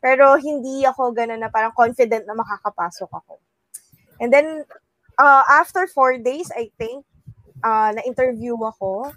pero 0.00 0.36
hindi 0.36 0.84
ako 0.84 1.12
ganun 1.12 1.40
na 1.40 1.52
parang 1.52 1.72
confident 1.76 2.24
na 2.24 2.36
makakapasok 2.36 3.08
ako. 3.08 3.40
And 4.20 4.32
then, 4.32 4.64
uh, 5.20 5.44
after 5.48 5.84
four 5.88 6.16
days, 6.20 6.48
I 6.52 6.72
think, 6.76 7.04
uh, 7.64 7.92
na-interview 7.92 8.56
ako 8.56 9.12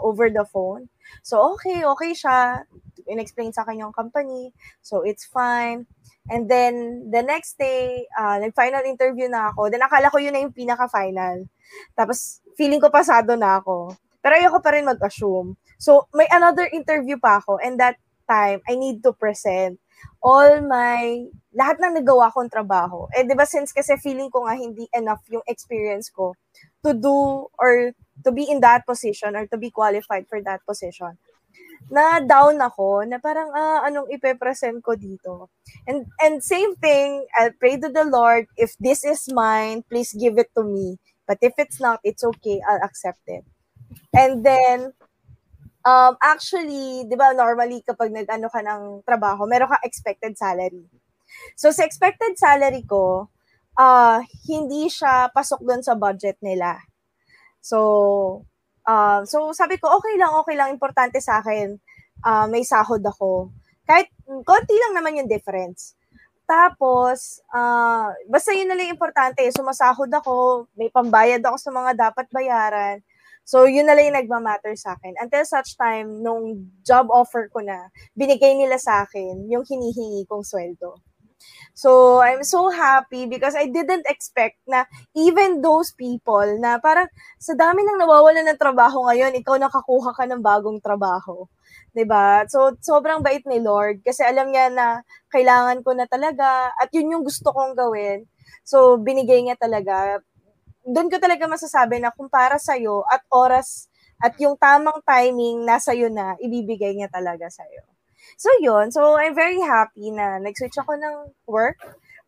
over 0.00 0.30
the 0.30 0.44
phone. 0.44 0.88
So, 1.22 1.54
okay, 1.54 1.84
okay 1.84 2.12
siya. 2.14 2.64
In-explain 3.06 3.52
sa 3.52 3.66
akin 3.66 3.82
yung 3.82 3.94
company. 3.94 4.54
So, 4.80 5.02
it's 5.02 5.26
fine. 5.26 5.86
And 6.30 6.46
then, 6.46 7.08
the 7.10 7.24
next 7.26 7.58
day, 7.58 8.06
uh, 8.14 8.38
nag-final 8.38 8.86
interview 8.86 9.26
na 9.26 9.50
ako. 9.50 9.72
Then, 9.72 9.82
akala 9.82 10.12
ko 10.12 10.22
yun 10.22 10.36
na 10.36 10.42
yung 10.44 10.54
pinaka-final. 10.54 11.48
Tapos, 11.98 12.44
feeling 12.54 12.78
ko 12.78 12.92
pasado 12.92 13.34
na 13.34 13.58
ako. 13.58 13.96
Pero 14.20 14.36
ayoko 14.36 14.60
pa 14.60 14.76
rin 14.76 14.86
mag-assume. 14.86 15.56
So, 15.80 16.06
may 16.12 16.28
another 16.30 16.68
interview 16.70 17.16
pa 17.16 17.40
ako. 17.40 17.58
And 17.58 17.80
that 17.80 17.96
time, 18.28 18.60
I 18.68 18.76
need 18.76 19.02
to 19.02 19.16
present 19.16 19.80
all 20.22 20.60
my, 20.62 21.26
lahat 21.50 21.82
ng 21.82 21.98
nagawa 22.02 22.30
kong 22.30 22.50
trabaho. 22.50 23.10
Eh, 23.14 23.26
di 23.26 23.34
ba, 23.34 23.42
since 23.42 23.74
kasi 23.74 23.98
feeling 23.98 24.30
ko 24.30 24.46
nga 24.46 24.54
hindi 24.54 24.86
enough 24.94 25.22
yung 25.30 25.42
experience 25.50 26.06
ko 26.10 26.38
to 26.86 26.94
do 26.94 27.46
or 27.58 27.90
to 28.22 28.30
be 28.30 28.46
in 28.46 28.62
that 28.62 28.86
position 28.86 29.34
or 29.34 29.46
to 29.50 29.58
be 29.58 29.70
qualified 29.70 30.26
for 30.30 30.38
that 30.42 30.62
position 30.62 31.18
na 31.90 32.22
down 32.22 32.54
ako 32.62 33.02
na 33.02 33.18
parang 33.18 33.50
ah, 33.50 33.82
anong 33.82 34.06
ipe-present 34.14 34.78
ko 34.84 34.94
dito. 34.94 35.50
And 35.90 36.06
and 36.22 36.38
same 36.38 36.78
thing, 36.78 37.26
I'll 37.34 37.56
pray 37.58 37.80
to 37.82 37.90
the 37.90 38.06
Lord, 38.06 38.46
if 38.54 38.78
this 38.78 39.02
is 39.02 39.26
mine, 39.32 39.82
please 39.90 40.14
give 40.14 40.38
it 40.38 40.54
to 40.54 40.62
me. 40.62 41.02
But 41.26 41.42
if 41.42 41.58
it's 41.58 41.82
not, 41.82 41.98
it's 42.06 42.22
okay, 42.22 42.62
I'll 42.62 42.84
accept 42.84 43.22
it. 43.26 43.42
And 44.14 44.46
then 44.46 44.94
Um, 45.80 46.20
actually, 46.20 47.08
di 47.08 47.16
ba 47.16 47.32
normally 47.32 47.80
kapag 47.80 48.12
nag-ano 48.12 48.52
ka 48.52 48.60
ng 48.60 49.00
trabaho, 49.00 49.48
meron 49.48 49.72
ka 49.72 49.80
expected 49.80 50.36
salary. 50.36 50.84
So 51.56 51.70
sa 51.70 51.84
expected 51.84 52.36
salary 52.36 52.84
ko, 52.86 53.30
uh, 53.78 54.18
hindi 54.48 54.88
siya 54.92 55.28
pasok 55.32 55.64
doon 55.64 55.82
sa 55.84 55.96
budget 55.96 56.36
nila. 56.44 56.76
So, 57.60 58.44
uh, 58.88 59.24
so 59.28 59.52
sabi 59.52 59.76
ko, 59.76 59.88
okay 60.00 60.16
lang, 60.16 60.32
okay 60.40 60.56
lang, 60.56 60.72
importante 60.72 61.20
sa 61.20 61.44
akin, 61.44 61.76
uh, 62.24 62.48
may 62.48 62.64
sahod 62.64 63.04
ako. 63.04 63.52
Kahit 63.84 64.08
konti 64.26 64.76
lang 64.76 64.96
naman 64.96 65.20
yung 65.20 65.30
difference. 65.30 65.96
Tapos, 66.50 67.38
uh, 67.54 68.10
basta 68.26 68.50
yun 68.50 68.66
na 68.66 68.74
lang 68.74 68.90
importante, 68.90 69.38
sumasahod 69.54 70.10
ako, 70.10 70.66
may 70.74 70.90
pambayad 70.90 71.38
ako 71.46 71.56
sa 71.62 71.70
mga 71.70 72.10
dapat 72.10 72.26
bayaran. 72.34 72.98
So, 73.46 73.70
yun 73.70 73.86
na 73.86 73.94
lang 73.94 74.10
yung 74.10 74.18
nagmamatter 74.18 74.74
sa 74.74 74.98
akin. 74.98 75.14
Until 75.22 75.46
such 75.46 75.78
time, 75.78 76.22
nung 76.22 76.70
job 76.82 77.06
offer 77.10 77.46
ko 77.54 77.62
na, 77.62 77.90
binigay 78.18 78.54
nila 78.58 78.78
sa 78.82 79.06
akin 79.06 79.46
yung 79.46 79.62
hinihingi 79.62 80.26
kong 80.26 80.42
sweldo. 80.42 80.98
So, 81.74 82.20
I'm 82.20 82.42
so 82.44 82.68
happy 82.70 83.26
because 83.26 83.56
I 83.56 83.66
didn't 83.70 84.04
expect 84.06 84.60
na 84.68 84.84
even 85.16 85.62
those 85.64 85.92
people 85.94 86.44
na 86.60 86.78
parang 86.82 87.08
sa 87.40 87.56
dami 87.56 87.82
nang 87.84 88.00
nawawalan 88.00 88.46
ng 88.48 88.60
trabaho 88.60 89.06
ngayon, 89.08 89.36
ikaw 89.38 89.56
nakakuha 89.56 90.12
ka 90.16 90.24
ng 90.28 90.42
bagong 90.44 90.78
trabaho. 90.82 91.46
'di 91.94 92.04
ba? 92.06 92.46
So 92.46 92.74
sobrang 92.82 93.22
bait 93.22 93.42
ni 93.46 93.58
Lord 93.62 94.02
kasi 94.06 94.22
alam 94.22 94.50
niya 94.50 94.70
na 94.70 95.02
kailangan 95.30 95.82
ko 95.82 95.90
na 95.94 96.06
talaga 96.06 96.70
at 96.78 96.90
yun 96.94 97.10
yung 97.18 97.24
gusto 97.26 97.50
kong 97.50 97.74
gawin. 97.78 98.26
So 98.62 98.98
binigay 98.98 99.42
niya 99.42 99.58
talaga 99.58 100.22
doon 100.86 101.12
ko 101.12 101.16
talaga 101.20 101.44
masasabi 101.46 102.00
na 102.00 102.10
kung 102.14 102.32
para 102.32 102.56
sa'yo 102.56 103.04
at 103.06 103.22
oras 103.30 103.90
at 104.20 104.36
yung 104.40 104.56
tamang 104.56 105.00
timing 105.04 105.64
nasa 105.64 105.92
iyo 105.96 106.08
na, 106.12 106.36
ibibigay 106.40 106.92
niya 106.96 107.08
talaga 107.12 107.48
sa'yo. 107.48 107.99
So, 108.36 108.50
yun. 108.60 108.90
So, 108.90 109.16
I'm 109.16 109.34
very 109.34 109.58
happy 109.62 110.10
na 110.10 110.38
nag-switch 110.38 110.76
ako 110.78 110.98
ng 110.98 111.16
work. 111.46 111.78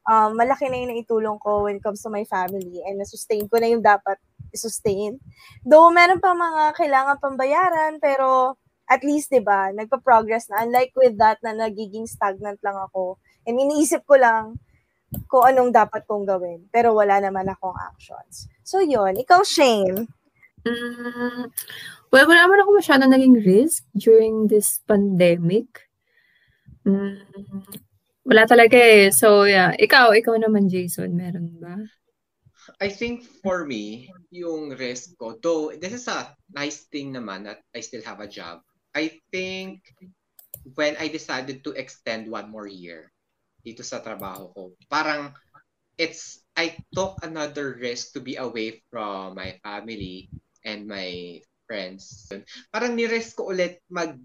Um, 0.02 0.34
malaki 0.34 0.66
na 0.66 0.82
yung 0.82 0.90
naitulong 0.90 1.38
ko 1.38 1.66
when 1.68 1.78
it 1.78 1.84
comes 1.84 2.02
to 2.02 2.10
my 2.10 2.26
family 2.26 2.82
and 2.82 2.98
na-sustain 2.98 3.46
ko 3.46 3.62
na 3.62 3.70
yung 3.70 3.84
dapat 3.84 4.18
i-sustain. 4.50 5.22
Though, 5.62 5.94
meron 5.94 6.18
pa 6.18 6.34
mga 6.34 6.74
kailangan 6.74 7.22
pambayaran, 7.22 8.02
pero 8.02 8.58
at 8.90 9.00
least, 9.06 9.32
di 9.32 9.40
ba, 9.40 9.70
nagpa-progress 9.72 10.50
na. 10.50 10.66
Unlike 10.66 10.92
with 10.98 11.14
that 11.16 11.38
na 11.40 11.54
nagiging 11.54 12.10
stagnant 12.10 12.60
lang 12.60 12.76
ako. 12.76 13.16
And 13.46 13.56
iniisip 13.56 14.04
ko 14.04 14.18
lang, 14.20 14.60
kung 15.28 15.44
anong 15.44 15.72
dapat 15.72 16.04
kong 16.08 16.24
gawin. 16.24 16.68
Pero 16.72 16.96
wala 16.96 17.20
naman 17.20 17.48
akong 17.48 17.76
actions. 17.76 18.48
So, 18.64 18.80
yun. 18.80 19.16
Ikaw, 19.16 19.44
Shane. 19.44 20.08
Mm, 20.62 21.50
well, 22.14 22.26
wala 22.28 22.46
naman 22.46 22.62
ako 22.62 22.70
masyado 22.78 23.04
naging 23.04 23.36
risk 23.42 23.82
during 23.92 24.46
this 24.48 24.80
pandemic. 24.86 25.90
Mm, 26.82 27.22
wala 28.26 28.42
talaga 28.46 28.78
eh. 28.78 29.10
So, 29.14 29.46
yeah. 29.46 29.74
Ikaw, 29.74 30.14
ikaw 30.18 30.34
naman, 30.38 30.70
Jason, 30.70 31.14
meron 31.14 31.58
ba? 31.58 31.78
I 32.78 32.90
think 32.90 33.26
for 33.42 33.66
me, 33.66 34.06
yung 34.30 34.74
risk 34.78 35.18
ko, 35.18 35.34
though 35.42 35.74
this 35.74 35.90
is 35.90 36.06
a 36.06 36.30
nice 36.54 36.86
thing 36.94 37.10
naman 37.10 37.42
that 37.50 37.58
I 37.74 37.82
still 37.82 38.06
have 38.06 38.22
a 38.22 38.30
job, 38.30 38.62
I 38.94 39.18
think 39.34 39.82
when 40.78 40.94
I 41.02 41.10
decided 41.10 41.66
to 41.66 41.74
extend 41.74 42.30
one 42.30 42.54
more 42.54 42.70
year, 42.70 43.10
dito 43.62 43.82
sa 43.82 44.02
trabaho 44.02 44.50
ko. 44.54 44.62
Parang 44.86 45.34
it's 45.98 46.42
I 46.58 46.78
took 46.94 47.18
another 47.22 47.78
risk 47.78 48.14
to 48.14 48.20
be 48.20 48.36
away 48.38 48.82
from 48.90 49.38
my 49.38 49.58
family 49.62 50.30
and 50.66 50.86
my 50.86 51.40
friends. 51.66 52.30
Parang 52.74 52.94
ni-risk 52.98 53.38
ko 53.38 53.54
ulit 53.54 53.82
mag 53.90 54.18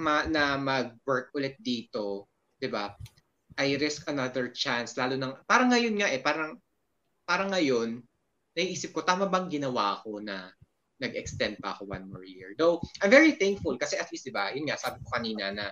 ma, 0.00 0.26
na 0.26 0.58
mag-work 0.58 1.30
ulit 1.34 1.56
dito, 1.62 2.26
'di 2.58 2.68
ba? 2.68 2.92
I 3.60 3.76
risk 3.76 4.08
another 4.08 4.48
chance 4.54 4.96
lalo 4.96 5.18
nang 5.18 5.36
parang 5.44 5.70
ngayon 5.74 5.94
nga 6.00 6.08
eh, 6.08 6.22
parang 6.22 6.56
parang 7.26 7.52
ngayon 7.52 8.00
naiisip 8.56 8.90
ko 8.90 9.04
tama 9.06 9.30
bang 9.30 9.46
ginawa 9.46 10.00
ko 10.02 10.18
na 10.18 10.50
nag-extend 11.00 11.56
pa 11.62 11.72
ako 11.72 11.88
one 11.88 12.04
more 12.10 12.26
year. 12.26 12.52
Though 12.58 12.82
I'm 13.00 13.08
very 13.08 13.38
thankful 13.38 13.78
kasi 13.80 13.96
at 13.96 14.10
least 14.12 14.28
'di 14.28 14.34
ba, 14.34 14.52
yun 14.52 14.68
nga 14.68 14.80
sabi 14.80 15.00
ko 15.00 15.08
kanina 15.16 15.54
na 15.54 15.66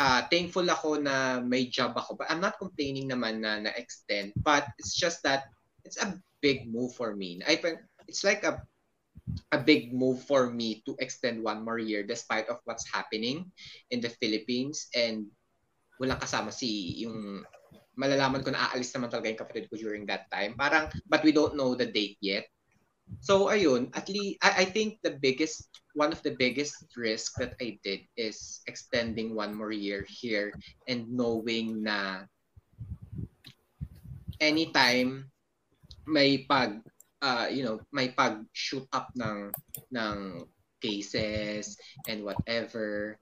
uh, 0.00 0.20
thankful 0.26 0.66
ako 0.66 0.98
na 0.98 1.38
may 1.44 1.68
job 1.68 1.94
ako. 1.94 2.16
But 2.18 2.32
I'm 2.32 2.42
not 2.42 2.56
complaining 2.56 3.12
naman 3.12 3.44
na 3.44 3.60
na-extend. 3.62 4.32
But 4.40 4.66
it's 4.80 4.96
just 4.96 5.22
that 5.22 5.50
it's 5.84 6.00
a 6.00 6.16
big 6.40 6.68
move 6.68 6.96
for 6.96 7.14
me. 7.16 7.40
I 7.44 7.60
it's 8.08 8.24
like 8.24 8.42
a 8.42 8.64
a 9.52 9.58
big 9.58 9.92
move 9.92 10.22
for 10.24 10.50
me 10.50 10.82
to 10.86 10.94
extend 10.98 11.42
one 11.42 11.64
more 11.64 11.78
year 11.78 12.02
despite 12.02 12.48
of 12.48 12.58
what's 12.64 12.86
happening 12.88 13.50
in 13.90 14.00
the 14.00 14.10
Philippines 14.22 14.88
and 14.94 15.26
wala 16.00 16.16
kasama 16.16 16.48
si 16.48 17.02
yung 17.04 17.44
malalaman 17.98 18.40
ko 18.40 18.48
na 18.48 18.72
aalis 18.72 18.94
naman 18.96 19.12
talaga 19.12 19.28
yung 19.28 19.42
kapatid 19.44 19.64
ko 19.68 19.76
during 19.76 20.08
that 20.08 20.24
time. 20.32 20.56
Parang, 20.56 20.88
but 21.04 21.20
we 21.20 21.34
don't 21.34 21.52
know 21.52 21.76
the 21.76 21.84
date 21.84 22.16
yet. 22.24 22.48
So 23.20 23.50
ayun, 23.50 23.90
at 23.92 24.08
least 24.08 24.38
I, 24.40 24.62
I 24.62 24.66
think 24.70 25.02
the 25.02 25.18
biggest 25.18 25.68
one 25.98 26.14
of 26.14 26.22
the 26.22 26.38
biggest 26.38 26.86
risks 26.94 27.34
that 27.42 27.58
I 27.58 27.76
did 27.82 28.06
is 28.14 28.62
extending 28.70 29.34
one 29.34 29.52
more 29.52 29.74
year 29.74 30.06
here 30.06 30.54
and 30.86 31.10
knowing 31.10 31.82
na 31.82 32.30
anytime 34.38 35.28
may 36.06 36.46
pag 36.46 36.80
uh, 37.22 37.46
you 37.50 37.64
know, 37.64 37.80
may 37.92 38.08
pag 38.12 38.44
shoot 38.52 38.84
up 38.92 39.08
ng 39.16 39.52
ng 39.94 40.18
cases 40.80 41.76
and 42.08 42.24
whatever. 42.24 43.16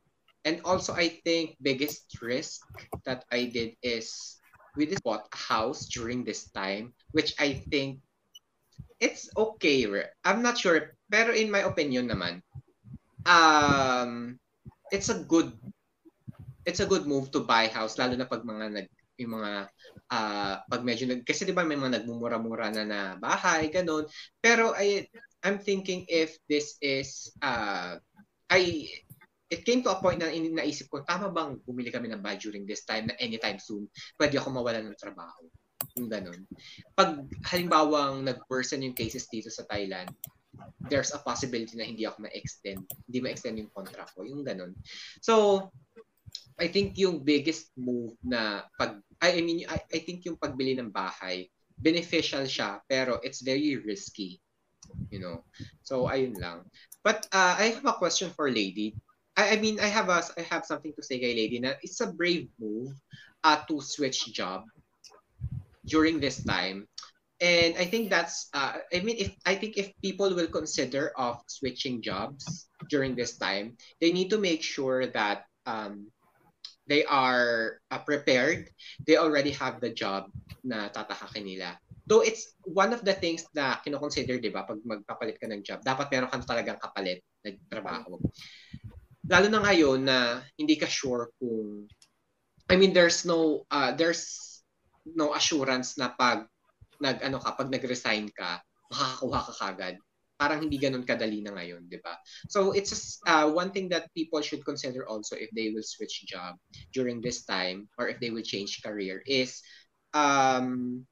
And 0.46 0.62
also 0.64 0.94
I 0.94 1.20
think 1.26 1.58
biggest 1.60 2.08
risk 2.22 2.62
that 3.04 3.26
I 3.30 3.50
did 3.50 3.74
is 3.82 4.38
we 4.78 4.86
just 4.86 5.02
bought 5.02 5.26
a 5.34 5.36
house 5.36 5.90
during 5.90 6.22
this 6.22 6.48
time, 6.54 6.94
which 7.10 7.34
I 7.38 7.58
think 7.68 7.98
it's 9.02 9.28
okay. 9.36 9.86
I'm 10.24 10.42
not 10.42 10.58
sure, 10.58 10.94
pero 11.10 11.34
in 11.34 11.50
my 11.50 11.66
opinion 11.66 12.08
naman, 12.08 12.42
um, 13.26 14.38
it's 14.94 15.10
a 15.10 15.18
good 15.26 15.52
it's 16.64 16.80
a 16.80 16.86
good 16.86 17.06
move 17.06 17.32
to 17.32 17.40
buy 17.40 17.66
house 17.72 17.96
lalo 17.96 18.12
na 18.12 18.28
pag 18.28 18.44
mga 18.44 18.66
nag 18.76 18.88
yung 19.18 19.38
mga 19.38 19.66
uh, 20.14 20.54
pag 20.62 20.82
medyo 20.86 21.10
nag 21.10 21.26
kasi 21.26 21.42
'di 21.44 21.52
ba 21.52 21.66
may 21.66 21.76
mga 21.76 22.02
nagmumura-mura 22.02 22.70
na 22.70 22.84
na 22.86 23.00
bahay 23.18 23.68
ganun 23.68 24.06
pero 24.38 24.72
I 24.78 25.06
I'm 25.42 25.58
thinking 25.58 26.06
if 26.06 26.38
this 26.46 26.78
is 26.82 27.34
uh 27.42 27.98
I 28.48 28.88
it 29.48 29.64
came 29.64 29.80
to 29.82 29.90
a 29.92 30.00
point 30.00 30.20
na 30.20 30.28
naisip 30.28 30.92
ko, 30.92 31.00
tama 31.04 31.32
bang 31.32 31.56
bumili 31.64 31.88
kami 31.88 32.12
ng 32.12 32.20
bahay 32.20 32.36
during 32.36 32.68
this 32.68 32.84
time 32.84 33.08
na 33.08 33.16
anytime 33.16 33.56
soon, 33.56 33.88
pwede 34.20 34.36
ako 34.36 34.52
mawala 34.52 34.84
ng 34.84 34.96
trabaho. 35.00 35.48
Yung 35.96 36.12
ganun. 36.12 36.44
Pag 36.92 37.24
halimbawang 37.48 38.28
nag-worsen 38.28 38.84
yung 38.84 38.92
cases 38.92 39.24
dito 39.32 39.48
sa 39.48 39.64
Thailand, 39.64 40.12
there's 40.92 41.16
a 41.16 41.22
possibility 41.24 41.80
na 41.80 41.88
hindi 41.88 42.04
ako 42.04 42.28
ma-extend. 42.28 42.84
Hindi 43.08 43.18
ma-extend 43.24 43.56
yung 43.56 43.72
contract 43.72 44.12
ko. 44.12 44.28
Yung 44.28 44.44
ganun. 44.44 44.76
So, 45.24 45.64
I 46.60 46.68
think 46.68 46.98
yung 47.00 47.24
biggest 47.24 47.72
move 47.78 48.18
na 48.20 48.68
pag 48.76 49.00
I, 49.20 49.40
mean 49.42 49.66
I, 49.68 49.80
I 49.92 49.98
think 50.02 50.24
yung 50.24 50.38
pagbili 50.38 50.78
ng 50.78 50.94
bahay 50.94 51.50
beneficial 51.78 52.46
siya 52.46 52.82
pero 52.86 53.22
it's 53.22 53.42
very 53.42 53.78
risky 53.78 54.38
you 55.10 55.20
know? 55.20 55.44
So 55.82 56.08
ayun 56.08 56.36
lang. 56.40 56.68
But 57.04 57.26
uh, 57.32 57.56
I 57.58 57.74
have 57.76 57.86
a 57.86 57.96
question 57.96 58.30
for 58.30 58.50
lady. 58.50 58.94
I, 59.36 59.54
I 59.54 59.56
mean 59.56 59.80
I 59.80 59.88
have 59.88 60.08
a 60.08 60.22
I 60.36 60.42
have 60.48 60.66
something 60.66 60.92
to 60.96 61.02
say 61.02 61.18
kay 61.18 61.34
lady 61.34 61.60
na 61.60 61.78
it's 61.82 62.00
a 62.00 62.10
brave 62.12 62.48
move 62.58 62.92
uh, 63.44 63.62
to 63.68 63.80
switch 63.80 64.32
job 64.32 64.64
during 65.86 66.20
this 66.20 66.42
time. 66.44 66.86
And 67.38 67.78
I 67.78 67.86
think 67.86 68.10
that's 68.10 68.50
uh, 68.52 68.82
I 68.90 69.00
mean 69.00 69.16
if 69.18 69.30
I 69.46 69.54
think 69.54 69.78
if 69.78 69.94
people 70.02 70.34
will 70.34 70.50
consider 70.50 71.14
of 71.14 71.38
switching 71.46 72.02
jobs 72.02 72.66
during 72.90 73.14
this 73.14 73.38
time 73.38 73.78
they 74.02 74.10
need 74.10 74.30
to 74.34 74.42
make 74.42 74.62
sure 74.62 75.06
that 75.14 75.46
um, 75.66 76.10
they 76.88 77.04
are 77.04 77.78
uh, 77.90 78.00
prepared, 78.00 78.68
they 79.04 79.16
already 79.16 79.52
have 79.52 79.80
the 79.80 79.92
job 79.92 80.32
na 80.64 80.88
tatahakin 80.88 81.44
nila. 81.44 81.76
Though 82.08 82.24
it's 82.24 82.56
one 82.64 82.96
of 82.96 83.04
the 83.04 83.12
things 83.12 83.44
na 83.52 83.76
kinoconsider, 83.84 84.40
di 84.40 84.48
ba, 84.48 84.64
pag 84.64 84.80
magpapalit 84.80 85.36
ka 85.36 85.44
ng 85.44 85.60
job, 85.60 85.84
dapat 85.84 86.08
meron 86.08 86.32
kang 86.32 86.48
talagang 86.48 86.80
kapalit 86.80 87.20
na 87.44 87.52
trabaho. 87.68 88.16
Lalo 89.28 89.46
na 89.52 89.60
ngayon 89.60 90.00
na 90.08 90.40
hindi 90.56 90.80
ka 90.80 90.88
sure 90.88 91.28
kung, 91.36 91.84
I 92.72 92.80
mean, 92.80 92.96
there's 92.96 93.28
no, 93.28 93.68
uh, 93.68 93.92
there's 93.92 94.48
no 95.04 95.36
assurance 95.36 96.00
na 96.00 96.12
pag 96.16 96.48
nag 96.98 97.22
ano 97.22 97.38
ka 97.38 97.54
pag 97.54 97.70
nag-resign 97.70 98.28
ka 98.34 98.58
makakakuha 98.90 99.40
ka 99.46 99.54
kagad 99.54 99.94
parang 100.38 100.62
hindi 100.62 100.78
ganun 100.78 101.02
kadali 101.02 101.42
na 101.42 101.52
ngayon, 101.58 101.90
di 101.90 101.98
ba? 101.98 102.14
So 102.46 102.70
it's 102.70 103.18
uh, 103.26 103.50
one 103.50 103.74
thing 103.74 103.90
that 103.90 104.06
people 104.14 104.38
should 104.40 104.62
consider 104.62 105.02
also 105.10 105.34
if 105.34 105.50
they 105.50 105.74
will 105.74 105.82
switch 105.82 106.22
job 106.30 106.54
during 106.94 107.18
this 107.18 107.42
time 107.42 107.90
or 107.98 108.06
if 108.06 108.22
they 108.22 108.30
will 108.30 108.46
change 108.46 108.80
career 108.80 109.20
is 109.26 109.58
um, 110.14 111.02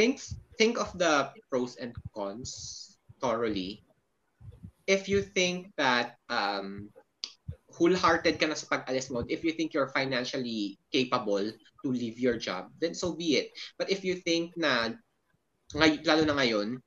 think 0.00 0.24
think 0.56 0.80
of 0.80 0.88
the 0.96 1.28
pros 1.52 1.76
and 1.76 1.92
cons 2.16 2.96
thoroughly. 3.20 3.84
If 4.88 5.06
you 5.06 5.22
think 5.22 5.70
that 5.76 6.16
um, 6.32 6.88
wholehearted 7.70 8.40
ka 8.40 8.48
na 8.48 8.58
sa 8.58 8.66
pag-alis 8.66 9.12
mode, 9.12 9.30
if 9.30 9.44
you 9.44 9.52
think 9.54 9.70
you're 9.70 9.92
financially 9.94 10.80
capable 10.90 11.46
to 11.52 11.88
leave 11.88 12.18
your 12.18 12.40
job, 12.40 12.72
then 12.80 12.96
so 12.96 13.14
be 13.14 13.38
it. 13.38 13.54
But 13.78 13.92
if 13.92 14.02
you 14.02 14.18
think 14.18 14.56
na, 14.58 14.90
ngay- 15.76 16.02
lalo 16.02 16.26
na 16.26 16.34
ngayon, 16.34 16.82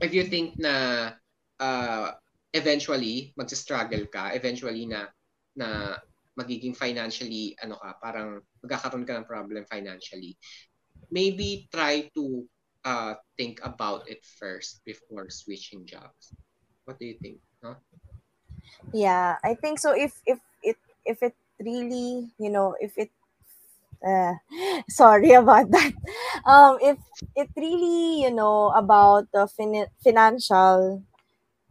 if 0.00 0.12
you 0.16 0.24
think 0.24 0.56
na 0.56 1.12
uh, 1.60 2.08
eventually 2.56 3.32
magsa-struggle 3.36 4.08
ka, 4.08 4.32
eventually 4.32 4.88
na 4.88 5.06
na 5.54 5.96
magiging 6.34 6.72
financially 6.72 7.52
ano 7.60 7.76
ka, 7.76 8.00
parang 8.00 8.40
magkakaroon 8.64 9.04
ka 9.04 9.20
ng 9.20 9.28
problem 9.28 9.62
financially. 9.68 10.34
Maybe 11.12 11.68
try 11.68 12.08
to 12.16 12.48
uh, 12.84 13.14
think 13.36 13.60
about 13.62 14.08
it 14.08 14.24
first 14.24 14.80
before 14.88 15.28
switching 15.28 15.84
jobs. 15.84 16.32
What 16.88 16.96
do 16.96 17.04
you 17.06 17.18
think? 17.20 17.38
Huh? 17.60 17.76
Yeah, 18.94 19.36
I 19.44 19.54
think 19.54 19.78
so. 19.78 19.92
If 19.92 20.16
if 20.24 20.40
it 20.64 20.78
if 21.04 21.20
it 21.20 21.36
really, 21.60 22.32
you 22.40 22.48
know, 22.48 22.74
if 22.80 22.96
it 22.96 23.12
uh, 24.06 24.34
sorry 24.88 25.32
about 25.32 25.70
that. 25.70 25.92
Um, 26.44 26.78
if 26.80 26.98
it 27.36 27.48
really, 27.56 28.22
you 28.22 28.30
know, 28.30 28.70
about 28.70 29.28
the 29.32 29.46
fin- 29.48 29.92
financial 30.02 31.02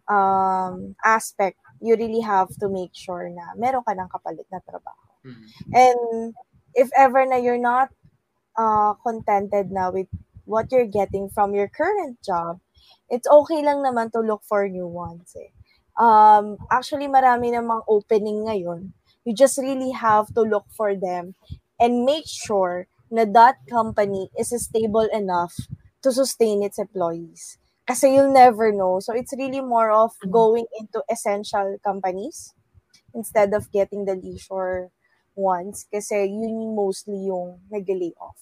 um, 0.08 0.96
aspect, 1.04 1.58
you 1.82 1.96
really 1.96 2.22
have 2.22 2.50
to 2.60 2.70
make 2.70 2.92
sure 2.94 3.30
na 3.30 3.56
meron 3.56 3.84
ka 3.84 3.94
ng 3.94 4.10
kapalit 4.10 4.48
na 4.52 4.60
trabaho. 4.68 5.06
Mm-hmm. 5.26 5.72
And 5.74 6.34
if 6.76 6.90
ever 6.98 7.26
na 7.26 7.38
you're 7.38 7.62
not 7.62 7.90
uh, 8.58 8.94
contented 9.00 9.72
na 9.72 9.90
with 9.90 10.08
what 10.46 10.72
you're 10.72 10.90
getting 10.90 11.30
from 11.30 11.54
your 11.54 11.70
current 11.70 12.20
job, 12.26 12.60
it's 13.10 13.28
okay 13.28 13.62
lang 13.64 13.82
naman 13.82 14.12
to 14.12 14.20
look 14.20 14.42
for 14.44 14.68
new 14.68 14.88
ones. 14.88 15.34
Eh. 15.38 15.52
Um, 16.00 16.58
actually, 16.72 17.08
marami 17.08 17.52
namang 17.52 17.84
opening 17.88 18.48
ngayon. 18.48 18.92
You 19.28 19.36
just 19.36 19.60
really 19.60 19.92
have 19.92 20.32
to 20.34 20.42
look 20.42 20.66
for 20.74 20.96
them 20.96 21.36
and 21.80 22.06
make 22.06 22.28
sure 22.28 22.88
na 23.10 23.26
that 23.26 23.58
company 23.70 24.30
is 24.38 24.54
stable 24.54 25.08
enough 25.14 25.56
to 26.04 26.12
sustain 26.12 26.62
its 26.64 26.78
employees. 26.80 27.58
Kasi 27.90 28.14
you'll 28.14 28.34
never 28.34 28.72
know. 28.72 29.00
So 29.02 29.14
it's 29.14 29.34
really 29.34 29.62
more 29.62 29.90
of 29.92 30.14
going 30.30 30.66
into 30.80 31.02
essential 31.10 31.78
companies 31.84 32.54
instead 33.14 33.54
of 33.54 33.72
getting 33.72 34.06
the 34.06 34.16
leisure 34.16 34.92
ones 35.36 35.88
kasi 35.92 36.28
yun 36.28 36.76
mostly 36.76 37.28
yung 37.32 37.62
nag-lay 37.72 38.14
off. 38.20 38.38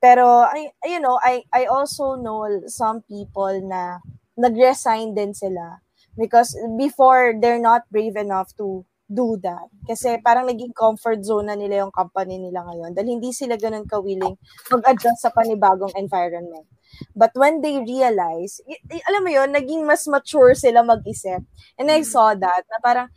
Pero, 0.00 0.44
I, 0.46 0.70
you 0.84 1.00
know, 1.00 1.18
I, 1.22 1.44
I 1.52 1.64
also 1.66 2.14
know 2.16 2.44
some 2.68 3.02
people 3.02 3.60
na 3.64 3.98
nag-resign 4.36 5.14
din 5.16 5.32
sila 5.34 5.80
because 6.16 6.52
before 6.78 7.32
they're 7.40 7.60
not 7.60 7.88
brave 7.90 8.16
enough 8.16 8.52
to 8.60 8.84
do 9.06 9.38
that. 9.42 9.70
Kasi 9.86 10.18
parang 10.22 10.50
naging 10.50 10.74
comfort 10.74 11.22
zone 11.22 11.46
na 11.50 11.56
nila 11.58 11.86
yung 11.86 11.94
company 11.94 12.38
nila 12.42 12.66
ngayon 12.66 12.90
dahil 12.94 13.18
hindi 13.18 13.30
sila 13.30 13.54
ganun 13.54 13.86
kawiling 13.86 14.34
mag-adjust 14.70 15.22
sa 15.22 15.30
panibagong 15.30 15.94
environment. 15.94 16.66
But 17.14 17.30
when 17.38 17.60
they 17.62 17.78
realize, 17.82 18.58
y- 18.66 18.82
y- 18.90 19.04
alam 19.06 19.22
mo 19.26 19.30
yon 19.30 19.52
naging 19.54 19.84
mas 19.86 20.06
mature 20.10 20.54
sila 20.58 20.82
mag-isip. 20.82 21.42
And 21.78 21.88
I 21.92 22.02
saw 22.02 22.34
that, 22.34 22.62
na 22.66 22.78
parang 22.82 23.08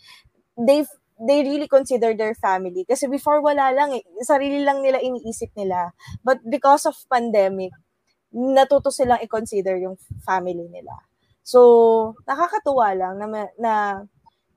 they 0.58 0.86
they 1.20 1.44
really 1.44 1.68
consider 1.68 2.16
their 2.16 2.34
family. 2.36 2.88
Kasi 2.88 3.08
before 3.12 3.44
wala 3.44 3.72
lang 3.76 3.92
eh, 3.96 4.04
sarili 4.24 4.64
lang 4.64 4.80
nila 4.84 5.04
iniisip 5.04 5.52
nila. 5.58 5.92
But 6.24 6.40
because 6.48 6.88
of 6.88 6.96
pandemic, 7.12 7.76
natuto 8.32 8.90
silang 8.94 9.20
i-consider 9.24 9.78
yung 9.82 9.98
family 10.24 10.68
nila. 10.70 10.94
So, 11.44 12.14
nakakatuwa 12.30 12.94
lang 12.94 13.14
na, 13.20 13.28
na 13.58 13.74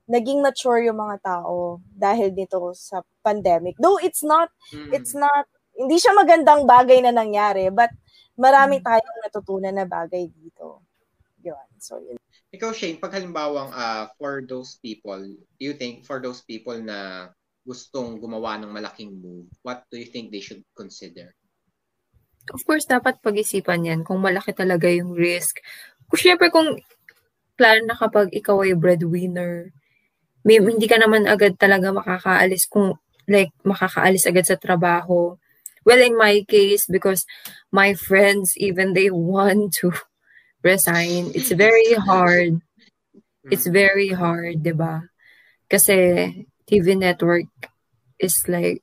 naging 0.07 0.43
mature 0.43 0.83
yung 0.83 0.99
mga 0.99 1.23
tao 1.23 1.79
dahil 1.95 2.35
dito 2.35 2.59
sa 2.75 3.01
pandemic. 3.23 3.79
Though 3.79 3.99
it's 3.99 4.23
not, 4.23 4.51
mm. 4.75 4.91
it's 4.91 5.15
not, 5.15 5.47
hindi 5.73 5.97
siya 5.97 6.13
magandang 6.13 6.67
bagay 6.67 7.01
na 7.01 7.15
nangyari, 7.15 7.71
but 7.71 7.89
marami 8.35 8.79
mm. 8.79 8.85
tayong 8.85 9.19
natutunan 9.23 9.75
na 9.75 9.87
bagay 9.87 10.27
dito. 10.27 10.83
Yun. 11.43 11.67
So, 11.79 11.99
yun. 11.99 12.19
Ikaw, 12.53 12.69
Shane, 12.71 13.01
pag 13.01 13.17
halimbawang 13.17 13.73
uh, 13.73 14.07
for 14.15 14.45
those 14.45 14.77
people, 14.79 15.19
do 15.19 15.63
you 15.63 15.73
think 15.73 16.05
for 16.05 16.21
those 16.21 16.45
people 16.45 16.77
na 16.77 17.31
gustong 17.63 18.19
gumawa 18.19 18.59
ng 18.59 18.71
malaking 18.71 19.17
move, 19.23 19.47
what 19.63 19.87
do 19.89 19.97
you 19.97 20.07
think 20.07 20.29
they 20.29 20.43
should 20.43 20.61
consider? 20.75 21.33
Of 22.51 22.67
course, 22.67 22.83
dapat 22.83 23.23
pag-isipan 23.23 23.87
yan 23.87 24.01
kung 24.03 24.19
malaki 24.19 24.51
talaga 24.51 24.91
yung 24.91 25.15
risk. 25.15 25.63
Kung 26.11 26.19
syempre 26.19 26.51
kung 26.51 26.75
plano 27.55 27.87
na 27.87 27.95
kapag 27.95 28.35
ikaw 28.35 28.67
ay 28.67 28.75
breadwinner, 28.75 29.71
may, 30.43 30.59
hindi 30.59 30.87
ka 30.87 30.99
naman 30.99 31.25
agad 31.25 31.55
talaga 31.55 31.95
makakaalis 31.95 32.67
kung 32.67 32.99
like 33.27 33.51
makakaalis 33.63 34.27
agad 34.27 34.45
sa 34.47 34.59
trabaho. 34.59 35.39
Well, 35.83 35.99
in 35.99 36.15
my 36.15 36.43
case, 36.47 36.87
because 36.87 37.27
my 37.71 37.93
friends, 37.95 38.55
even 38.55 38.93
they 38.93 39.09
want 39.35 39.75
to 39.83 39.91
resign, 40.63 41.31
it's 41.35 41.51
very 41.51 41.95
hard. 41.95 42.63
It's 43.51 43.67
mm. 43.67 43.75
very 43.75 44.09
hard, 44.15 44.63
di 44.63 44.71
ba? 44.71 45.03
Kasi 45.67 46.47
TV 46.63 46.95
network 46.95 47.51
is 48.19 48.47
like, 48.47 48.79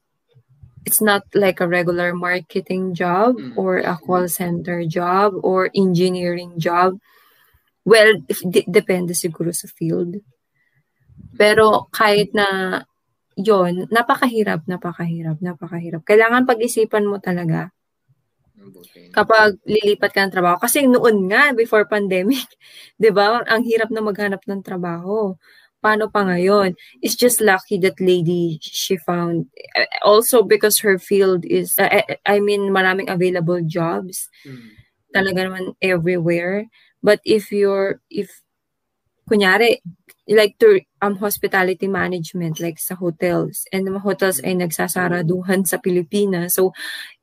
it's 0.85 1.01
not 1.01 1.25
like 1.33 1.61
a 1.61 1.69
regular 1.69 2.13
marketing 2.13 2.93
job 2.93 3.37
mm. 3.37 3.57
or 3.57 3.81
a 3.81 3.97
call 3.97 4.29
center 4.29 4.85
job 4.85 5.33
or 5.41 5.71
engineering 5.73 6.61
job. 6.61 7.01
Well, 7.85 8.21
if, 8.29 8.45
d- 8.45 8.69
depende 8.69 9.17
siguro 9.17 9.57
sa 9.57 9.69
field. 9.73 10.21
Pero 11.35 11.91
kahit 11.95 12.35
na 12.35 12.81
yon 13.39 13.89
napakahirap, 13.89 14.67
napakahirap, 14.67 15.39
napakahirap. 15.41 16.03
Kailangan 16.05 16.49
pag-isipan 16.49 17.07
mo 17.07 17.19
talaga 17.23 17.71
kapag 19.11 19.57
lilipat 19.65 20.11
ka 20.13 20.21
ng 20.25 20.35
trabaho. 20.35 20.57
Kasi 20.61 20.85
noon 20.85 21.27
nga, 21.33 21.51
before 21.57 21.89
pandemic, 21.89 22.47
di 23.03 23.11
ba, 23.11 23.41
ang 23.45 23.63
hirap 23.65 23.89
na 23.91 24.05
maghanap 24.05 24.43
ng 24.45 24.61
trabaho. 24.63 25.35
Paano 25.81 26.13
pa 26.13 26.29
ngayon? 26.29 26.77
It's 27.01 27.17
just 27.17 27.41
lucky 27.41 27.81
that 27.81 27.97
lady 27.97 28.61
she 28.61 29.01
found. 29.01 29.49
Also 30.05 30.45
because 30.45 30.77
her 30.85 31.01
field 31.01 31.49
is, 31.49 31.73
I 31.81 32.37
mean, 32.45 32.69
maraming 32.69 33.09
available 33.09 33.65
jobs. 33.65 34.29
Mm. 34.45 34.77
Talaga 35.17 35.39
naman 35.49 35.73
everywhere. 35.81 36.69
But 37.01 37.25
if 37.25 37.49
you're, 37.49 38.05
if, 38.13 38.29
kunyari, 39.25 39.81
like 40.31 40.55
to 40.63 40.79
um 41.03 41.19
hospitality 41.19 41.91
management 41.91 42.63
like 42.63 42.79
sa 42.79 42.95
hotels. 42.95 43.67
And 43.75 43.87
the 43.87 43.99
hotels 43.99 44.39
ay 44.47 44.55
nagsasaraduhan 44.55 45.67
sa 45.67 45.83
Pilipinas. 45.83 46.55
So 46.55 46.71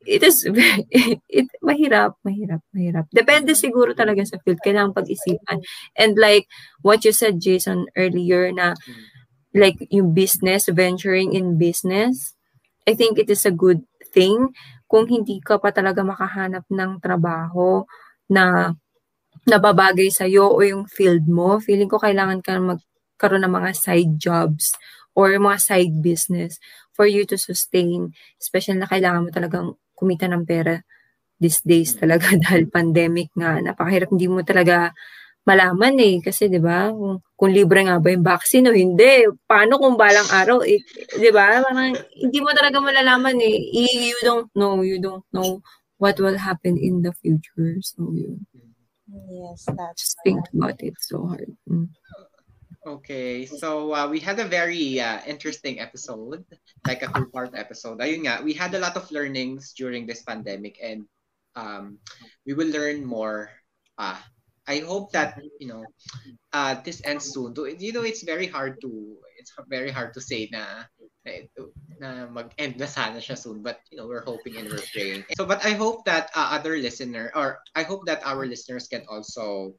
it 0.03 0.23
is 0.23 0.43
very, 0.43 0.85
it, 1.29 1.47
mahirap 1.63 2.19
mahirap 2.21 2.61
mahirap. 2.75 3.07
Depende 3.09 3.55
siguro 3.55 3.95
talaga 3.95 4.27
sa 4.27 4.39
field. 4.43 4.59
Kailangan 4.59 4.91
pag-isipan. 4.91 5.63
And 5.95 6.19
like 6.19 6.51
what 6.83 7.07
you 7.07 7.15
said 7.15 7.39
Jason 7.39 7.87
earlier 7.95 8.51
na 8.51 8.75
like 9.55 9.79
yung 9.89 10.11
business 10.11 10.67
venturing 10.69 11.31
in 11.33 11.55
business 11.55 12.37
I 12.87 12.95
think 12.95 13.19
it 13.19 13.27
is 13.27 13.43
a 13.43 13.51
good 13.51 13.83
thing. 14.15 14.55
Kung 14.87 15.11
hindi 15.11 15.43
ka 15.43 15.59
pa 15.59 15.75
talaga 15.75 16.07
makahanap 16.07 16.63
ng 16.71 17.03
trabaho 17.03 17.83
na 18.31 18.71
nababagay 19.43 20.07
sa 20.07 20.23
iyo 20.23 20.47
o 20.47 20.63
yung 20.63 20.87
field 20.87 21.27
mo, 21.27 21.59
feeling 21.59 21.91
ko 21.91 21.99
kailangan 21.99 22.39
ka 22.39 22.55
magkaroon 23.17 23.41
ng 23.49 23.55
mga 23.57 23.71
side 23.73 24.13
jobs 24.21 24.77
or 25.17 25.33
mga 25.41 25.57
side 25.57 25.95
business 26.05 26.61
for 26.93 27.09
you 27.09 27.25
to 27.25 27.33
sustain. 27.33 28.13
Especially 28.37 28.77
na 28.77 28.85
kailangan 28.85 29.25
mo 29.25 29.29
talagang 29.33 29.73
kumita 29.97 30.29
ng 30.29 30.45
pera 30.45 30.85
these 31.41 31.65
days 31.65 31.97
talaga 31.97 32.29
dahil 32.45 32.69
pandemic 32.69 33.33
nga. 33.33 33.57
Napakahirap, 33.57 34.13
hindi 34.13 34.29
mo 34.29 34.45
talaga 34.45 34.93
malaman 35.41 35.97
eh. 35.97 36.15
Kasi, 36.21 36.45
di 36.45 36.61
ba, 36.61 36.93
kung, 36.93 37.17
kung 37.33 37.49
libre 37.49 37.81
nga 37.89 37.97
ba 37.97 38.13
yung 38.13 38.21
vaccine 38.21 38.69
o 38.69 38.77
hindi. 38.77 39.25
Paano 39.49 39.81
kung 39.81 39.97
balang 39.97 40.29
araw, 40.29 40.61
eh, 40.61 40.77
di 41.17 41.29
ba? 41.33 41.65
Parang, 41.65 41.97
hindi 41.97 42.37
mo 42.37 42.53
talaga 42.53 42.77
malalaman 42.77 43.41
eh. 43.41 43.57
You 43.73 44.17
don't 44.21 44.53
know, 44.53 44.85
you 44.85 45.01
don't 45.01 45.25
know 45.33 45.65
what 45.97 46.21
will 46.21 46.37
happen 46.37 46.77
in 46.77 47.01
the 47.01 47.09
future. 47.17 47.81
So, 47.81 48.13
yun. 48.13 48.45
Yes, 49.07 49.65
that's 49.71 50.13
Just 50.13 50.19
think 50.21 50.43
about 50.51 50.83
it 50.83 50.93
so 50.99 51.25
hard. 51.31 51.55
Mm. 51.65 51.89
Okay, 52.87 53.43
so 53.43 53.91
uh, 53.91 54.07
we 54.07 54.15
had 54.23 54.39
a 54.39 54.47
very 54.47 54.95
uh, 54.95 55.19
interesting 55.27 55.83
episode, 55.83 56.39
like 56.87 57.03
a 57.03 57.11
two-part 57.11 57.51
episode. 57.51 57.99
Ayun 57.99 58.23
nga, 58.23 58.39
we 58.39 58.55
had 58.55 58.71
a 58.71 58.79
lot 58.79 58.95
of 58.95 59.11
learnings 59.11 59.75
during 59.75 60.07
this 60.07 60.23
pandemic 60.23 60.79
and 60.79 61.03
um, 61.59 61.99
we 62.47 62.55
will 62.55 62.71
learn 62.71 63.03
more. 63.03 63.51
Uh, 63.99 64.15
I 64.71 64.79
hope 64.87 65.11
that, 65.11 65.35
you 65.59 65.67
know, 65.67 65.83
uh, 66.55 66.79
this 66.79 67.03
ends 67.03 67.27
soon. 67.27 67.51
You 67.59 67.91
know, 67.91 68.07
it's 68.07 68.23
very 68.23 68.47
hard 68.47 68.79
to, 68.79 69.19
it's 69.35 69.51
very 69.67 69.91
hard 69.91 70.13
to 70.15 70.21
say 70.23 70.47
na, 70.47 70.87
na, 71.99 72.31
mag-end 72.31 72.79
na 72.79 72.87
sana 72.87 73.19
siya 73.19 73.35
soon, 73.35 73.63
but, 73.63 73.83
you 73.91 73.97
know, 73.99 74.07
we're 74.07 74.23
hoping 74.23 74.55
and 74.55 74.71
we're 74.71 74.87
praying. 74.95 75.27
So, 75.35 75.43
but 75.43 75.59
I 75.67 75.75
hope 75.75 76.07
that 76.07 76.31
uh, 76.35 76.55
other 76.55 76.79
listener, 76.79 77.35
or 77.35 77.59
I 77.75 77.83
hope 77.83 78.07
that 78.07 78.23
our 78.23 78.47
listeners 78.47 78.87
can 78.87 79.03
also 79.11 79.75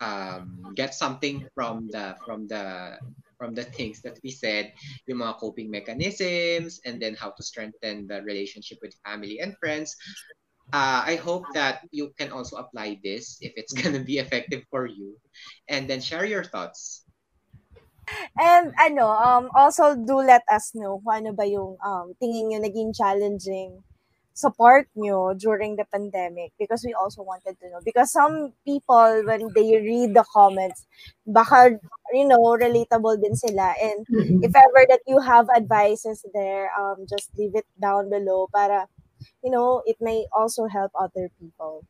um, 0.00 0.72
get 0.74 0.94
something 0.94 1.46
from 1.54 1.88
the 1.90 2.16
from 2.24 2.46
the 2.46 2.98
from 3.38 3.54
the 3.54 3.64
things 3.64 4.00
that 4.02 4.18
we 4.22 4.30
said, 4.30 4.72
yung 5.06 5.18
mga 5.18 5.38
coping 5.38 5.70
mechanisms, 5.70 6.78
and 6.86 7.02
then 7.02 7.14
how 7.18 7.30
to 7.34 7.42
strengthen 7.42 8.06
the 8.06 8.22
relationship 8.22 8.78
with 8.82 8.94
family 9.04 9.40
and 9.40 9.58
friends. 9.58 9.96
Uh, 10.72 11.02
I 11.04 11.16
hope 11.18 11.44
that 11.52 11.82
you 11.90 12.14
can 12.16 12.30
also 12.30 12.56
apply 12.56 13.02
this 13.02 13.36
if 13.42 13.52
it's 13.56 13.74
gonna 13.80 14.00
be 14.00 14.18
effective 14.18 14.62
for 14.70 14.86
you, 14.86 15.18
and 15.68 15.90
then 15.90 16.00
share 16.00 16.24
your 16.24 16.44
thoughts. 16.44 17.02
And 18.38 18.74
ano, 18.78 19.10
um, 19.10 19.50
also 19.54 19.94
do 19.94 20.22
let 20.22 20.42
us 20.50 20.74
know 20.74 20.98
kung 21.02 21.26
ano 21.26 21.30
ba 21.34 21.46
yung 21.46 21.78
um, 21.82 22.14
tingin 22.18 22.50
nyo 22.50 22.58
naging 22.58 22.90
challenging 22.90 23.78
support 24.34 24.88
nyo 24.96 25.34
during 25.34 25.76
the 25.76 25.84
pandemic 25.92 26.52
because 26.58 26.82
we 26.84 26.94
also 26.94 27.22
wanted 27.22 27.58
to 27.60 27.70
know. 27.70 27.80
Because 27.84 28.12
some 28.12 28.52
people, 28.64 29.22
when 29.26 29.52
they 29.54 29.76
read 29.80 30.14
the 30.14 30.24
comments, 30.32 30.86
baka, 31.26 31.78
you 32.12 32.26
know, 32.26 32.56
relatable 32.56 33.20
din 33.20 33.36
sila. 33.36 33.74
And 33.80 34.06
Mm-mm. 34.08 34.44
if 34.44 34.52
ever 34.56 34.86
that 34.88 35.00
you 35.06 35.20
have 35.20 35.48
advices 35.54 36.24
there, 36.34 36.70
um, 36.78 37.06
just 37.08 37.30
leave 37.36 37.54
it 37.54 37.66
down 37.80 38.10
below 38.10 38.48
para, 38.54 38.88
you 39.42 39.50
know, 39.50 39.82
it 39.86 39.96
may 40.00 40.26
also 40.32 40.66
help 40.66 40.92
other 40.98 41.30
people. 41.40 41.84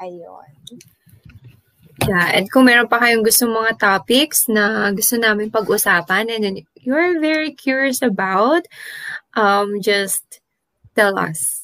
Ayun. 0.00 0.48
Yeah, 2.08 2.34
and 2.34 2.50
kung 2.50 2.66
meron 2.66 2.90
pa 2.90 2.98
kayong 2.98 3.22
gusto 3.22 3.46
mga 3.46 3.78
topics 3.78 4.50
na 4.50 4.90
gusto 4.90 5.14
namin 5.20 5.54
pag-usapan 5.54 6.34
and 6.34 6.42
then 6.42 6.56
you're 6.82 7.20
very 7.22 7.54
curious 7.54 8.02
about, 8.02 8.66
um, 9.38 9.78
just 9.78 10.42
tell 10.98 11.14
us. 11.14 11.61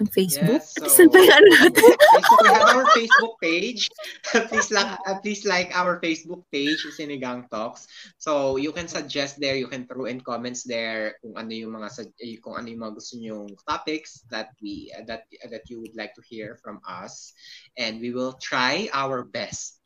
On 0.00 0.08
Facebook? 0.08 0.64
Yes, 0.64 0.72
so- 0.72 0.88
Saan 0.88 1.12
ba 1.12 1.20
yung 1.20 1.36
ano 1.36 1.48
natin? 1.68 1.92
Facebook, 2.16 2.40
we 2.40 2.48
have 2.48 2.68
our 2.72 2.86
Facebook 2.96 3.34
page. 3.44 3.82
please 4.48 4.70
like 4.72 4.92
uh, 5.04 5.16
please 5.20 5.42
like 5.44 5.68
our 5.76 6.00
Facebook 6.00 6.42
page, 6.48 6.80
Sinigang 6.96 7.44
Talks. 7.52 7.84
So 8.16 8.56
you 8.56 8.72
can 8.72 8.88
suggest 8.88 9.36
there, 9.36 9.52
you 9.52 9.68
can 9.68 9.84
throw 9.84 10.08
in 10.08 10.24
comments 10.24 10.64
there 10.64 11.20
kung 11.20 11.36
ano 11.36 11.52
yung 11.52 11.76
mga 11.76 12.08
eh, 12.24 12.40
kung 12.40 12.56
ano 12.56 12.72
yung 12.72 12.82
mga 12.88 12.94
gusto 12.96 13.14
nyong 13.20 13.52
topics 13.68 14.24
that 14.32 14.56
we 14.64 14.88
uh, 14.96 15.04
that 15.04 15.28
that 15.52 15.68
you 15.68 15.84
would 15.84 15.92
like 15.92 16.16
to 16.16 16.24
hear 16.24 16.56
from 16.64 16.80
us, 16.88 17.36
and 17.76 18.00
we 18.00 18.16
will 18.16 18.32
try 18.40 18.88
our 18.96 19.28
best. 19.28 19.76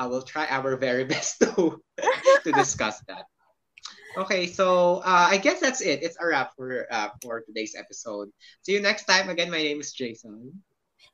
I 0.00 0.08
will 0.08 0.24
try 0.24 0.48
our 0.48 0.80
very 0.80 1.04
best 1.12 1.44
to 1.44 1.76
to 2.44 2.50
discuss 2.56 3.04
that. 3.12 3.28
Okay, 4.16 4.46
so 4.46 4.98
uh, 5.06 5.28
I 5.30 5.38
guess 5.38 5.60
that's 5.60 5.80
it. 5.80 6.02
It's 6.02 6.16
a 6.20 6.26
wrap 6.26 6.50
for 6.56 6.86
uh, 6.90 7.14
for 7.22 7.42
today's 7.46 7.78
episode. 7.78 8.30
See 8.62 8.72
you 8.74 8.82
next 8.82 9.04
time. 9.06 9.30
Again, 9.30 9.50
my 9.50 9.62
name 9.62 9.78
is 9.78 9.92
Jason. 9.92 10.50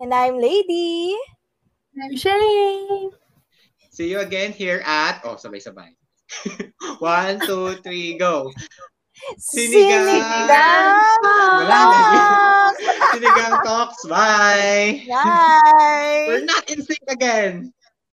And 0.00 0.14
I'm 0.14 0.40
Lady. 0.40 1.16
I'm 1.92 2.16
Shay. 2.16 3.10
See 3.92 4.08
you 4.08 4.20
again 4.20 4.52
here 4.52 4.80
at 4.84 5.20
oh 5.24 5.36
sabay-sabay. 5.36 5.92
One, 7.04 7.40
two, 7.44 7.76
three, 7.84 8.16
go. 8.16 8.48
Sinigang. 9.36 10.08
Sinigang. 10.08 11.00
Wala 11.24 11.68
na. 11.68 12.02
Sinigang 13.12 13.56
talks. 13.64 14.00
Bye. 14.08 15.04
Bye. 15.08 16.24
We're 16.28 16.48
not 16.48 16.64
in 16.72 16.80
sync 16.80 17.04
again. 17.08 17.75